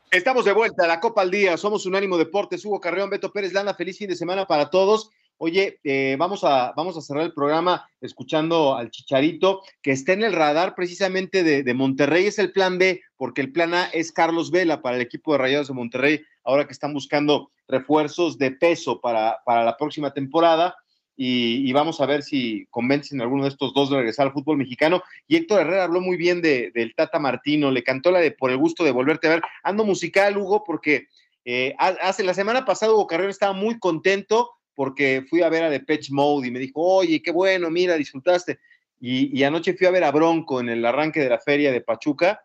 Estamos 0.09 0.45
de 0.45 0.53
vuelta 0.53 0.85
a 0.85 0.87
la 0.87 1.01
Copa 1.01 1.21
al 1.21 1.31
Día. 1.31 1.57
Somos 1.57 1.85
Unánimo 1.85 2.17
Deportes. 2.17 2.63
Hugo 2.63 2.79
Carreón, 2.79 3.09
Beto 3.09 3.33
Pérez 3.33 3.51
Lana. 3.51 3.73
Feliz 3.73 3.97
fin 3.97 4.07
de 4.07 4.15
semana 4.15 4.47
para 4.47 4.69
todos. 4.69 5.09
Oye, 5.37 5.81
eh, 5.83 6.15
vamos, 6.17 6.45
a, 6.45 6.71
vamos 6.77 6.97
a 6.97 7.01
cerrar 7.01 7.23
el 7.23 7.33
programa 7.33 7.85
escuchando 7.99 8.75
al 8.75 8.89
Chicharito, 8.89 9.63
que 9.81 9.91
está 9.91 10.13
en 10.13 10.23
el 10.23 10.31
radar 10.31 10.75
precisamente 10.75 11.43
de, 11.43 11.73
Monterrey. 11.73 12.25
Es 12.25 12.39
el 12.39 12.53
plan 12.53 12.77
B, 12.77 13.01
porque 13.17 13.41
el 13.41 13.51
plan 13.51 13.73
A 13.73 13.87
es 13.87 14.13
Carlos 14.13 14.49
Vela 14.49 14.81
para 14.81 14.95
el 14.95 15.01
equipo 15.01 15.33
de 15.33 15.39
Rayados 15.39 15.67
de 15.67 15.73
Monterrey, 15.73 16.23
ahora 16.45 16.65
que 16.65 16.73
están 16.73 16.93
buscando 16.93 17.51
refuerzos 17.67 18.37
de 18.37 18.51
peso 18.51 19.01
para, 19.01 19.41
para 19.45 19.65
la 19.65 19.75
próxima 19.75 20.13
temporada 20.13 20.77
y, 21.19 21.73
vamos 21.73 21.99
a 21.99 22.05
ver 22.05 22.21
si 22.21 22.67
convencen 22.69 23.19
a 23.19 23.23
alguno 23.23 23.43
de 23.43 23.49
estos 23.49 23.73
dos 23.73 23.89
de 23.89 23.97
regresar 23.97 24.27
al 24.27 24.33
fútbol 24.33 24.57
mexicano. 24.57 25.01
Y 25.27 25.35
Héctor 25.35 25.61
Herrera 25.61 25.85
habló 25.85 25.99
muy 25.99 26.15
bien 26.15 26.43
de, 26.43 26.71
del 26.75 26.93
Tata 26.93 27.17
Martino, 27.17 27.71
le 27.71 27.83
cantó 27.83 28.11
la 28.11 28.19
de 28.19 28.31
por 28.31 28.51
el 28.51 28.57
gusto 28.57 28.83
de 28.83 28.91
volverte 28.91 29.25
a 29.25 29.31
ver. 29.31 29.41
Ando 29.63 29.83
musical, 29.83 30.37
Hugo, 30.37 30.63
porque 30.63 31.07
eh, 31.43 31.75
hace 31.79 32.23
la 32.23 32.35
semana 32.35 32.65
pasada 32.65 32.93
Hugo 32.93 33.07
Carrera 33.07 33.31
estaba 33.31 33.53
muy 33.53 33.79
contento 33.79 34.51
porque 34.75 35.25
fui 35.27 35.41
a 35.41 35.49
ver 35.49 35.63
a 35.63 35.71
Depeche 35.71 36.13
Mode 36.13 36.47
y 36.47 36.51
me 36.51 36.59
dijo, 36.59 36.81
oye, 36.83 37.19
qué 37.23 37.31
bueno, 37.31 37.71
mira, 37.71 37.95
disfrutaste. 37.95 38.59
Y, 38.99 39.41
anoche 39.43 39.73
fui 39.73 39.87
a 39.87 39.91
ver 39.91 40.03
a 40.03 40.11
Bronco 40.11 40.59
en 40.59 40.69
el 40.69 40.85
arranque 40.85 41.19
de 41.19 41.29
la 41.29 41.39
feria 41.39 41.71
de 41.71 41.81
Pachuca 41.81 42.43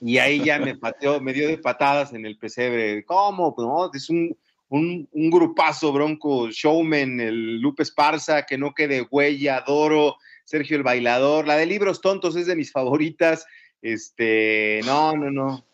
y 0.00 0.16
ahí 0.18 0.42
ya 0.42 0.58
me 0.58 0.74
pateó, 0.76 1.20
me 1.20 1.34
dio 1.34 1.48
de 1.48 1.58
patadas 1.58 2.14
en 2.14 2.24
el 2.24 2.38
pesebre. 2.38 3.04
¿Cómo? 3.04 3.54
Pues, 3.54 3.66
no, 3.66 3.90
es 3.92 4.08
un, 4.08 4.34
un, 4.70 5.08
grupazo 5.12 5.92
Bronco, 5.92 6.48
Showman, 6.50 7.20
el 7.20 7.60
Lupe 7.60 7.82
Esparza, 7.82 8.46
que 8.46 8.56
no 8.56 8.72
quede 8.72 9.06
huella, 9.10 9.58
adoro, 9.58 10.16
Sergio 10.44 10.76
el 10.76 10.82
Bailador, 10.82 11.46
la 11.46 11.56
de 11.56 11.66
Libros 11.66 12.00
Tontos 12.00 12.36
es 12.36 12.46
de 12.46 12.56
mis 12.56 12.72
favoritas. 12.72 13.46
Este, 13.82 14.80
no, 14.84 15.16
no, 15.16 15.30
no. 15.30 15.64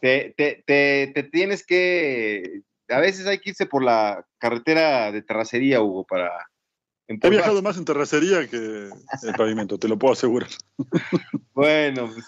Te, 0.00 0.34
te, 0.36 0.62
te, 0.66 1.12
te 1.14 1.22
tienes 1.24 1.64
que, 1.66 2.62
a 2.88 3.00
veces 3.00 3.26
hay 3.26 3.38
que 3.38 3.50
irse 3.50 3.66
por 3.66 3.82
la 3.82 4.24
carretera 4.38 5.10
de 5.10 5.22
terracería, 5.22 5.80
Hugo, 5.80 6.04
para, 6.04 6.30
He 7.06 7.30
viajado 7.30 7.60
más 7.60 7.76
en 7.76 7.84
terracería 7.84 8.48
que 8.48 8.56
en 8.56 9.34
pavimento, 9.36 9.78
te 9.78 9.88
lo 9.88 9.98
puedo 9.98 10.14
asegurar. 10.14 10.48
bueno, 11.54 12.10
pues 12.10 12.26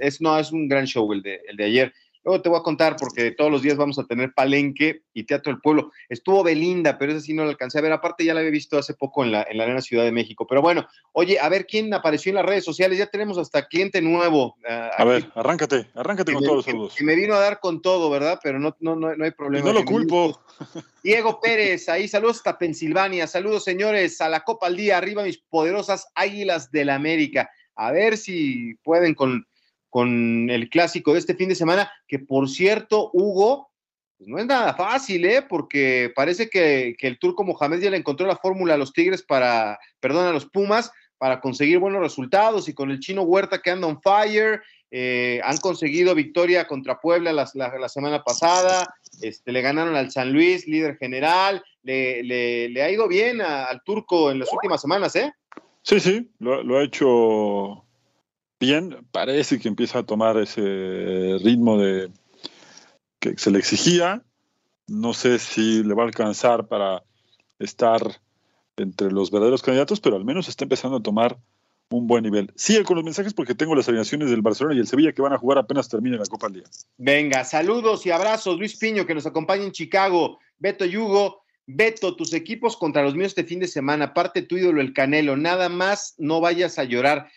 es, 0.00 0.20
no, 0.22 0.38
es 0.38 0.52
un 0.52 0.68
gran 0.68 0.86
show 0.86 1.12
el 1.12 1.22
de, 1.22 1.40
el 1.46 1.56
de 1.56 1.64
ayer. 1.64 1.94
Luego 2.26 2.42
te 2.42 2.48
voy 2.48 2.58
a 2.58 2.62
contar 2.62 2.96
porque 2.96 3.30
todos 3.30 3.52
los 3.52 3.62
días 3.62 3.76
vamos 3.76 4.00
a 4.00 4.04
tener 4.04 4.32
Palenque 4.34 5.02
y 5.14 5.22
Teatro 5.22 5.52
del 5.52 5.60
Pueblo. 5.60 5.92
Estuvo 6.08 6.42
Belinda, 6.42 6.98
pero 6.98 7.12
esa 7.12 7.20
sí 7.20 7.32
no 7.32 7.44
la 7.44 7.50
alcancé 7.50 7.78
a 7.78 7.82
ver. 7.82 7.92
Aparte 7.92 8.24
ya 8.24 8.34
la 8.34 8.40
había 8.40 8.50
visto 8.50 8.76
hace 8.76 8.94
poco 8.94 9.22
en 9.22 9.30
la, 9.30 9.46
en 9.48 9.56
la 9.56 9.62
Arena 9.62 9.80
Ciudad 9.80 10.02
de 10.02 10.10
México. 10.10 10.44
Pero 10.44 10.60
bueno, 10.60 10.88
oye, 11.12 11.38
a 11.38 11.48
ver 11.48 11.66
quién 11.66 11.94
apareció 11.94 12.30
en 12.30 12.34
las 12.34 12.44
redes 12.44 12.64
sociales. 12.64 12.98
Ya 12.98 13.06
tenemos 13.06 13.38
hasta 13.38 13.68
cliente 13.68 14.02
nuevo. 14.02 14.56
Uh, 14.68 14.90
a 14.98 15.04
ver, 15.04 15.30
arráncate, 15.36 15.86
arráncate 15.94 16.32
con 16.32 16.42
todos 16.42 16.56
los 16.56 16.64
saludos. 16.64 17.00
Y 17.00 17.04
me 17.04 17.14
vino 17.14 17.32
a 17.32 17.38
dar 17.38 17.60
con 17.60 17.80
todo, 17.80 18.10
¿verdad? 18.10 18.40
Pero 18.42 18.58
no, 18.58 18.76
no, 18.80 18.96
no, 18.96 19.24
hay 19.24 19.30
problema. 19.30 19.64
no 19.64 19.72
lo 19.72 19.84
culpo. 19.84 20.40
Diego 21.04 21.38
Pérez, 21.40 21.88
ahí 21.88 22.08
saludos 22.08 22.38
hasta 22.38 22.58
Pensilvania. 22.58 23.28
Saludos, 23.28 23.62
señores, 23.62 24.20
a 24.20 24.28
la 24.28 24.40
Copa 24.40 24.66
al 24.66 24.74
Día. 24.74 24.98
Arriba 24.98 25.22
mis 25.22 25.38
poderosas 25.38 26.08
Águilas 26.16 26.72
del 26.72 26.88
la 26.88 26.96
América. 26.96 27.48
A 27.76 27.92
ver 27.92 28.16
si 28.16 28.74
pueden 28.82 29.14
con 29.14 29.46
con 29.96 30.50
el 30.50 30.68
clásico 30.68 31.14
de 31.14 31.20
este 31.20 31.34
fin 31.34 31.48
de 31.48 31.54
semana, 31.54 31.90
que 32.06 32.18
por 32.18 32.50
cierto, 32.50 33.08
Hugo, 33.14 33.70
pues 34.18 34.28
no 34.28 34.38
es 34.38 34.44
nada 34.44 34.74
fácil, 34.74 35.24
¿eh? 35.24 35.40
Porque 35.40 36.12
parece 36.14 36.50
que, 36.50 36.94
el 37.00 37.18
turco 37.18 37.44
Mohamed 37.44 37.80
ya 37.80 37.88
le 37.88 37.96
encontró 37.96 38.26
la 38.26 38.36
fórmula 38.36 38.74
a 38.74 38.76
los 38.76 38.92
Tigres 38.92 39.22
para, 39.22 39.78
perdón, 39.98 40.26
a 40.26 40.32
los 40.32 40.44
Pumas, 40.44 40.92
para 41.16 41.40
conseguir 41.40 41.78
buenos 41.78 42.02
resultados 42.02 42.68
y 42.68 42.74
con 42.74 42.90
el 42.90 43.00
chino 43.00 43.22
Huerta 43.22 43.62
que 43.62 43.70
anda 43.70 43.86
on 43.86 44.02
fire, 44.02 44.60
eh, 44.90 45.40
han 45.42 45.56
conseguido 45.56 46.14
victoria 46.14 46.66
contra 46.66 47.00
Puebla 47.00 47.32
la, 47.32 47.88
semana 47.88 48.22
pasada, 48.22 48.94
este, 49.22 49.50
le 49.50 49.62
ganaron 49.62 49.96
al 49.96 50.10
San 50.10 50.30
Luis, 50.30 50.68
líder 50.68 50.98
general, 50.98 51.64
le, 51.84 52.22
le, 52.22 52.82
ha 52.82 52.90
ido 52.90 53.08
bien 53.08 53.40
al 53.40 53.80
turco 53.82 54.30
en 54.30 54.40
las 54.40 54.52
últimas 54.52 54.78
semanas, 54.78 55.16
¿eh? 55.16 55.32
Sí, 55.80 56.00
sí, 56.00 56.30
lo, 56.38 56.62
lo 56.62 56.76
ha 56.76 56.84
hecho 56.84 57.85
bien, 58.60 59.06
parece 59.12 59.58
que 59.58 59.68
empieza 59.68 60.00
a 60.00 60.06
tomar 60.06 60.36
ese 60.38 61.38
ritmo 61.42 61.78
de 61.78 62.10
que 63.18 63.36
se 63.36 63.50
le 63.50 63.58
exigía. 63.58 64.22
No 64.86 65.12
sé 65.14 65.38
si 65.38 65.82
le 65.82 65.94
va 65.94 66.04
a 66.04 66.06
alcanzar 66.06 66.68
para 66.68 67.02
estar 67.58 68.00
entre 68.76 69.10
los 69.10 69.30
verdaderos 69.30 69.62
candidatos, 69.62 70.00
pero 70.00 70.16
al 70.16 70.24
menos 70.24 70.48
está 70.48 70.64
empezando 70.64 70.98
a 70.98 71.02
tomar 71.02 71.38
un 71.90 72.06
buen 72.06 72.24
nivel. 72.24 72.52
Sigue 72.56 72.84
con 72.84 72.96
los 72.96 73.04
mensajes 73.04 73.32
porque 73.32 73.54
tengo 73.54 73.74
las 73.74 73.88
alineaciones 73.88 74.30
del 74.30 74.42
Barcelona 74.42 74.76
y 74.76 74.80
el 74.80 74.86
Sevilla 74.86 75.12
que 75.12 75.22
van 75.22 75.32
a 75.32 75.38
jugar 75.38 75.58
apenas 75.58 75.88
termine 75.88 76.16
la 76.16 76.26
Copa 76.26 76.46
al 76.46 76.54
Día. 76.54 76.64
Venga, 76.98 77.44
saludos 77.44 78.04
y 78.06 78.10
abrazos. 78.10 78.58
Luis 78.58 78.76
Piño 78.76 79.06
que 79.06 79.14
nos 79.14 79.26
acompaña 79.26 79.64
en 79.64 79.72
Chicago. 79.72 80.38
Beto 80.58 80.84
Yugo. 80.84 81.42
Beto, 81.68 82.14
tus 82.14 82.32
equipos 82.32 82.76
contra 82.76 83.02
los 83.02 83.16
míos 83.16 83.28
este 83.28 83.42
fin 83.42 83.58
de 83.58 83.66
semana, 83.66 84.06
aparte 84.06 84.42
tu 84.42 84.56
ídolo 84.56 84.80
el 84.80 84.92
Canelo, 84.92 85.36
nada 85.36 85.68
más 85.68 86.14
no 86.16 86.40
vayas 86.40 86.78
a 86.78 86.84
llorar. 86.84 87.28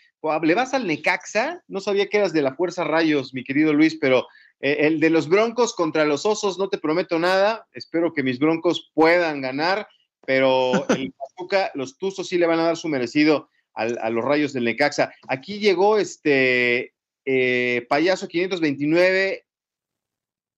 ¿Le 0.42 0.54
vas 0.54 0.74
al 0.74 0.86
Necaxa? 0.86 1.62
No 1.68 1.80
sabía 1.80 2.08
que 2.08 2.18
eras 2.18 2.32
de 2.32 2.42
la 2.42 2.54
Fuerza 2.54 2.84
Rayos, 2.84 3.32
mi 3.32 3.42
querido 3.42 3.72
Luis, 3.72 3.96
pero 4.00 4.26
eh, 4.60 4.78
el 4.80 5.00
de 5.00 5.10
los 5.10 5.28
Broncos 5.28 5.74
contra 5.74 6.04
los 6.04 6.26
Osos, 6.26 6.58
no 6.58 6.68
te 6.68 6.78
prometo 6.78 7.18
nada. 7.18 7.66
Espero 7.72 8.12
que 8.12 8.22
mis 8.22 8.38
Broncos 8.38 8.90
puedan 8.94 9.40
ganar, 9.40 9.88
pero 10.26 10.72
el 10.90 11.12
Pachuca, 11.12 11.70
los 11.74 11.96
Tuzos 11.96 12.28
sí 12.28 12.38
le 12.38 12.46
van 12.46 12.60
a 12.60 12.64
dar 12.64 12.76
su 12.76 12.88
merecido 12.88 13.48
a 13.72 14.10
los 14.10 14.24
Rayos 14.24 14.52
del 14.52 14.64
Necaxa. 14.64 15.14
Aquí 15.26 15.58
llegó 15.58 15.96
este 15.96 16.92
eh, 17.24 17.86
Payaso 17.88 18.28
529. 18.28 19.46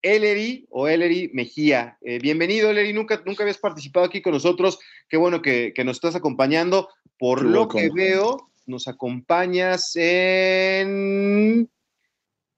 Ellery 0.04 0.66
o 0.70 0.88
Ellery 0.88 1.30
Mejía. 1.32 1.96
Eh, 2.00 2.18
bienvenido, 2.20 2.70
Ellery. 2.70 2.92
Nunca, 2.92 3.22
nunca 3.24 3.44
habías 3.44 3.58
participado 3.58 4.06
aquí 4.06 4.20
con 4.20 4.32
nosotros. 4.32 4.80
Qué 5.08 5.16
bueno 5.16 5.40
que, 5.40 5.72
nos 5.84 5.98
estás 5.98 6.16
acompañando. 6.16 6.88
Por 7.18 7.44
lo 7.44 7.68
que 7.68 7.88
veo, 7.94 8.50
nos 8.66 8.88
acompañas 8.88 9.96
en 9.96 11.68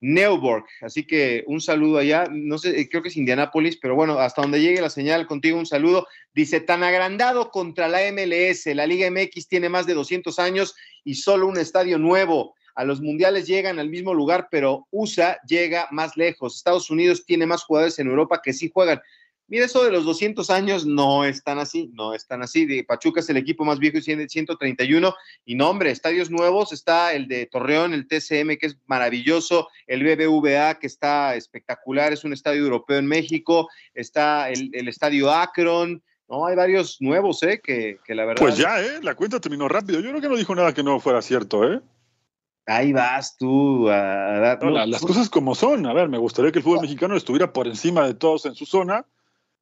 Neuburg. 0.00 0.66
Así 0.82 1.06
que 1.06 1.44
un 1.46 1.60
saludo 1.60 1.98
allá. 1.98 2.26
No 2.30 2.58
sé, 2.58 2.88
creo 2.88 3.02
que 3.02 3.08
es 3.08 3.16
Indianápolis, 3.16 3.78
pero 3.80 3.94
bueno, 3.94 4.18
hasta 4.18 4.42
donde 4.42 4.60
llegue 4.60 4.82
la 4.82 4.90
señal, 4.90 5.26
contigo 5.26 5.58
un 5.58 5.66
saludo. 5.66 6.06
Dice, 6.34 6.60
tan 6.60 6.82
agrandado 6.82 7.50
contra 7.50 7.88
la 7.88 8.00
MLS, 8.12 8.66
la 8.74 8.86
Liga 8.86 9.10
MX 9.10 9.48
tiene 9.48 9.68
más 9.68 9.86
de 9.86 9.94
200 9.94 10.38
años 10.38 10.74
y 11.04 11.14
solo 11.14 11.46
un 11.46 11.58
estadio 11.58 11.98
nuevo. 11.98 12.54
A 12.74 12.84
los 12.84 13.00
mundiales 13.00 13.46
llegan 13.46 13.78
al 13.78 13.88
mismo 13.88 14.12
lugar, 14.12 14.48
pero 14.50 14.86
USA 14.90 15.38
llega 15.46 15.88
más 15.90 16.16
lejos. 16.16 16.56
Estados 16.56 16.90
Unidos 16.90 17.24
tiene 17.24 17.46
más 17.46 17.62
jugadores 17.62 17.98
en 17.98 18.08
Europa 18.08 18.40
que 18.42 18.52
sí 18.52 18.70
juegan. 18.72 19.00
Mira, 19.46 19.66
eso 19.66 19.84
de 19.84 19.90
los 19.90 20.06
200 20.06 20.48
años 20.48 20.86
no 20.86 21.24
es 21.24 21.44
tan 21.44 21.58
así, 21.58 21.90
no 21.92 22.14
es 22.14 22.26
tan 22.26 22.42
así. 22.42 22.64
De 22.64 22.82
Pachuca 22.82 23.20
es 23.20 23.28
el 23.28 23.36
equipo 23.36 23.64
más 23.64 23.78
viejo 23.78 23.98
y 23.98 24.02
131. 24.02 25.14
Y 25.44 25.54
no, 25.54 25.68
hombre, 25.68 25.90
estadios 25.90 26.30
nuevos 26.30 26.72
está 26.72 27.12
el 27.12 27.28
de 27.28 27.44
Torreón, 27.46 27.92
el 27.92 28.08
TCM, 28.08 28.56
que 28.56 28.66
es 28.66 28.78
maravilloso, 28.86 29.68
el 29.86 30.02
BBVA, 30.02 30.78
que 30.78 30.86
está 30.86 31.34
espectacular, 31.36 32.12
es 32.12 32.24
un 32.24 32.32
estadio 32.32 32.62
europeo 32.62 32.96
en 32.96 33.06
México, 33.06 33.68
está 33.92 34.48
el, 34.48 34.88
estadio 34.88 35.30
Akron. 35.30 36.02
No, 36.26 36.46
hay 36.46 36.56
varios 36.56 36.96
nuevos, 37.00 37.42
¿eh? 37.42 37.60
Que, 37.62 37.98
la 38.08 38.24
verdad. 38.24 38.40
Pues 38.40 38.56
ya, 38.56 38.80
¿eh? 38.80 39.00
La 39.02 39.14
cuenta 39.14 39.40
terminó 39.40 39.68
rápido. 39.68 40.00
Yo 40.00 40.08
creo 40.08 40.22
que 40.22 40.28
no 40.30 40.36
dijo 40.36 40.54
nada 40.54 40.72
que 40.72 40.82
no 40.82 40.98
fuera 41.00 41.20
cierto, 41.20 41.70
¿eh? 41.70 41.80
Ahí 42.64 42.94
vas 42.94 43.36
tú 43.36 43.90
a, 43.90 44.56
las 44.86 45.02
cosas 45.02 45.28
como 45.28 45.54
son. 45.54 45.84
A 45.84 45.92
ver, 45.92 46.08
me 46.08 46.16
gustaría 46.16 46.50
que 46.50 46.60
el 46.60 46.64
fútbol 46.64 46.80
mexicano 46.80 47.14
estuviera 47.14 47.52
por 47.52 47.66
encima 47.66 48.06
de 48.06 48.14
todos 48.14 48.46
en 48.46 48.54
su 48.54 48.64
zona 48.64 49.04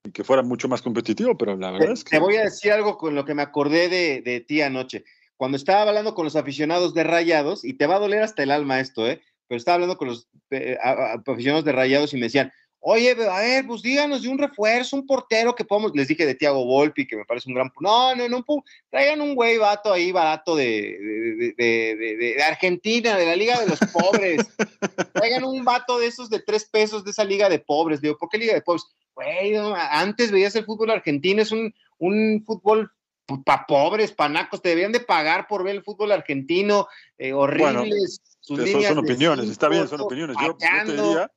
y 0.05 0.11
que 0.11 0.25
fuera 0.25 0.43
mucho 0.43 0.69
más 0.69 0.83
competitivo, 0.83 1.37
pero 1.37 1.57
la 1.57 1.71
verdad 1.71 1.93
es 1.93 2.05
que... 2.05 2.11
Te 2.11 2.19
voy 2.19 2.37
a 2.37 2.45
decir 2.45 2.73
algo 2.73 2.97
con 2.97 3.15
lo 3.15 3.25
que 3.25 3.35
me 3.35 3.43
acordé 3.43 3.89
de, 3.89 4.21
de 4.23 4.41
ti 4.41 4.61
anoche. 4.61 5.05
Cuando 5.37 5.57
estaba 5.57 5.83
hablando 5.83 6.15
con 6.15 6.25
los 6.25 6.37
aficionados 6.37 6.95
de 6.95 7.05
Rayados, 7.05 7.65
y 7.65 7.75
te 7.75 7.87
va 7.87 7.97
a 7.97 8.01
doler 8.01 8.23
hasta 8.23 8.43
el 8.43 8.51
alma 8.51 8.81
esto, 8.81 9.09
¿eh? 9.09 9.21
Pero 9.49 9.59
estaba 9.59 9.75
hablando 9.75 9.99
con 9.99 10.09
los 10.09 10.29
eh, 10.51 10.79
aficionados 10.83 11.65
de 11.65 11.73
Rayados 11.73 12.13
y 12.15 12.17
me 12.17 12.23
decían, 12.23 12.53
oye, 12.85 13.13
a 13.13 13.41
ver, 13.41 13.67
pues 13.67 13.81
díganos 13.81 14.23
de 14.23 14.29
un 14.29 14.39
refuerzo, 14.39 14.97
un 14.97 15.07
portero 15.07 15.55
que 15.55 15.65
podemos, 15.65 15.93
les 15.95 16.09
dije 16.09 16.27
de 16.27 16.35
Tiago 16.35 16.65
Volpi, 16.65 17.07
que 17.07 17.17
me 17.17 17.25
parece 17.25 17.49
un 17.49 17.55
gran, 17.55 17.71
no, 17.81 18.15
no, 18.17 18.29
no, 18.29 18.45
traigan 18.91 19.21
un 19.21 19.37
güey 19.37 19.57
vato 19.57 19.93
ahí 19.93 20.11
barato 20.11 20.57
de, 20.57 21.55
de, 21.57 22.43
Argentina, 22.43 23.17
de 23.17 23.27
la 23.27 23.37
Liga 23.37 23.61
de 23.61 23.69
los 23.69 23.79
Pobres, 23.93 24.41
traigan 25.15 25.45
un 25.45 25.65
vato 25.65 25.99
de 25.99 26.09
esos 26.09 26.29
de 26.29 26.41
tres 26.41 26.65
pesos 26.65 27.05
de 27.05 27.13
esa 27.13 27.25
Liga 27.25 27.49
de 27.49 27.61
Pobres, 27.61 28.01
digo, 28.01 28.19
¿por 28.19 28.29
qué 28.29 28.39
Liga 28.39 28.55
de 28.55 28.63
Pobres? 28.63 28.85
Güey, 29.15 29.55
antes 29.91 30.33
veías 30.33 30.57
el 30.57 30.65
fútbol 30.65 30.91
argentino, 30.91 31.41
es 31.41 31.53
un, 31.53 31.73
un 31.99 32.43
fútbol 32.45 32.91
para 33.45 33.65
pobres, 33.67 34.11
panacos, 34.11 34.61
te 34.61 34.71
deberían 34.71 34.91
de 34.91 35.01
pagar 35.01 35.47
por 35.47 35.63
ver 35.63 35.77
el 35.77 35.85
fútbol 35.85 36.11
argentino, 36.11 36.89
eh, 37.17 37.33
horribles. 37.33 38.21
sus 38.41 38.59
son 38.59 38.99
opiniones, 38.99 39.49
está 39.49 39.69
bien, 39.69 39.87
son 39.87 40.01
opiniones. 40.01 40.37
Yo, 40.41 40.49
yo, 40.49 40.57
te 40.57 40.93
diría, 40.93 41.31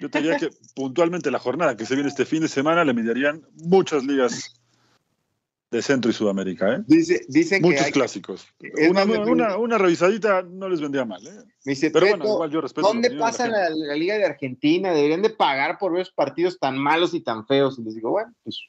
yo 0.00 0.10
te 0.10 0.20
diría 0.20 0.36
que 0.36 0.50
puntualmente 0.74 1.30
la 1.30 1.38
jornada 1.38 1.76
que 1.76 1.86
se 1.86 1.94
viene 1.94 2.08
este 2.08 2.24
fin 2.24 2.42
de 2.42 2.48
semana 2.48 2.84
le 2.84 2.94
mediarían 2.94 3.46
muchas 3.54 4.04
ligas 4.04 4.54
de 5.70 5.82
Centro 5.82 6.10
y 6.10 6.14
Sudamérica. 6.14 6.74
¿eh? 6.74 6.82
Dice, 6.86 7.24
dicen 7.28 7.62
Muchos 7.62 7.86
clásicos. 7.88 8.48
Una, 8.88 9.04
una, 9.04 9.56
una, 9.56 9.78
revisadita 9.78 10.42
no 10.42 10.68
les 10.68 10.80
vendría 10.80 11.04
mal. 11.04 11.24
¿eh? 11.24 11.44
dice, 11.64 11.90
Pero 11.90 12.08
bueno, 12.08 12.24
igual 12.24 12.50
yo 12.50 12.60
respeto. 12.60 12.88
¿Dónde 12.88 13.12
pasa 13.12 13.46
la, 13.46 13.70
la, 13.70 13.94
Liga 13.94 14.18
de 14.18 14.24
Argentina? 14.24 14.92
Deberían 14.92 15.22
de 15.22 15.30
pagar 15.30 15.78
por 15.78 15.92
ver 15.92 16.08
partidos 16.14 16.58
tan 16.58 16.76
malos 16.76 17.14
y 17.14 17.20
tan 17.20 17.46
feos. 17.46 17.78
Y 17.78 17.82
les 17.84 17.94
digo, 17.94 18.10
bueno, 18.10 18.34
pues 18.42 18.60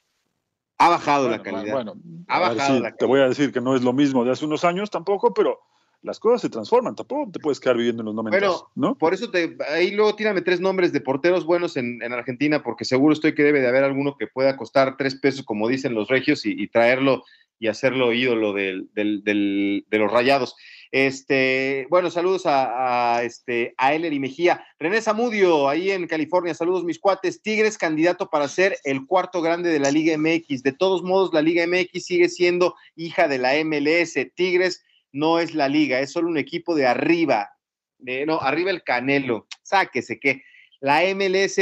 ha 0.78 0.90
bajado 0.90 1.30
la 1.30 1.42
calidad. 1.42 1.74
Bueno, 1.74 1.94
ha 2.28 2.40
bajado 2.40 2.80
la 2.80 2.92
calidad. 2.92 2.98
Te 3.00 3.06
voy 3.06 3.22
a 3.22 3.30
decir 3.30 3.52
que 3.52 3.62
no 3.62 3.76
es 3.76 3.82
lo 3.82 3.94
mismo 3.94 4.24
de 4.24 4.32
hace 4.32 4.46
unos 4.46 4.64
años 4.64 4.92
tampoco, 4.92 5.34
pero 5.34 5.60
las 6.04 6.20
cosas 6.20 6.42
se 6.42 6.50
transforman, 6.50 6.96
tampoco 6.96 7.32
te 7.32 7.40
puedes 7.40 7.60
quedar 7.60 7.78
viviendo 7.78 8.02
en 8.02 8.06
los 8.06 8.16
momentos. 8.16 8.40
Bueno, 8.40 8.72
¿no? 8.76 8.98
por 8.98 9.14
eso 9.14 9.30
te, 9.30 9.56
ahí 9.70 9.92
luego 9.92 10.16
tírame 10.16 10.42
tres 10.42 10.60
nombres 10.60 10.92
de 10.92 11.02
porteros 11.02 11.46
buenos 11.46 11.78
en, 11.78 12.02
Argentina, 12.12 12.64
porque 12.64 12.86
seguro 12.86 13.14
estoy 13.14 13.36
que 13.36 13.44
debe 13.44 13.62
de 13.62 13.68
haber 13.68 13.84
alguno 13.84 14.16
que 14.18 14.28
pueda 14.28 14.58
costar 14.58 14.98
tres 14.98 15.16
pesos, 15.16 15.46
como 15.46 15.68
dicen 15.68 15.94
los 15.94 16.08
regios, 16.08 16.46
y, 16.46 16.68
traerlo 16.68 17.24
y 17.60 17.68
hacerlo 17.68 18.14
ídolo 18.14 18.54
del, 18.54 18.90
de 18.94 19.98
los 19.98 20.12
rayados. 20.12 20.56
Este, 20.92 21.88
bueno, 21.90 22.10
saludos 22.10 22.46
a, 22.46 23.16
a, 23.16 23.24
este, 23.24 23.74
a 23.78 23.94
Eller 23.94 24.12
y 24.12 24.20
Mejía. 24.20 24.66
René 24.78 25.02
Zamudio, 25.02 25.70
ahí 25.70 25.90
en 25.90 26.06
California, 26.06 26.54
saludos 26.54 26.84
mis 26.84 27.00
cuates. 27.00 27.42
Tigres, 27.42 27.78
candidato 27.78 28.30
para 28.30 28.50
ser 28.50 28.78
el 28.84 29.06
cuarto 29.06 29.42
grande 29.42 29.70
de 29.70 29.80
la 29.80 29.90
Liga 29.90 30.18
MX. 30.18 30.64
De 30.64 30.74
todos 30.74 31.02
modos, 31.02 31.34
la 31.34 31.42
Liga 31.42 31.66
MX 31.66 32.04
sigue 32.04 32.28
siendo 32.28 32.76
hija 32.96 33.30
de 33.30 33.38
la 33.38 33.54
MLS. 33.64 34.16
Tigres 34.36 34.84
no 35.12 35.40
es 35.40 35.54
la 35.54 35.68
liga, 35.68 36.00
es 36.00 36.12
solo 36.12 36.28
un 36.28 36.38
equipo 36.38 36.76
de 36.76 36.88
arriba, 36.88 37.52
de, 37.98 38.26
no, 38.26 38.42
arriba 38.42 38.72
el 38.72 38.84
Canelo, 38.84 39.48
sáquese 39.64 40.20
que 40.20 40.44
la 40.80 41.02
MLS 41.16 41.60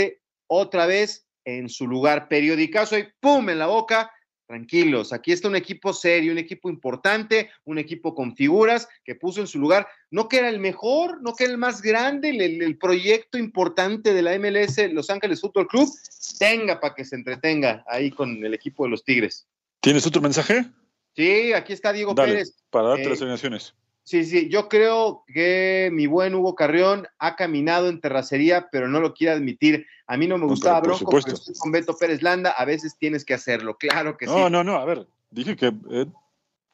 otra 0.48 0.86
vez 0.86 1.28
en 1.46 1.70
su 1.70 1.88
lugar, 1.88 2.28
periodicazo 2.28 2.98
y 2.98 3.08
pum 3.20 3.50
en 3.50 3.60
la 3.60 3.68
boca, 3.68 4.12
tranquilos, 4.48 5.14
aquí 5.14 5.32
está 5.32 5.48
un 5.48 5.56
equipo 5.56 5.94
serio, 5.94 6.32
un 6.32 6.40
equipo 6.40 6.70
importante, 6.70 7.52
un 7.66 7.78
equipo 7.78 8.16
con 8.16 8.36
figuras 8.36 8.88
que 9.04 9.14
puso 9.14 9.42
en 9.42 9.48
su 9.48 9.60
lugar, 9.60 9.88
no 10.10 10.28
que 10.28 10.38
era 10.38 10.50
el 10.50 10.60
mejor, 10.60 11.22
no 11.22 11.36
que 11.36 11.44
era 11.44 11.54
el 11.54 11.60
más 11.60 11.84
grande, 11.84 12.30
el, 12.30 12.62
el 12.62 12.78
proyecto 12.78 13.38
importante 13.38 14.12
de 14.12 14.22
la 14.24 14.38
MLS 14.40 14.92
Los 14.92 15.12
Ángeles 15.12 15.42
Fútbol 15.42 15.68
Club, 15.68 15.88
tenga 16.40 16.80
para 16.80 16.96
que 16.96 17.06
se 17.06 17.16
entretenga 17.16 17.84
ahí 17.88 18.10
con 18.10 18.44
el 18.44 18.54
equipo 18.56 18.86
de 18.86 18.90
los 18.90 19.04
Tigres. 19.04 19.48
¿Tienes 19.82 20.08
otro 20.08 20.22
mensaje? 20.22 20.66
Sí, 21.20 21.52
aquí 21.52 21.74
está 21.74 21.92
Diego 21.92 22.14
Dale, 22.14 22.32
Pérez. 22.32 22.56
Para 22.70 22.88
darte 22.90 23.04
Eh, 23.08 23.10
las 23.10 23.20
alineaciones. 23.20 23.74
Sí, 24.06 24.24
sí, 24.24 24.48
yo 24.50 24.70
creo 24.70 25.26
que 25.28 25.90
mi 25.92 26.08
buen 26.08 26.34
Hugo 26.34 26.56
Carrión 26.56 27.08
ha 27.20 27.36
caminado 27.36 27.90
en 27.90 28.00
terracería, 28.00 28.70
pero 28.72 28.88
no 28.88 29.02
lo 29.02 29.14
quiere 29.14 29.34
admitir. 29.34 29.86
A 30.08 30.16
mí 30.16 30.28
no 30.28 30.38
me 30.38 30.44
No, 30.46 30.48
gustaba 30.52 30.80
pero 30.82 30.94
Bronco, 30.96 31.12
pero 31.12 31.22
supuesto. 31.22 31.42
estoy 31.42 31.56
con 31.60 31.72
Beto 31.74 31.98
Pérez 31.98 32.22
Landa, 32.24 32.52
a 32.52 32.64
veces 32.64 32.96
tienes 32.98 33.26
que 33.26 33.34
hacerlo, 33.34 33.76
claro 33.78 34.16
que 34.16 34.28
sí. 34.28 34.32
No, 34.34 34.50
no, 34.50 34.64
no, 34.64 34.78
a 34.78 34.86
ver, 34.86 35.06
dije 35.30 35.58
que 35.58 35.74
he 35.92 36.08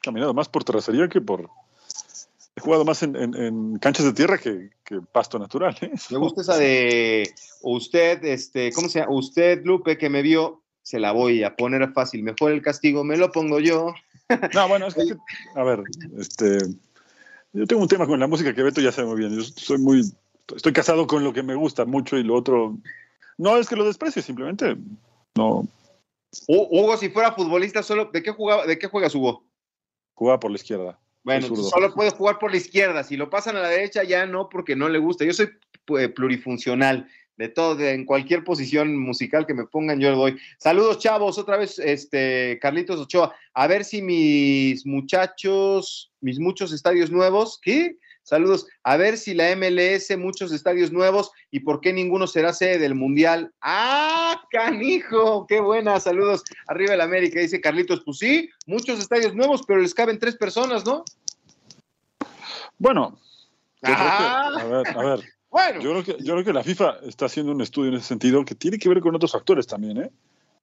caminado 0.03 0.35
más 0.35 0.47
por 0.47 0.63
terracería 0.63 1.07
que 1.09 1.21
por... 1.21 1.49
He 2.55 2.61
jugado 2.61 2.85
más 2.85 3.01
en, 3.01 3.15
en- 3.15 3.35
en 3.35 3.79
canchas 3.79 4.05
de 4.05 4.13
tierra 4.13 4.37
que, 4.37 4.69
que 4.83 4.99
pasto 5.11 5.39
natural. 5.39 5.75
¿eh? 5.81 5.91
Me 6.11 6.17
gusta 6.19 6.41
esa 6.41 6.55
de 6.55 7.33
usted, 7.63 8.23
este, 8.23 8.71
¿cómo 8.73 8.89
se 8.89 8.99
llama? 8.99 9.11
Usted, 9.13 9.61
Lupe, 9.65 9.97
que 9.97 10.09
me 10.09 10.21
vio, 10.21 10.61
se 10.85 10.99
la 10.99 11.11
voy 11.11 11.43
a 11.43 11.55
poner 11.55 11.91
fácil. 11.93 12.21
Mejor 12.21 12.51
el 12.51 12.61
castigo 12.61 13.03
me 13.03 13.17
lo 13.17 13.31
pongo 13.31 13.59
yo. 13.59 13.95
No, 14.53 14.67
bueno, 14.67 14.85
es 14.85 14.93
que, 14.93 15.01
a 15.55 15.63
ver, 15.63 15.81
este, 16.19 16.59
yo 17.53 17.65
tengo 17.65 17.81
un 17.81 17.87
tema 17.87 18.05
con 18.05 18.19
la 18.19 18.27
música 18.27 18.53
que 18.53 18.61
Beto 18.61 18.81
ya 18.81 18.91
sabe 18.91 19.07
muy 19.07 19.17
bien. 19.17 19.35
Yo 19.35 19.41
soy 19.41 19.79
muy, 19.79 20.03
estoy 20.55 20.73
casado 20.73 21.07
con 21.07 21.23
lo 21.23 21.33
que 21.33 21.41
me 21.41 21.55
gusta 21.55 21.85
mucho 21.85 22.17
y 22.17 22.23
lo 22.23 22.35
otro, 22.35 22.77
no 23.39 23.57
es 23.57 23.67
que 23.67 23.75
lo 23.75 23.83
desprecie, 23.83 24.21
simplemente 24.21 24.77
no 25.35 25.67
Hu- 26.47 26.67
Hugo, 26.69 26.97
si 26.97 27.09
fuera 27.09 27.31
futbolista, 27.31 27.81
solo, 27.81 28.11
¿de 28.13 28.21
qué 28.21 28.31
jugaba, 28.31 28.67
de 28.67 28.77
qué 28.77 28.87
juegas, 28.87 29.15
Hugo? 29.15 29.43
jugaba 30.13 30.39
por 30.39 30.51
la 30.51 30.57
izquierda. 30.57 30.99
Bueno, 31.23 31.47
solo 31.47 31.93
puede 31.95 32.11
jugar 32.11 32.37
por 32.37 32.51
la 32.51 32.57
izquierda. 32.57 33.03
Si 33.03 33.17
lo 33.17 33.31
pasan 33.31 33.57
a 33.57 33.61
la 33.61 33.69
derecha, 33.69 34.03
ya 34.03 34.27
no, 34.27 34.49
porque 34.49 34.75
no 34.75 34.87
le 34.87 34.99
gusta. 34.99 35.25
Yo 35.25 35.33
soy 35.33 35.49
pues, 35.85 36.09
plurifuncional. 36.09 37.09
De 37.37 37.49
todo, 37.49 37.75
de- 37.75 37.91
en 37.93 38.05
cualquier 38.05 38.43
posición 38.45 38.97
musical 38.97 39.45
que 39.45 39.53
me 39.53 39.65
pongan, 39.65 39.99
yo 39.99 40.09
le 40.09 40.15
doy. 40.15 40.37
Saludos, 40.57 40.99
chavos. 40.99 41.37
Otra 41.37 41.57
vez, 41.57 41.79
este, 41.79 42.57
Carlitos 42.61 42.99
Ochoa. 42.99 43.35
A 43.53 43.67
ver 43.67 43.83
si 43.83 44.01
mis 44.01 44.85
muchachos, 44.85 46.11
mis 46.21 46.39
muchos 46.39 46.71
estadios 46.71 47.11
nuevos, 47.11 47.59
¿qué? 47.61 47.97
Saludos. 48.23 48.65
A 48.83 48.97
ver 48.97 49.17
si 49.17 49.33
la 49.35 49.51
MLS, 49.55 50.17
muchos 50.17 50.51
estadios 50.51 50.91
nuevos, 50.91 51.31
y 51.51 51.59
por 51.59 51.79
qué 51.81 51.93
ninguno 51.93 52.25
será 52.25 52.53
sede 52.53 52.79
del 52.79 52.95
Mundial. 52.95 53.51
¡Ah, 53.61 54.41
canijo! 54.49 55.45
¡Qué 55.45 55.59
buena! 55.59 55.99
Saludos. 55.99 56.41
Arriba 56.67 56.95
el 56.95 57.01
América, 57.01 57.39
dice 57.39 57.61
Carlitos. 57.61 58.01
Pues 58.03 58.17
sí, 58.17 58.49
muchos 58.65 58.97
estadios 58.99 59.35
nuevos, 59.35 59.61
pero 59.67 59.79
les 59.81 59.93
caben 59.93 60.17
tres 60.17 60.35
personas, 60.37 60.85
¿no? 60.85 61.03
Bueno, 62.77 63.19
que- 63.83 63.91
Ah. 63.95 64.51
a 64.59 64.63
ver, 64.63 64.87
a 64.97 65.03
ver, 65.03 65.19
Bueno, 65.49 65.79
yo 65.81 65.91
creo, 65.91 66.03
que, 66.03 66.23
yo 66.23 66.33
creo 66.33 66.43
que 66.43 66.53
la 66.53 66.63
FIFA 66.63 66.97
está 67.03 67.25
haciendo 67.27 67.51
un 67.51 67.61
estudio 67.61 67.89
en 67.89 67.97
ese 67.97 68.07
sentido 68.07 68.43
que 68.43 68.55
tiene 68.55 68.77
que 68.77 68.89
ver 68.89 68.99
con 68.99 69.15
otros 69.15 69.31
factores 69.31 69.65
también, 69.67 69.97
¿eh? 69.97 70.11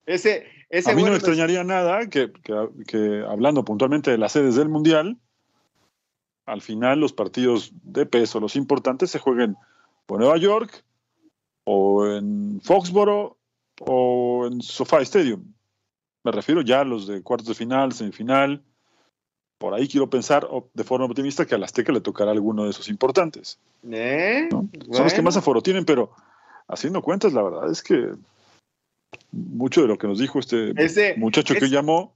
ese, 0.05 0.47
ese 0.69 0.91
A 0.91 0.95
mí 0.95 1.03
no 1.03 1.11
me 1.11 1.17
extrañaría 1.17 1.65
nada 1.65 2.09
que, 2.09 2.33
que- 2.33 2.69
que 2.87 3.25
hablando 3.29 3.65
puntualmente 3.65 4.11
de 4.11 4.19
las 4.19 4.33
sedes 4.33 4.57
del 4.57 4.69
Mundial, 4.69 5.17
al 6.45 6.61
final 6.61 6.99
los 7.01 7.13
partidos 7.13 7.73
de 7.83 8.05
peso, 8.05 8.41
los 8.41 8.57
importantes, 8.57 9.11
se 9.11 9.19
jueguen 9.19 9.57
o 10.09 10.15
en 10.15 10.21
Nueva 10.21 10.37
York, 10.37 10.85
o 11.65 12.07
en 12.07 12.61
Foxboro, 12.61 13.39
o 13.81 14.47
en 14.51 14.61
SoFi 14.61 15.03
Stadium. 15.03 15.55
Me 16.25 16.33
refiero 16.33 16.61
ya 16.61 16.81
a 16.81 16.85
los 16.85 17.07
de 17.07 17.23
cuartos 17.23 17.49
de 17.49 17.55
final, 17.55 17.93
semifinal. 17.93 18.63
Por 19.63 19.75
ahí 19.75 19.87
quiero 19.87 20.11
pensar 20.11 20.45
de 20.75 20.83
forma 20.83 21.07
optimista 21.07 21.47
que 21.47 21.55
al 21.55 21.63
Azteca 21.63 21.93
le 21.93 22.01
tocará 22.01 22.33
alguno 22.33 22.65
de 22.65 22.71
esos 22.71 22.89
importantes. 22.89 23.61
¿Eh? 23.89 24.49
¿no? 24.51 24.69
Son 24.91 25.05
los 25.05 25.15
que 25.15 25.23
más 25.23 25.37
aforo 25.37 25.63
tienen, 25.63 25.85
pero 25.85 26.11
haciendo 26.67 27.01
cuentas, 27.01 27.33
la 27.33 27.45
verdad 27.45 27.71
es 27.71 27.81
que 27.81 28.11
mucho 29.31 29.83
de 29.83 29.87
lo 29.87 29.99
que 29.99 30.09
nos 30.09 30.19
dijo 30.19 30.41
este 30.41 30.73
Ese, 30.77 31.15
muchacho 31.17 31.55
que 31.55 31.69
llamó 31.69 32.13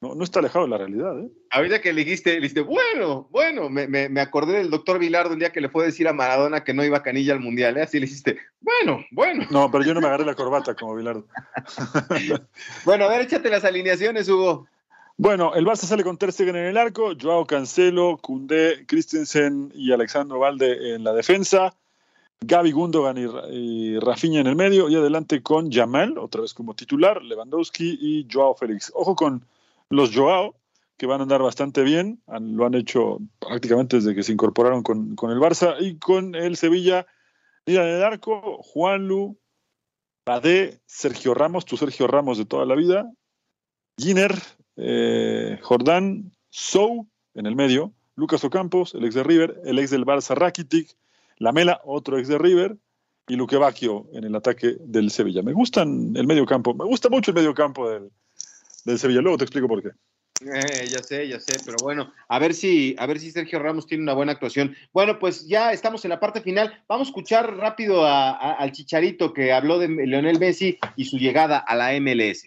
no, 0.00 0.14
no 0.14 0.22
está 0.22 0.38
alejado 0.38 0.66
de 0.66 0.70
la 0.70 0.78
realidad. 0.78 1.18
¿eh? 1.18 1.28
ahorita 1.50 1.80
que 1.80 1.92
le 1.92 2.04
dijiste, 2.04 2.34
le 2.34 2.42
dijiste, 2.42 2.60
bueno, 2.60 3.26
bueno, 3.32 3.68
me, 3.68 3.88
me, 3.88 4.08
me 4.08 4.20
acordé 4.20 4.58
del 4.58 4.70
doctor 4.70 5.00
Vilardo 5.00 5.32
el 5.32 5.40
día 5.40 5.50
que 5.50 5.60
le 5.60 5.70
fue 5.70 5.82
a 5.82 5.86
decir 5.86 6.06
a 6.06 6.12
Maradona 6.12 6.62
que 6.62 6.74
no 6.74 6.84
iba 6.84 6.98
a 6.98 7.02
canilla 7.02 7.32
al 7.32 7.40
mundial, 7.40 7.76
¿eh? 7.76 7.82
Así 7.82 7.98
le 7.98 8.06
dijiste, 8.06 8.38
bueno, 8.60 9.04
bueno. 9.10 9.48
No, 9.50 9.68
pero 9.68 9.82
yo 9.82 9.94
no 9.94 10.00
me 10.00 10.06
agarré 10.06 10.24
la 10.24 10.36
corbata 10.36 10.76
como 10.76 10.94
Bilardo. 10.94 11.26
Bueno, 12.84 13.06
a 13.06 13.08
ver, 13.08 13.22
échate 13.22 13.50
las 13.50 13.64
alineaciones, 13.64 14.28
Hugo. 14.28 14.68
Bueno, 15.16 15.54
el 15.54 15.64
Barça 15.64 15.86
sale 15.86 16.02
con 16.02 16.18
Ter 16.18 16.34
en 16.40 16.56
el 16.56 16.76
arco, 16.76 17.12
Joao 17.20 17.46
Cancelo, 17.46 18.18
Koundé, 18.18 18.84
Christensen 18.86 19.70
y 19.72 19.92
Alexandro 19.92 20.40
Valde 20.40 20.94
en 20.94 21.04
la 21.04 21.12
defensa, 21.12 21.76
Gaby 22.40 22.72
Gundogan 22.72 23.16
y, 23.16 23.26
Ra- 23.26 23.48
y 23.48 23.98
Rafinha 24.00 24.40
en 24.40 24.48
el 24.48 24.56
medio 24.56 24.88
y 24.88 24.96
adelante 24.96 25.40
con 25.40 25.70
Jamal, 25.70 26.18
otra 26.18 26.40
vez 26.40 26.52
como 26.52 26.74
titular, 26.74 27.22
Lewandowski 27.22 27.96
y 28.00 28.26
Joao 28.30 28.56
Félix. 28.56 28.90
Ojo 28.92 29.14
con 29.14 29.46
los 29.88 30.12
Joao, 30.12 30.56
que 30.96 31.06
van 31.06 31.20
a 31.20 31.22
andar 31.22 31.42
bastante 31.42 31.82
bien, 31.82 32.20
lo 32.26 32.66
han 32.66 32.74
hecho 32.74 33.18
prácticamente 33.38 33.96
desde 33.96 34.16
que 34.16 34.24
se 34.24 34.32
incorporaron 34.32 34.82
con, 34.82 35.14
con 35.14 35.30
el 35.30 35.38
Barça 35.38 35.76
y 35.80 35.96
con 35.96 36.34
el 36.34 36.56
Sevilla. 36.56 37.06
Mira 37.66 37.88
en 37.88 37.96
el 37.96 38.02
arco, 38.02 38.62
Juanlu, 38.62 39.38
Bade, 40.26 40.80
Sergio 40.86 41.34
Ramos, 41.34 41.64
tu 41.64 41.76
Sergio 41.76 42.08
Ramos 42.08 42.36
de 42.36 42.46
toda 42.46 42.66
la 42.66 42.74
vida, 42.74 43.10
Giner, 43.96 44.34
eh, 44.76 45.58
Jordán, 45.62 46.32
Sou 46.50 47.06
en 47.34 47.46
el 47.46 47.56
medio, 47.56 47.92
Lucas 48.16 48.44
Ocampos, 48.44 48.94
el 48.94 49.04
ex 49.04 49.14
de 49.14 49.22
River, 49.24 49.60
el 49.64 49.78
ex 49.78 49.90
del 49.90 50.04
Barça 50.04 50.34
Rakitic, 50.34 50.88
Lamela, 51.38 51.80
otro 51.84 52.18
ex 52.18 52.28
de 52.28 52.38
River, 52.38 52.76
y 53.26 53.36
Luque 53.36 53.56
Bacchio 53.56 54.06
en 54.12 54.24
el 54.24 54.34
ataque 54.36 54.76
del 54.80 55.10
Sevilla. 55.10 55.42
Me 55.42 55.52
gustan 55.54 56.12
el 56.14 56.26
medio 56.26 56.44
campo, 56.46 56.74
me 56.74 56.84
gusta 56.84 57.08
mucho 57.08 57.30
el 57.30 57.34
medio 57.36 57.54
campo 57.54 57.88
del, 57.90 58.10
del 58.84 58.98
Sevilla. 58.98 59.22
Luego 59.22 59.38
te 59.38 59.44
explico 59.44 59.66
por 59.66 59.82
qué. 59.82 59.88
Eh, 60.44 60.86
ya 60.90 61.02
sé, 61.02 61.26
ya 61.26 61.40
sé, 61.40 61.54
pero 61.64 61.76
bueno, 61.82 62.12
a 62.28 62.38
ver 62.38 62.52
si, 62.52 62.94
a 62.98 63.06
ver 63.06 63.18
si 63.18 63.30
Sergio 63.30 63.60
Ramos 63.60 63.86
tiene 63.86 64.02
una 64.02 64.12
buena 64.12 64.32
actuación. 64.32 64.76
Bueno, 64.92 65.18
pues 65.18 65.46
ya 65.48 65.72
estamos 65.72 66.04
en 66.04 66.10
la 66.10 66.20
parte 66.20 66.42
final. 66.42 66.82
Vamos 66.86 67.08
a 67.08 67.10
escuchar 67.10 67.56
rápido 67.56 68.04
a- 68.04 68.32
al 68.52 68.72
Chicharito 68.72 69.32
que 69.32 69.52
habló 69.52 69.78
de 69.78 69.88
Leonel 69.88 70.38
Messi 70.38 70.76
y 70.96 71.06
su 71.06 71.16
llegada 71.16 71.58
a 71.58 71.74
la 71.76 71.94
MLS. 71.98 72.44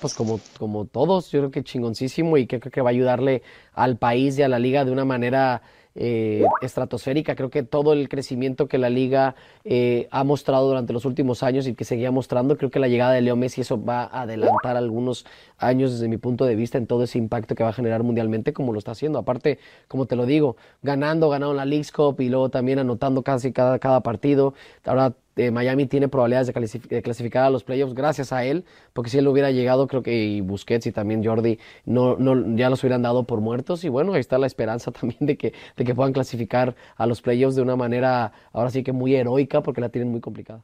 Pues 0.00 0.14
como, 0.14 0.40
como 0.58 0.86
todos, 0.86 1.30
yo 1.30 1.40
creo 1.40 1.50
que 1.50 1.62
chingoncísimo 1.62 2.38
y 2.38 2.46
creo 2.46 2.60
que 2.60 2.80
va 2.80 2.88
a 2.88 2.92
ayudarle 2.92 3.42
al 3.74 3.98
país 3.98 4.38
y 4.38 4.42
a 4.42 4.48
la 4.48 4.58
liga 4.58 4.84
de 4.84 4.90
una 4.90 5.04
manera 5.04 5.62
eh, 5.94 6.44
estratosférica. 6.62 7.36
Creo 7.36 7.50
que 7.50 7.62
todo 7.62 7.92
el 7.92 8.08
crecimiento 8.08 8.66
que 8.66 8.78
la 8.78 8.90
liga 8.90 9.36
eh, 9.64 10.08
ha 10.10 10.24
mostrado 10.24 10.66
durante 10.66 10.92
los 10.92 11.04
últimos 11.04 11.42
años 11.42 11.66
y 11.66 11.74
que 11.74 11.84
seguía 11.84 12.10
mostrando, 12.10 12.56
creo 12.56 12.70
que 12.70 12.78
la 12.78 12.88
llegada 12.88 13.12
de 13.12 13.20
Leo 13.20 13.36
Messi 13.36 13.60
eso 13.60 13.82
va 13.82 14.04
a 14.04 14.22
adelantar 14.22 14.76
algunos 14.76 15.26
años 15.58 15.92
desde 15.92 16.08
mi 16.08 16.16
punto 16.16 16.46
de 16.46 16.56
vista 16.56 16.78
en 16.78 16.86
todo 16.86 17.04
ese 17.04 17.18
impacto 17.18 17.54
que 17.54 17.62
va 17.62 17.70
a 17.70 17.74
generar 17.74 18.02
mundialmente 18.02 18.52
como 18.52 18.72
lo 18.72 18.78
está 18.78 18.92
haciendo. 18.92 19.18
Aparte, 19.18 19.58
como 19.86 20.06
te 20.06 20.16
lo 20.16 20.26
digo, 20.26 20.56
ganando, 20.82 21.28
ganando 21.28 21.54
la 21.54 21.64
Leagues 21.64 21.92
Cup 21.92 22.20
y 22.20 22.28
luego 22.28 22.48
también 22.48 22.78
anotando 22.78 23.22
casi 23.22 23.52
cada, 23.52 23.78
cada 23.78 24.00
partido. 24.00 24.54
Ahora 24.84 25.14
eh, 25.36 25.50
Miami 25.50 25.86
tiene 25.86 26.08
probabilidades 26.08 26.46
de, 26.46 26.54
clasific- 26.54 26.88
de 26.88 27.02
clasificar 27.02 27.44
a 27.44 27.50
los 27.50 27.64
playoffs 27.64 27.94
gracias 27.94 28.32
a 28.32 28.44
él, 28.44 28.64
porque 28.92 29.10
si 29.10 29.18
él 29.18 29.28
hubiera 29.28 29.50
llegado, 29.50 29.86
creo 29.86 30.02
que 30.02 30.40
Busquets 30.42 30.86
y 30.86 30.92
también 30.92 31.24
Jordi 31.24 31.58
no, 31.84 32.16
no, 32.16 32.56
ya 32.56 32.70
los 32.70 32.82
hubieran 32.82 33.02
dado 33.02 33.24
por 33.24 33.40
muertos. 33.40 33.84
Y 33.84 33.88
bueno, 33.88 34.14
ahí 34.14 34.20
está 34.20 34.38
la 34.38 34.46
esperanza 34.46 34.90
también 35.00 35.18
de 35.20 35.36
que, 35.36 35.52
de 35.76 35.84
que 35.84 35.94
puedan 35.94 36.12
clasificar 36.12 36.74
a 36.96 37.06
los 37.06 37.22
playoffs 37.22 37.56
de 37.56 37.62
una 37.62 37.76
manera 37.76 38.32
ahora 38.52 38.70
sí 38.70 38.82
que 38.82 38.92
muy 38.92 39.14
heroica, 39.14 39.62
porque 39.62 39.80
la 39.80 39.88
tienen 39.88 40.10
muy 40.10 40.20
complicada. 40.20 40.62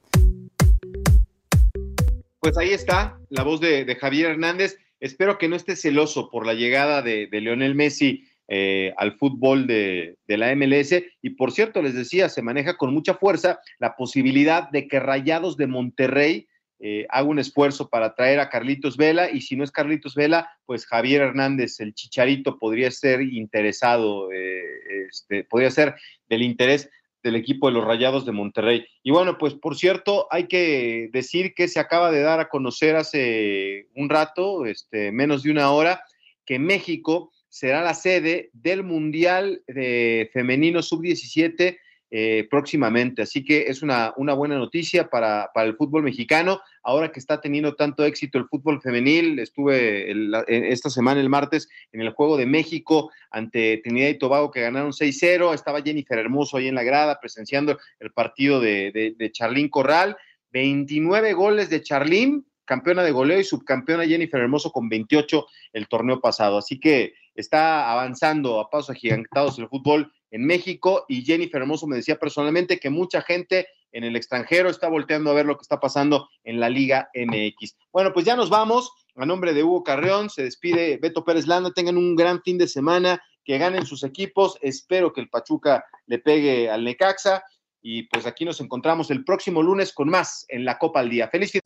Pues 2.40 2.56
ahí 2.56 2.70
está 2.70 3.18
la 3.28 3.42
voz 3.42 3.60
de, 3.60 3.84
de 3.84 3.96
Javier 3.96 4.30
Hernández. 4.30 4.78
Espero 4.98 5.38
que 5.38 5.48
no 5.48 5.56
esté 5.56 5.76
celoso 5.76 6.30
por 6.30 6.46
la 6.46 6.54
llegada 6.54 7.02
de, 7.02 7.26
de 7.26 7.40
Leonel 7.40 7.74
Messi 7.74 8.24
eh, 8.52 8.92
al 8.96 9.16
fútbol 9.16 9.68
de, 9.68 10.16
la 10.26 10.52
MLS. 10.56 11.00
Y 11.22 11.30
por 11.30 11.52
cierto, 11.52 11.80
les 11.82 11.94
decía, 11.94 12.28
se 12.28 12.42
maneja 12.42 12.76
con 12.76 12.92
mucha 12.92 13.14
fuerza 13.14 13.60
la 13.78 13.94
posibilidad 13.94 14.68
de 14.70 14.88
que 14.88 14.98
Rayados 14.98 15.56
de 15.56 15.68
Monterrey 15.68 16.48
eh, 16.80 17.06
haga 17.10 17.28
un 17.28 17.38
esfuerzo 17.38 17.88
para 17.88 18.16
traer 18.16 18.40
a 18.40 18.48
Carlitos 18.48 18.96
Vela. 18.96 19.30
Y 19.30 19.42
si 19.42 19.54
no 19.54 19.62
es 19.62 19.70
Carlitos 19.70 20.16
Vela, 20.16 20.50
pues 20.66 20.84
Javier 20.84 21.22
Hernández, 21.22 21.78
el 21.78 21.94
chicharito, 21.94 22.58
podría 22.58 22.90
ser 22.90 23.22
interesado, 23.22 24.32
eh, 24.32 24.60
este, 25.08 25.44
podría 25.44 25.70
ser 25.70 25.94
del 26.28 26.42
interés 26.42 26.90
del 27.22 27.36
equipo 27.36 27.68
de 27.68 27.74
los 27.74 27.84
Rayados 27.84 28.26
de 28.26 28.32
Monterrey. 28.32 28.84
Y 29.04 29.12
bueno, 29.12 29.38
pues 29.38 29.54
por 29.54 29.76
cierto, 29.76 30.26
hay 30.32 30.48
que 30.48 31.08
decir 31.12 31.54
que 31.54 31.68
se 31.68 31.78
acaba 31.78 32.10
de 32.10 32.22
dar 32.22 32.40
a 32.40 32.48
conocer 32.48 32.96
hace 32.96 33.86
un 33.94 34.08
rato, 34.08 34.66
este, 34.66 35.12
menos 35.12 35.44
de 35.44 35.52
una 35.52 35.70
hora, 35.70 36.02
que 36.44 36.58
México 36.58 37.30
será 37.50 37.82
la 37.82 37.94
sede 37.94 38.48
del 38.54 38.84
Mundial 38.84 39.62
de 39.66 40.30
Femenino 40.32 40.82
Sub-17 40.82 41.76
eh, 42.12 42.48
próximamente. 42.50 43.22
Así 43.22 43.44
que 43.44 43.66
es 43.68 43.82
una, 43.82 44.12
una 44.16 44.34
buena 44.34 44.56
noticia 44.56 45.08
para, 45.10 45.50
para, 45.52 45.68
el 45.68 45.76
fútbol 45.76 46.04
mexicano. 46.04 46.60
Ahora 46.82 47.12
que 47.12 47.20
está 47.20 47.40
teniendo 47.40 47.74
tanto 47.74 48.04
éxito 48.04 48.38
el 48.38 48.46
fútbol 48.46 48.80
femenil, 48.80 49.38
estuve 49.38 50.12
esta 50.48 50.90
semana, 50.90 51.20
el 51.20 51.28
martes, 51.28 51.68
en 51.92 52.00
el 52.00 52.10
Juego 52.10 52.36
de 52.36 52.46
México 52.46 53.12
ante 53.30 53.80
Trinidad 53.84 54.08
y 54.08 54.18
Tobago 54.18 54.50
que 54.50 54.60
ganaron 54.62 54.90
6-0. 54.90 55.54
Estaba 55.54 55.82
Jennifer 55.82 56.18
Hermoso 56.18 56.56
ahí 56.56 56.66
en 56.66 56.74
la 56.74 56.82
grada 56.82 57.20
presenciando 57.20 57.78
el 58.00 58.10
partido 58.10 58.60
de, 58.60 58.90
de, 58.92 59.14
de 59.16 59.32
Charlín 59.32 59.68
Corral. 59.68 60.16
29 60.52 61.32
goles 61.34 61.70
de 61.70 61.80
Charlín, 61.80 62.44
campeona 62.64 63.04
de 63.04 63.12
goleo 63.12 63.38
y 63.38 63.44
subcampeona 63.44 64.04
Jennifer 64.04 64.40
Hermoso 64.40 64.72
con 64.72 64.88
28 64.88 65.46
el 65.72 65.86
torneo 65.86 66.20
pasado. 66.20 66.58
Así 66.58 66.80
que 66.80 67.14
está 67.34 67.90
avanzando 67.90 68.60
a 68.60 68.70
pasos 68.70 68.90
agigantados 68.90 69.58
el 69.58 69.68
fútbol 69.68 70.12
en 70.30 70.44
México 70.44 71.04
y 71.08 71.24
Jennifer 71.24 71.60
Hermoso 71.60 71.86
me 71.86 71.96
decía 71.96 72.18
personalmente 72.18 72.78
que 72.78 72.90
mucha 72.90 73.22
gente 73.22 73.66
en 73.92 74.04
el 74.04 74.16
extranjero 74.16 74.70
está 74.70 74.88
volteando 74.88 75.30
a 75.30 75.34
ver 75.34 75.46
lo 75.46 75.56
que 75.56 75.62
está 75.62 75.80
pasando 75.80 76.28
en 76.44 76.60
la 76.60 76.68
Liga 76.68 77.10
MX. 77.14 77.76
Bueno, 77.92 78.12
pues 78.12 78.24
ya 78.24 78.36
nos 78.36 78.50
vamos. 78.50 78.92
A 79.16 79.26
nombre 79.26 79.52
de 79.52 79.64
Hugo 79.64 79.82
Carreón, 79.82 80.30
se 80.30 80.44
despide 80.44 80.98
Beto 80.98 81.24
Pérez 81.24 81.46
Landa. 81.46 81.72
Tengan 81.72 81.96
un 81.96 82.14
gran 82.14 82.40
fin 82.42 82.56
de 82.58 82.68
semana, 82.68 83.20
que 83.44 83.58
ganen 83.58 83.86
sus 83.86 84.04
equipos. 84.04 84.58
Espero 84.62 85.12
que 85.12 85.20
el 85.20 85.28
Pachuca 85.28 85.84
le 86.06 86.18
pegue 86.18 86.70
al 86.70 86.84
Necaxa. 86.84 87.42
Y 87.82 88.04
pues 88.04 88.26
aquí 88.26 88.44
nos 88.44 88.60
encontramos 88.60 89.10
el 89.10 89.24
próximo 89.24 89.62
lunes 89.62 89.92
con 89.92 90.08
más 90.08 90.44
en 90.48 90.64
la 90.64 90.78
Copa 90.78 91.00
al 91.00 91.10
Día. 91.10 91.28
Feliz 91.28 91.50
fin. 91.52 91.60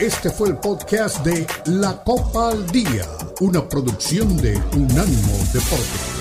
Este 0.00 0.30
fue 0.30 0.50
el 0.50 0.56
podcast 0.58 1.24
de 1.24 1.44
La 1.64 2.04
Copa 2.04 2.50
al 2.50 2.64
Día, 2.68 3.04
una 3.40 3.68
producción 3.68 4.36
de 4.36 4.56
Unánimo 4.76 5.36
Deportes. 5.52 6.17